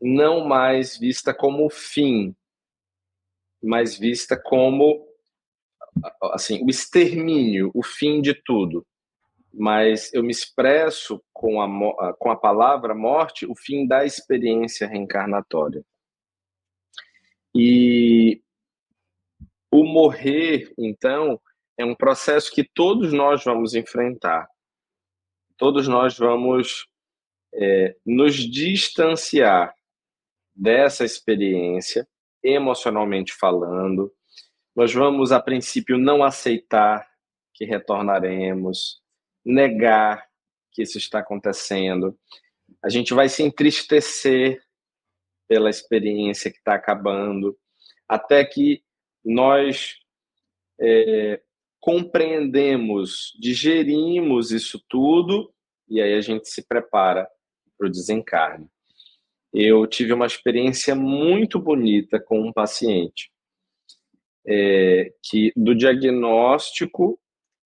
não 0.00 0.46
mais 0.46 0.96
vista 0.96 1.34
como 1.34 1.68
fim, 1.68 2.34
mas 3.64 3.96
vista 3.96 4.36
como 4.36 5.06
assim 6.22 6.64
o 6.64 6.68
extermínio, 6.68 7.70
o 7.74 7.82
fim 7.82 8.20
de 8.20 8.34
tudo. 8.34 8.86
Mas 9.52 10.12
eu 10.12 10.22
me 10.22 10.32
expresso 10.32 11.22
com 11.32 11.62
a, 11.62 12.14
com 12.14 12.30
a 12.30 12.36
palavra 12.36 12.94
morte, 12.94 13.46
o 13.46 13.54
fim 13.54 13.86
da 13.86 14.04
experiência 14.04 14.86
reencarnatória. 14.86 15.84
E 17.54 18.42
o 19.70 19.84
morrer, 19.84 20.72
então, 20.76 21.40
é 21.78 21.84
um 21.84 21.94
processo 21.94 22.52
que 22.52 22.64
todos 22.64 23.12
nós 23.12 23.44
vamos 23.44 23.74
enfrentar 23.74 24.48
todos 25.56 25.86
nós 25.88 26.18
vamos 26.18 26.86
é, 27.54 27.96
nos 28.04 28.34
distanciar 28.36 29.74
dessa 30.54 31.04
experiência, 31.04 32.06
emocionalmente 32.44 33.32
falando. 33.32 34.12
Nós 34.76 34.92
vamos, 34.92 35.32
a 35.32 35.40
princípio, 35.40 35.96
não 35.96 36.22
aceitar 36.22 37.08
que 37.54 37.64
retornaremos, 37.64 39.00
negar 39.44 40.26
que 40.72 40.82
isso 40.82 40.98
está 40.98 41.20
acontecendo. 41.20 42.18
A 42.82 42.88
gente 42.88 43.14
vai 43.14 43.28
se 43.28 43.42
entristecer 43.42 44.60
pela 45.48 45.70
experiência 45.70 46.50
que 46.50 46.58
está 46.58 46.74
acabando, 46.74 47.56
até 48.08 48.44
que 48.44 48.82
nós 49.24 49.96
é, 50.80 51.40
compreendemos, 51.80 53.32
digerimos 53.38 54.50
isso 54.50 54.82
tudo 54.88 55.54
e 55.88 56.00
aí 56.00 56.14
a 56.14 56.20
gente 56.20 56.48
se 56.48 56.66
prepara 56.66 57.28
para 57.78 57.86
o 57.86 57.90
desencarne. 57.90 58.68
Eu 59.54 59.86
tive 59.86 60.12
uma 60.12 60.26
experiência 60.26 60.96
muito 60.96 61.60
bonita 61.60 62.18
com 62.18 62.40
um 62.40 62.52
paciente 62.52 63.30
é, 64.46 65.12
que 65.22 65.52
do 65.56 65.74
diagnóstico 65.74 67.18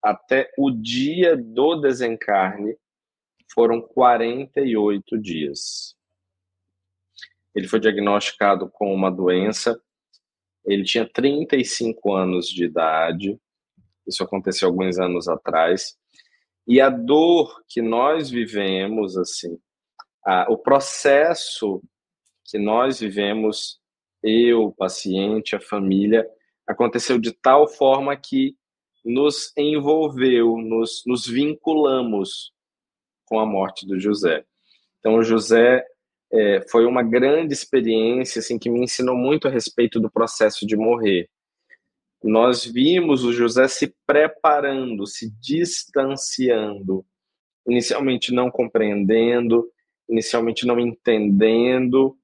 até 0.03 0.51
o 0.57 0.71
dia 0.71 1.37
do 1.37 1.77
desencarne 1.81 2.77
foram 3.53 3.81
48 3.81 5.19
dias. 5.19 5.97
Ele 7.55 7.67
foi 7.67 7.81
diagnosticado 7.81 8.71
com 8.71 8.95
uma 8.95 9.11
doença, 9.11 9.81
ele 10.65 10.85
tinha 10.85 11.09
35 11.09 12.15
anos 12.15 12.47
de 12.47 12.65
idade, 12.65 13.39
isso 14.07 14.23
aconteceu 14.23 14.69
alguns 14.69 14.99
anos 14.99 15.27
atrás. 15.27 15.97
E 16.67 16.81
a 16.81 16.91
dor 16.91 17.65
que 17.67 17.81
nós 17.81 18.31
vivemos, 18.31 19.17
assim, 19.17 19.59
a, 20.25 20.51
o 20.51 20.59
processo 20.59 21.83
que 22.45 22.59
nós 22.59 23.01
vivemos, 23.01 23.81
eu, 24.23 24.65
o 24.65 24.73
paciente, 24.73 25.55
a 25.55 25.61
família, 25.61 26.27
aconteceu 26.67 27.19
de 27.19 27.33
tal 27.33 27.69
forma 27.69 28.17
que 28.17 28.57
nos 29.05 29.53
envolveu, 29.57 30.57
nos, 30.59 31.03
nos 31.07 31.27
vinculamos 31.27 32.53
com 33.25 33.39
a 33.39 33.47
morte 33.47 33.87
do 33.87 33.99
José. 33.99 34.45
Então, 34.99 35.17
o 35.17 35.23
José 35.23 35.85
é, 36.33 36.67
foi 36.69 36.85
uma 36.85 37.03
grande 37.03 37.53
experiência 37.53 38.41
assim 38.41 38.59
que 38.59 38.71
me 38.71 38.83
ensinou 38.83 39.17
muito 39.17 39.49
a 39.49 39.51
respeito 39.51 40.01
do 40.01 40.11
processo 40.11 40.67
de 40.67 40.77
morrer 40.77 41.29
nós 42.23 42.65
vimos 42.65 43.25
o 43.25 43.33
José 43.33 43.69
se 43.69 43.95
preparando, 44.07 45.07
se 45.07 45.31
distanciando, 45.41 47.05
inicialmente 47.67 48.33
não 48.33 48.51
compreendendo, 48.51 49.69
inicialmente 50.09 50.67
não 50.67 50.79
entendendo, 50.79 52.19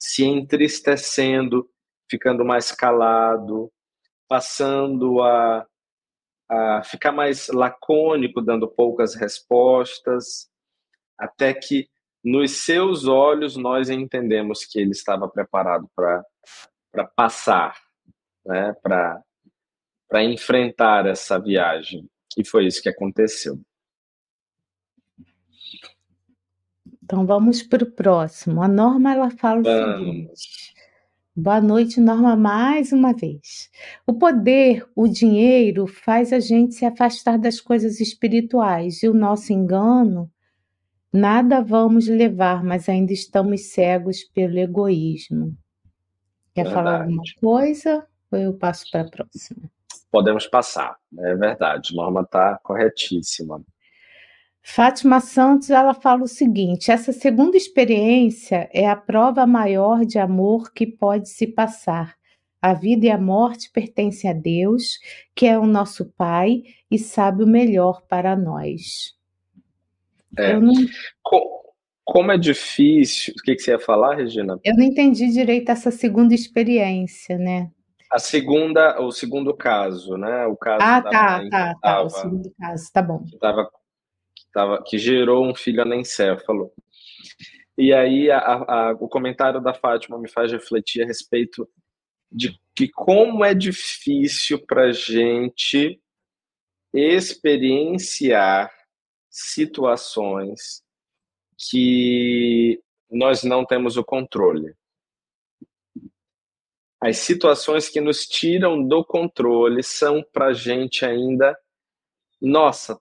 se 0.00 0.24
entristecendo, 0.24 1.68
ficando 2.10 2.44
mais 2.44 2.72
calado, 2.72 3.70
passando 4.28 5.22
a, 5.22 5.66
a 6.50 6.82
ficar 6.84 7.12
mais 7.12 7.48
lacônico, 7.48 8.40
dando 8.40 8.68
poucas 8.68 9.14
respostas, 9.14 10.48
até 11.18 11.52
que 11.52 11.88
nos 12.24 12.64
seus 12.64 13.06
olhos 13.06 13.56
nós 13.56 13.90
entendemos 13.90 14.64
que 14.64 14.78
ele 14.78 14.90
estava 14.90 15.28
preparado 15.28 15.88
para 15.94 17.04
passar 17.16 17.74
né, 18.48 18.74
para 18.82 20.24
enfrentar 20.24 21.06
essa 21.06 21.38
viagem. 21.38 22.08
E 22.36 22.44
foi 22.44 22.66
isso 22.66 22.82
que 22.82 22.88
aconteceu. 22.88 23.60
Então 27.08 27.24
vamos 27.24 27.62
para 27.62 27.84
o 27.84 27.90
próximo. 27.90 28.62
A 28.62 28.68
Norma 28.68 29.14
ela 29.14 29.30
fala 29.30 29.62
vamos. 29.62 29.94
o 29.94 30.04
seguinte. 30.04 30.74
Boa 31.34 31.58
noite, 31.58 32.00
Norma, 32.00 32.36
mais 32.36 32.92
uma 32.92 33.14
vez. 33.14 33.70
O 34.06 34.12
poder, 34.12 34.86
o 34.94 35.08
dinheiro, 35.08 35.86
faz 35.86 36.34
a 36.34 36.38
gente 36.38 36.74
se 36.74 36.84
afastar 36.84 37.38
das 37.38 37.62
coisas 37.62 37.98
espirituais 37.98 39.02
e 39.02 39.08
o 39.08 39.14
nosso 39.14 39.54
engano, 39.54 40.30
nada 41.10 41.62
vamos 41.62 42.08
levar, 42.08 42.62
mas 42.62 42.90
ainda 42.90 43.14
estamos 43.14 43.72
cegos 43.72 44.22
pelo 44.24 44.58
egoísmo. 44.58 45.56
Quer 46.54 46.64
Verdade. 46.64 46.74
falar 46.74 47.00
alguma 47.04 47.22
coisa? 47.40 48.06
ou 48.30 48.38
eu 48.38 48.52
passo 48.52 48.84
para 48.90 49.00
a 49.00 49.08
próxima? 49.08 49.62
Podemos 50.10 50.46
passar, 50.46 50.98
é 51.20 51.34
verdade, 51.34 51.96
Norma 51.96 52.20
está 52.20 52.58
corretíssima. 52.62 53.64
Fátima 54.70 55.18
Santos, 55.18 55.70
ela 55.70 55.94
fala 55.94 56.24
o 56.24 56.28
seguinte: 56.28 56.90
essa 56.90 57.10
segunda 57.10 57.56
experiência 57.56 58.68
é 58.70 58.86
a 58.86 58.94
prova 58.94 59.46
maior 59.46 60.04
de 60.04 60.18
amor 60.18 60.70
que 60.74 60.86
pode 60.86 61.30
se 61.30 61.46
passar. 61.46 62.16
A 62.60 62.74
vida 62.74 63.06
e 63.06 63.10
a 63.10 63.16
morte 63.16 63.70
pertencem 63.72 64.30
a 64.30 64.34
Deus, 64.34 64.98
que 65.34 65.46
é 65.46 65.58
o 65.58 65.66
nosso 65.66 66.12
Pai 66.16 66.64
e 66.90 66.98
sabe 66.98 67.44
o 67.44 67.46
melhor 67.46 68.02
para 68.06 68.36
nós. 68.36 69.14
É. 70.36 70.60
Não... 70.60 70.74
Como 72.04 72.30
é 72.30 72.36
difícil. 72.36 73.32
O 73.38 73.42
que, 73.42 73.54
que 73.54 73.62
você 73.62 73.70
ia 73.70 73.80
falar, 73.80 74.16
Regina? 74.16 74.60
Eu 74.62 74.76
não 74.76 74.84
entendi 74.84 75.32
direito 75.32 75.70
essa 75.70 75.90
segunda 75.90 76.34
experiência, 76.34 77.38
né? 77.38 77.70
A 78.10 78.18
segunda, 78.18 79.00
o 79.00 79.10
segundo 79.12 79.54
caso, 79.54 80.16
né? 80.16 80.46
O 80.46 80.56
caso 80.56 80.82
ah, 80.82 81.02
tá, 81.02 81.48
tá, 81.50 81.74
tá, 81.80 82.02
o 82.02 82.10
segundo 82.10 82.52
caso, 82.58 82.90
tá 82.92 83.02
bom. 83.02 83.22
Que, 83.24 83.38
tava, 83.38 83.64
que, 83.66 83.77
tava, 84.58 84.82
que 84.82 84.98
gerou 84.98 85.46
um 85.46 85.54
filho 85.54 85.82
anencéfalo. 85.82 86.72
E 87.76 87.92
aí 87.92 88.30
a, 88.30 88.38
a, 88.38 88.92
o 88.92 89.08
comentário 89.08 89.60
da 89.60 89.72
Fátima 89.72 90.18
me 90.18 90.28
faz 90.28 90.50
refletir 90.50 91.02
a 91.02 91.06
respeito 91.06 91.68
de 92.30 92.58
que 92.74 92.88
como 92.88 93.44
é 93.44 93.54
difícil 93.54 94.64
para 94.66 94.92
gente 94.92 96.00
experienciar 96.92 98.70
situações 99.30 100.82
que 101.70 102.80
nós 103.10 103.42
não 103.42 103.64
temos 103.64 103.96
o 103.96 104.04
controle 104.04 104.74
as 107.00 107.18
situações 107.18 107.88
que 107.88 108.00
nos 108.00 108.26
tiram 108.26 108.82
do 108.82 109.04
controle 109.04 109.82
são 109.82 110.22
para 110.32 110.52
gente 110.52 111.04
ainda, 111.04 111.56
nossa, 112.40 113.00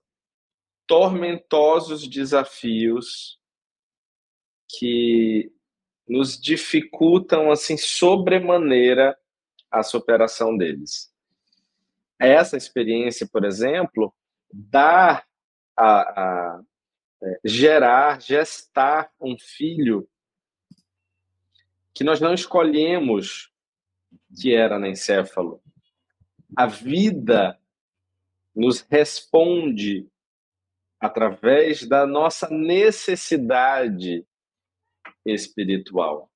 tormentosos 0.88 2.08
desafios 2.08 3.38
que 4.68 5.52
nos 6.08 6.40
dificultam 6.40 7.52
assim 7.52 7.78
sobremaneira 7.78 9.18
a 9.70 9.84
superação 9.84 10.56
deles. 10.58 11.14
Essa 12.18 12.58
experiência, 12.58 13.28
por 13.28 13.44
exemplo, 13.44 14.14
dá 14.52 15.24
a, 15.76 16.02
a 16.02 16.62
é, 17.22 17.40
gerar, 17.44 18.22
gestar 18.22 19.12
um 19.20 19.38
filho 19.38 20.08
que 21.94 22.04
nós 22.04 22.20
não 22.22 22.34
escolhemos 22.34 23.52
que 24.40 24.54
era 24.54 24.76
anencéfalo. 24.76 25.62
A 26.56 26.66
vida 26.66 27.60
nos 28.56 28.82
responde 28.82 30.08
através 31.00 31.88
da 31.88 32.06
nossa 32.06 32.50
necessidade 32.50 34.26
espiritual. 35.26 36.32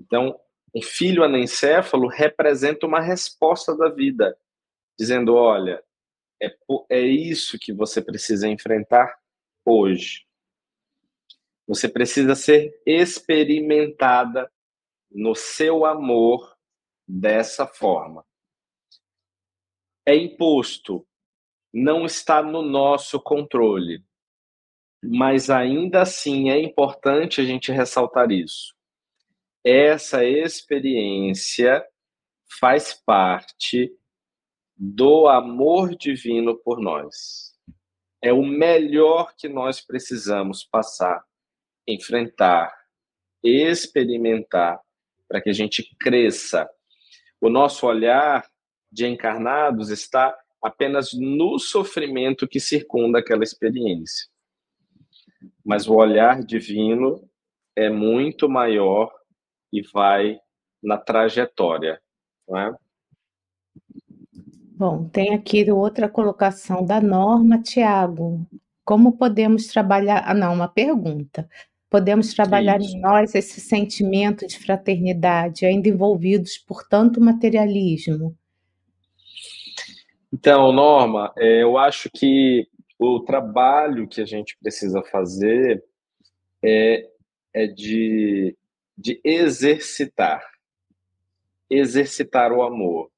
Então, 0.00 0.38
um 0.74 0.82
filho 0.82 1.24
anencéfalo 1.24 2.08
representa 2.08 2.86
uma 2.86 3.00
resposta 3.00 3.76
da 3.76 3.88
vida, 3.88 4.36
dizendo: 4.98 5.34
olha, 5.34 5.82
é, 6.42 6.54
é 6.90 7.00
isso 7.00 7.58
que 7.58 7.72
você 7.72 8.02
precisa 8.02 8.48
enfrentar 8.48 9.18
hoje. 9.64 10.26
Você 11.66 11.88
precisa 11.88 12.34
ser 12.34 12.80
experimentada 12.86 14.50
no 15.10 15.34
seu 15.34 15.84
amor 15.84 16.56
dessa 17.08 17.66
forma. 17.66 18.24
É 20.04 20.14
imposto, 20.14 21.06
não 21.72 22.04
está 22.04 22.42
no 22.42 22.62
nosso 22.62 23.20
controle. 23.20 24.04
Mas 25.02 25.50
ainda 25.50 26.02
assim 26.02 26.50
é 26.50 26.60
importante 26.60 27.40
a 27.40 27.44
gente 27.44 27.70
ressaltar 27.70 28.30
isso. 28.30 28.74
Essa 29.64 30.24
experiência 30.24 31.84
faz 32.60 32.94
parte 32.94 33.92
do 34.76 35.28
amor 35.28 35.94
divino 35.96 36.56
por 36.56 36.80
nós. 36.80 37.54
É 38.22 38.32
o 38.32 38.42
melhor 38.42 39.34
que 39.36 39.48
nós 39.48 39.80
precisamos 39.80 40.64
passar 40.64 41.24
enfrentar, 41.86 42.74
experimentar, 43.42 44.80
para 45.28 45.40
que 45.40 45.50
a 45.50 45.52
gente 45.52 45.94
cresça. 45.98 46.68
O 47.40 47.48
nosso 47.48 47.86
olhar 47.86 48.44
de 48.90 49.06
encarnados 49.06 49.90
está 49.90 50.36
apenas 50.62 51.10
no 51.12 51.58
sofrimento 51.58 52.48
que 52.48 52.60
circunda 52.60 53.18
aquela 53.18 53.42
experiência. 53.42 54.28
Mas 55.64 55.88
o 55.88 55.94
olhar 55.94 56.42
divino 56.42 57.28
é 57.74 57.90
muito 57.90 58.48
maior 58.48 59.12
e 59.72 59.82
vai 59.92 60.38
na 60.82 60.96
trajetória, 60.96 62.00
não 62.48 62.58
é? 62.58 62.74
Bom, 64.78 65.08
tem 65.08 65.34
aqui 65.34 65.70
outra 65.70 66.08
colocação 66.08 66.84
da 66.84 67.00
norma, 67.00 67.62
Tiago. 67.62 68.46
Como 68.84 69.16
podemos 69.16 69.68
trabalhar? 69.68 70.22
Ah, 70.26 70.34
não, 70.34 70.52
uma 70.52 70.68
pergunta. 70.68 71.48
Podemos 71.88 72.34
trabalhar 72.34 72.80
Isso. 72.80 72.96
em 72.96 73.00
nós 73.00 73.34
esse 73.34 73.60
sentimento 73.60 74.46
de 74.46 74.58
fraternidade, 74.58 75.64
ainda 75.64 75.88
envolvidos 75.88 76.58
por 76.58 76.86
tanto 76.86 77.20
materialismo? 77.20 78.36
Então, 80.32 80.72
Norma, 80.72 81.32
é, 81.36 81.62
eu 81.62 81.78
acho 81.78 82.10
que 82.10 82.68
o 82.98 83.20
trabalho 83.20 84.08
que 84.08 84.20
a 84.20 84.26
gente 84.26 84.56
precisa 84.60 85.02
fazer 85.02 85.84
é, 86.62 87.08
é 87.54 87.66
de, 87.66 88.56
de 88.96 89.20
exercitar 89.22 90.42
exercitar 91.68 92.52
o 92.52 92.62
amor. 92.62 93.10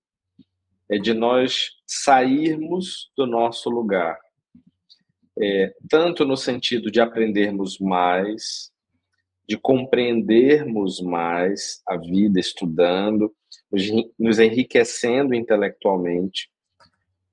É 0.91 0.97
de 0.97 1.13
nós 1.13 1.73
sairmos 1.87 3.11
do 3.15 3.27
nosso 3.27 3.69
lugar 3.69 4.19
é, 5.41 5.73
tanto 5.89 6.25
no 6.25 6.37
sentido 6.37 6.91
de 6.91 7.01
aprendermos 7.01 7.79
mais, 7.79 8.73
de 9.49 9.57
compreendermos 9.57 11.01
mais 11.01 11.81
a 11.87 11.97
vida 11.97 12.41
estudando, 12.41 13.33
nos 14.19 14.39
enriquecendo 14.39 15.35
intelectualmente, 15.35 16.51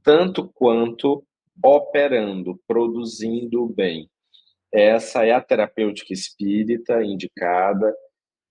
tanto 0.06 0.48
quanto 0.54 1.26
operando, 1.64 2.62
produzindo 2.68 3.64
o 3.64 3.68
bem. 3.68 4.08
Essa 4.72 5.26
é 5.26 5.32
a 5.32 5.42
terapêutica 5.42 6.14
espírita 6.14 7.04
indicada, 7.04 7.92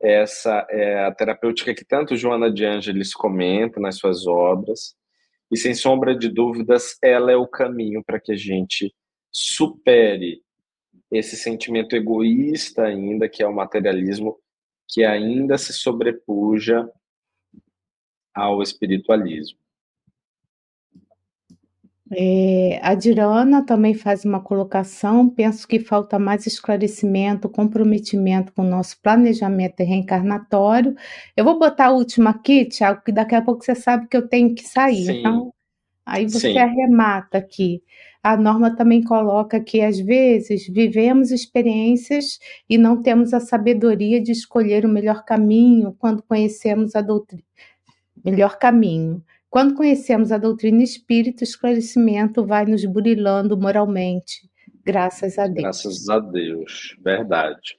essa 0.03 0.67
é 0.69 1.05
a 1.05 1.13
terapêutica 1.13 1.73
que 1.73 1.85
tanto 1.85 2.17
Joana 2.17 2.53
de 2.53 2.65
Ângeles 2.65 3.15
comenta 3.15 3.79
nas 3.79 3.97
suas 3.97 4.27
obras, 4.27 4.97
e 5.51 5.57
sem 5.57 5.75
sombra 5.75 6.17
de 6.17 6.29
dúvidas, 6.29 6.97
ela 7.01 7.31
é 7.31 7.37
o 7.37 7.47
caminho 7.47 8.03
para 8.05 8.19
que 8.19 8.33
a 8.33 8.37
gente 8.37 8.93
supere 9.31 10.43
esse 11.11 11.37
sentimento 11.37 11.95
egoísta 11.95 12.83
ainda, 12.83 13.29
que 13.29 13.43
é 13.43 13.47
o 13.47 13.55
materialismo, 13.55 14.37
que 14.89 15.05
ainda 15.05 15.57
se 15.57 15.73
sobrepuja 15.73 16.89
ao 18.35 18.61
espiritualismo. 18.61 19.64
É, 22.13 22.81
a 22.83 22.95
Dirana 22.95 23.65
também 23.65 23.95
faz 23.95 24.25
uma 24.25 24.41
colocação. 24.41 25.29
Penso 25.29 25.67
que 25.67 25.81
falta 25.81 26.19
mais 26.19 26.47
esclarecimento, 26.47 27.49
comprometimento 27.49 28.53
com 28.53 28.63
o 28.63 28.69
nosso 28.69 29.01
planejamento 29.01 29.81
reencarnatório. 29.83 30.95
Eu 31.37 31.45
vou 31.45 31.59
botar 31.59 31.87
a 31.87 31.93
última 31.93 32.31
aqui, 32.31 32.67
Tiago, 32.67 33.03
que 33.05 33.13
daqui 33.13 33.35
a 33.35 33.43
pouco 33.43 33.65
você 33.65 33.75
sabe 33.75 34.07
que 34.09 34.17
eu 34.17 34.29
tenho 34.29 34.55
que 34.55 34.63
sair. 34.65 35.07
Sim. 35.07 35.19
Então, 35.21 35.53
aí 36.05 36.29
você 36.29 36.53
Sim. 36.53 36.59
arremata 36.59 37.39
aqui 37.39 37.83
a 38.25 38.39
norma 38.39 38.75
também 38.75 39.03
coloca 39.03 39.61
que, 39.61 39.83
às 39.83 39.99
vezes, 40.01 40.67
vivemos 40.67 41.31
experiências 41.31 42.39
e 42.67 42.79
não 42.79 43.03
temos 43.03 43.35
a 43.35 43.39
sabedoria 43.39 44.19
de 44.19 44.33
escolher 44.33 44.87
o 44.87 44.89
melhor 44.89 45.27
caminho 45.27 45.95
quando 45.99 46.23
conhecemos 46.23 46.97
a 46.97 47.03
doutrina. 47.03 47.45
Melhor 48.25 48.59
caminho. 48.59 49.23
Quando 49.55 49.77
conhecemos 49.77 50.33
a 50.33 50.37
doutrina 50.37 50.83
espírita, 50.83 51.43
o 51.43 51.45
esclarecimento 51.45 52.45
vai 52.45 52.65
nos 52.65 52.85
burilando 52.85 53.57
moralmente. 53.57 54.51
Graças 54.85 55.39
a 55.39 55.47
Deus. 55.47 55.63
Graças 55.63 56.09
a 56.09 56.19
Deus, 56.19 56.97
verdade. 57.01 57.79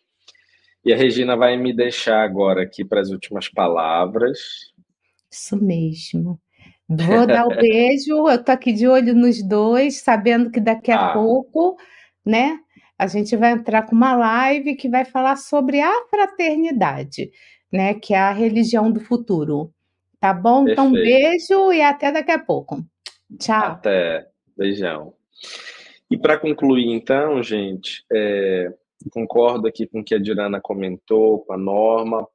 E 0.86 0.94
a 0.94 0.96
Regina 0.96 1.36
vai 1.36 1.58
me 1.58 1.76
deixar 1.76 2.24
agora 2.24 2.64
aqui 2.64 2.86
para 2.86 3.02
as 3.02 3.10
últimas 3.10 3.50
palavras. 3.50 4.40
Isso 5.30 5.62
mesmo. 5.62 6.40
Vou 6.88 7.28
dar 7.28 7.46
o 7.46 7.50
beijo, 7.60 8.30
eu 8.30 8.42
tô 8.42 8.54
aqui 8.54 8.72
de 8.72 8.88
olho 8.88 9.14
nos 9.14 9.46
dois, 9.46 9.98
sabendo 9.98 10.50
que 10.50 10.62
daqui 10.62 10.94
a 10.94 11.08
ah. 11.08 11.14
pouco, 11.14 11.76
né, 12.26 12.58
a 12.98 13.06
gente 13.06 13.36
vai 13.36 13.52
entrar 13.52 13.82
com 13.82 13.94
uma 13.94 14.16
live 14.16 14.78
que 14.78 14.88
vai 14.88 15.04
falar 15.04 15.36
sobre 15.36 15.82
a 15.82 15.92
fraternidade, 16.10 17.32
né, 17.70 17.96
que 17.96 18.14
é 18.14 18.20
a 18.20 18.32
religião 18.32 18.90
do 18.90 19.02
futuro. 19.02 19.75
Tá 20.20 20.34
bom? 20.34 20.68
Então, 20.68 20.92
Perfeito. 20.92 21.18
Então, 21.18 21.58
beijo 21.58 21.74
e 21.74 21.82
até 21.82 22.12
daqui 22.12 22.32
a 22.32 22.40
pouco. 22.40 22.84
Tchau. 23.40 23.72
Até. 23.72 24.28
Beijão. 24.58 25.14
E 26.10 26.18
para 26.18 26.38
concluir, 26.38 26.92
então, 26.92 27.42
gente, 27.42 28.06
é, 28.12 28.74
concordo 29.12 29.68
aqui 29.68 29.88
com 29.88 30.00
o 30.00 30.04
que 30.04 30.16
a 30.16 30.20
Dirana 30.20 30.62
comentou, 30.62 31.40
com 31.46 31.54
a 31.54 31.58
Norma. 31.58 32.28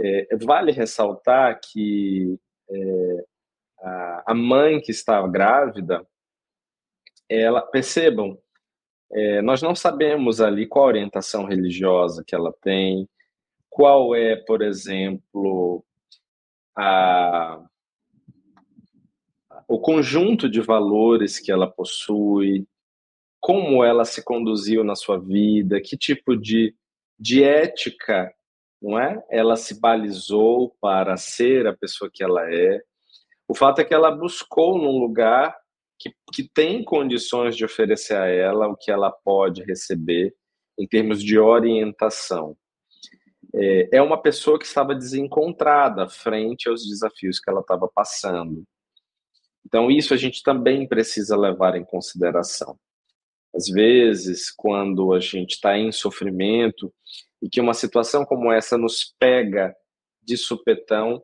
É, 0.00 0.36
vale 0.36 0.72
ressaltar 0.72 1.60
que 1.60 2.38
é, 2.70 3.24
a, 4.26 4.34
mãe 4.34 4.80
que 4.80 4.90
está 4.90 5.24
grávida, 5.26 6.06
ela 7.28 7.62
percebam, 7.62 8.38
é, 9.12 9.42
nós 9.42 9.62
não 9.62 9.74
sabemos 9.74 10.40
ali 10.40 10.66
qual 10.66 10.86
a 10.86 10.88
orientação 10.88 11.44
religiosa 11.44 12.24
que 12.26 12.34
ela 12.34 12.54
tem, 12.62 13.08
qual 13.68 14.14
é, 14.14 14.36
por 14.36 14.62
exemplo, 14.62 15.84
a, 16.78 17.60
o 19.66 19.80
conjunto 19.80 20.48
de 20.48 20.60
valores 20.60 21.40
que 21.40 21.50
ela 21.50 21.66
possui, 21.66 22.66
como 23.40 23.82
ela 23.82 24.04
se 24.04 24.24
conduziu 24.24 24.84
na 24.84 24.94
sua 24.94 25.18
vida, 25.18 25.80
que 25.80 25.96
tipo 25.96 26.36
de, 26.36 26.74
de 27.18 27.42
ética, 27.42 28.32
não 28.80 28.98
é? 28.98 29.20
Ela 29.28 29.56
se 29.56 29.80
balizou 29.80 30.76
para 30.80 31.16
ser 31.16 31.66
a 31.66 31.76
pessoa 31.76 32.10
que 32.12 32.22
ela 32.22 32.48
é. 32.48 32.80
O 33.48 33.54
fato 33.54 33.80
é 33.80 33.84
que 33.84 33.94
ela 33.94 34.10
buscou 34.10 34.78
num 34.78 34.98
lugar 34.98 35.56
que, 35.98 36.12
que 36.32 36.48
tem 36.48 36.84
condições 36.84 37.56
de 37.56 37.64
oferecer 37.64 38.16
a 38.16 38.26
ela 38.26 38.68
o 38.68 38.76
que 38.76 38.90
ela 38.90 39.10
pode 39.10 39.64
receber 39.64 40.32
em 40.78 40.86
termos 40.86 41.22
de 41.22 41.38
orientação. 41.38 42.56
É, 43.60 43.96
é 43.96 44.02
uma 44.02 44.20
pessoa 44.22 44.56
que 44.56 44.64
estava 44.64 44.94
desencontrada 44.94 46.08
frente 46.08 46.68
aos 46.68 46.86
desafios 46.86 47.40
que 47.40 47.50
ela 47.50 47.60
estava 47.60 47.88
passando. 47.92 48.64
Então, 49.66 49.90
isso 49.90 50.14
a 50.14 50.16
gente 50.16 50.44
também 50.44 50.86
precisa 50.86 51.36
levar 51.36 51.74
em 51.74 51.84
consideração. 51.84 52.78
Às 53.52 53.66
vezes, 53.68 54.52
quando 54.52 55.12
a 55.12 55.18
gente 55.18 55.54
está 55.54 55.76
em 55.76 55.90
sofrimento 55.90 56.94
e 57.42 57.48
que 57.48 57.60
uma 57.60 57.74
situação 57.74 58.24
como 58.24 58.52
essa 58.52 58.78
nos 58.78 59.12
pega 59.18 59.74
de 60.22 60.36
supetão, 60.36 61.20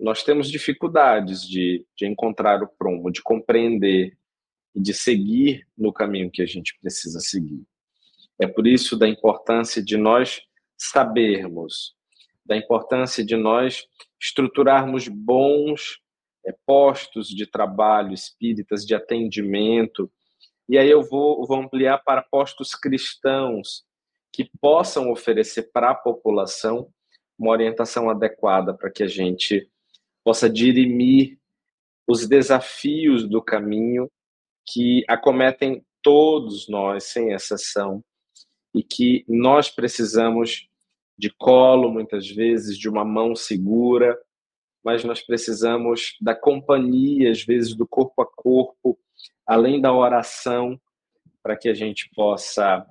nós 0.00 0.22
temos 0.22 0.50
dificuldades 0.50 1.42
de, 1.42 1.84
de 1.94 2.06
encontrar 2.06 2.62
o 2.62 2.68
prumo, 2.68 3.10
de 3.12 3.22
compreender 3.22 4.16
e 4.74 4.80
de 4.80 4.94
seguir 4.94 5.66
no 5.76 5.92
caminho 5.92 6.30
que 6.30 6.40
a 6.40 6.46
gente 6.46 6.78
precisa 6.80 7.20
seguir. 7.20 7.62
É 8.38 8.46
por 8.46 8.66
isso 8.66 8.96
da 8.96 9.06
importância 9.06 9.82
de 9.82 9.96
nós 9.96 10.42
sabermos, 10.78 11.94
da 12.44 12.56
importância 12.56 13.24
de 13.24 13.36
nós 13.36 13.86
estruturarmos 14.20 15.08
bons 15.08 16.00
é, 16.46 16.54
postos 16.64 17.28
de 17.28 17.46
trabalho 17.46 18.12
espíritas, 18.12 18.84
de 18.84 18.94
atendimento, 18.94 20.10
E 20.68 20.76
aí 20.76 20.90
eu 20.90 21.02
vou, 21.02 21.46
vou 21.46 21.58
ampliar 21.58 21.98
para 21.98 22.22
postos 22.22 22.74
cristãos 22.74 23.84
que 24.32 24.50
possam 24.60 25.10
oferecer 25.10 25.70
para 25.72 25.90
a 25.90 25.94
população 25.94 26.88
uma 27.38 27.52
orientação 27.52 28.10
adequada 28.10 28.74
para 28.74 28.90
que 28.90 29.02
a 29.02 29.06
gente 29.06 29.68
possa 30.24 30.50
dirimir 30.50 31.38
os 32.08 32.26
desafios 32.26 33.28
do 33.28 33.42
caminho 33.42 34.10
que 34.66 35.04
acometem 35.08 35.84
todos 36.02 36.68
nós, 36.68 37.04
sem 37.04 37.32
exceção, 37.32 38.04
e 38.76 38.82
que 38.82 39.24
nós 39.26 39.70
precisamos 39.70 40.68
de 41.18 41.30
colo, 41.30 41.90
muitas 41.90 42.28
vezes, 42.28 42.76
de 42.76 42.90
uma 42.90 43.06
mão 43.06 43.34
segura, 43.34 44.14
mas 44.84 45.02
nós 45.02 45.22
precisamos 45.22 46.14
da 46.20 46.34
companhia, 46.34 47.30
às 47.30 47.42
vezes, 47.42 47.74
do 47.74 47.88
corpo 47.88 48.20
a 48.20 48.26
corpo, 48.26 48.98
além 49.46 49.80
da 49.80 49.94
oração, 49.94 50.78
para 51.42 51.56
que 51.56 51.70
a 51.70 51.74
gente 51.74 52.10
possa 52.14 52.86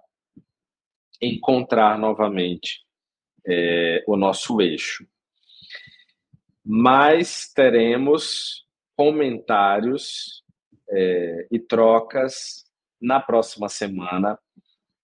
encontrar 1.21 1.99
novamente 1.99 2.81
é, 3.45 4.03
o 4.07 4.17
nosso 4.17 4.59
eixo. 4.59 5.07
Mas 6.65 7.53
teremos 7.53 8.65
comentários 8.97 10.43
é, 10.89 11.47
e 11.51 11.59
trocas 11.59 12.65
na 12.99 13.19
próxima 13.19 13.69
semana. 13.69 14.39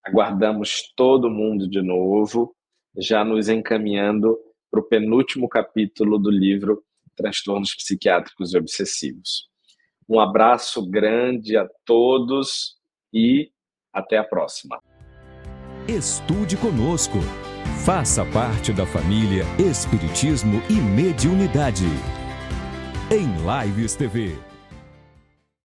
Aguardamos 0.06 0.92
todo 0.96 1.30
mundo 1.30 1.70
de 1.70 1.82
novo, 1.82 2.56
já 2.98 3.24
nos 3.24 3.50
encaminhando 3.50 4.38
para 4.70 4.80
o 4.80 4.84
penúltimo 4.84 5.48
capítulo 5.48 6.18
do 6.18 6.32
livro 6.32 6.84
Transtornos 7.16 7.76
Psiquiátricos 7.76 8.54
e 8.54 8.58
Obsessivos. 8.58 9.50
Um 10.10 10.20
abraço 10.20 10.90
grande 10.90 11.56
a 11.56 11.68
todos 11.86 12.78
e 13.14 13.52
até 13.94 14.18
a 14.18 14.24
próxima. 14.24 14.80
Estude 15.88 16.58
conosco. 16.58 17.18
Faça 17.86 18.26
parte 18.26 18.72
da 18.72 18.86
família 18.86 19.44
Espiritismo 19.60 20.62
e 20.70 20.74
Mediunidade. 20.74 21.86
Em 23.12 23.28
Lives 23.46 23.96
TV. 23.96 24.51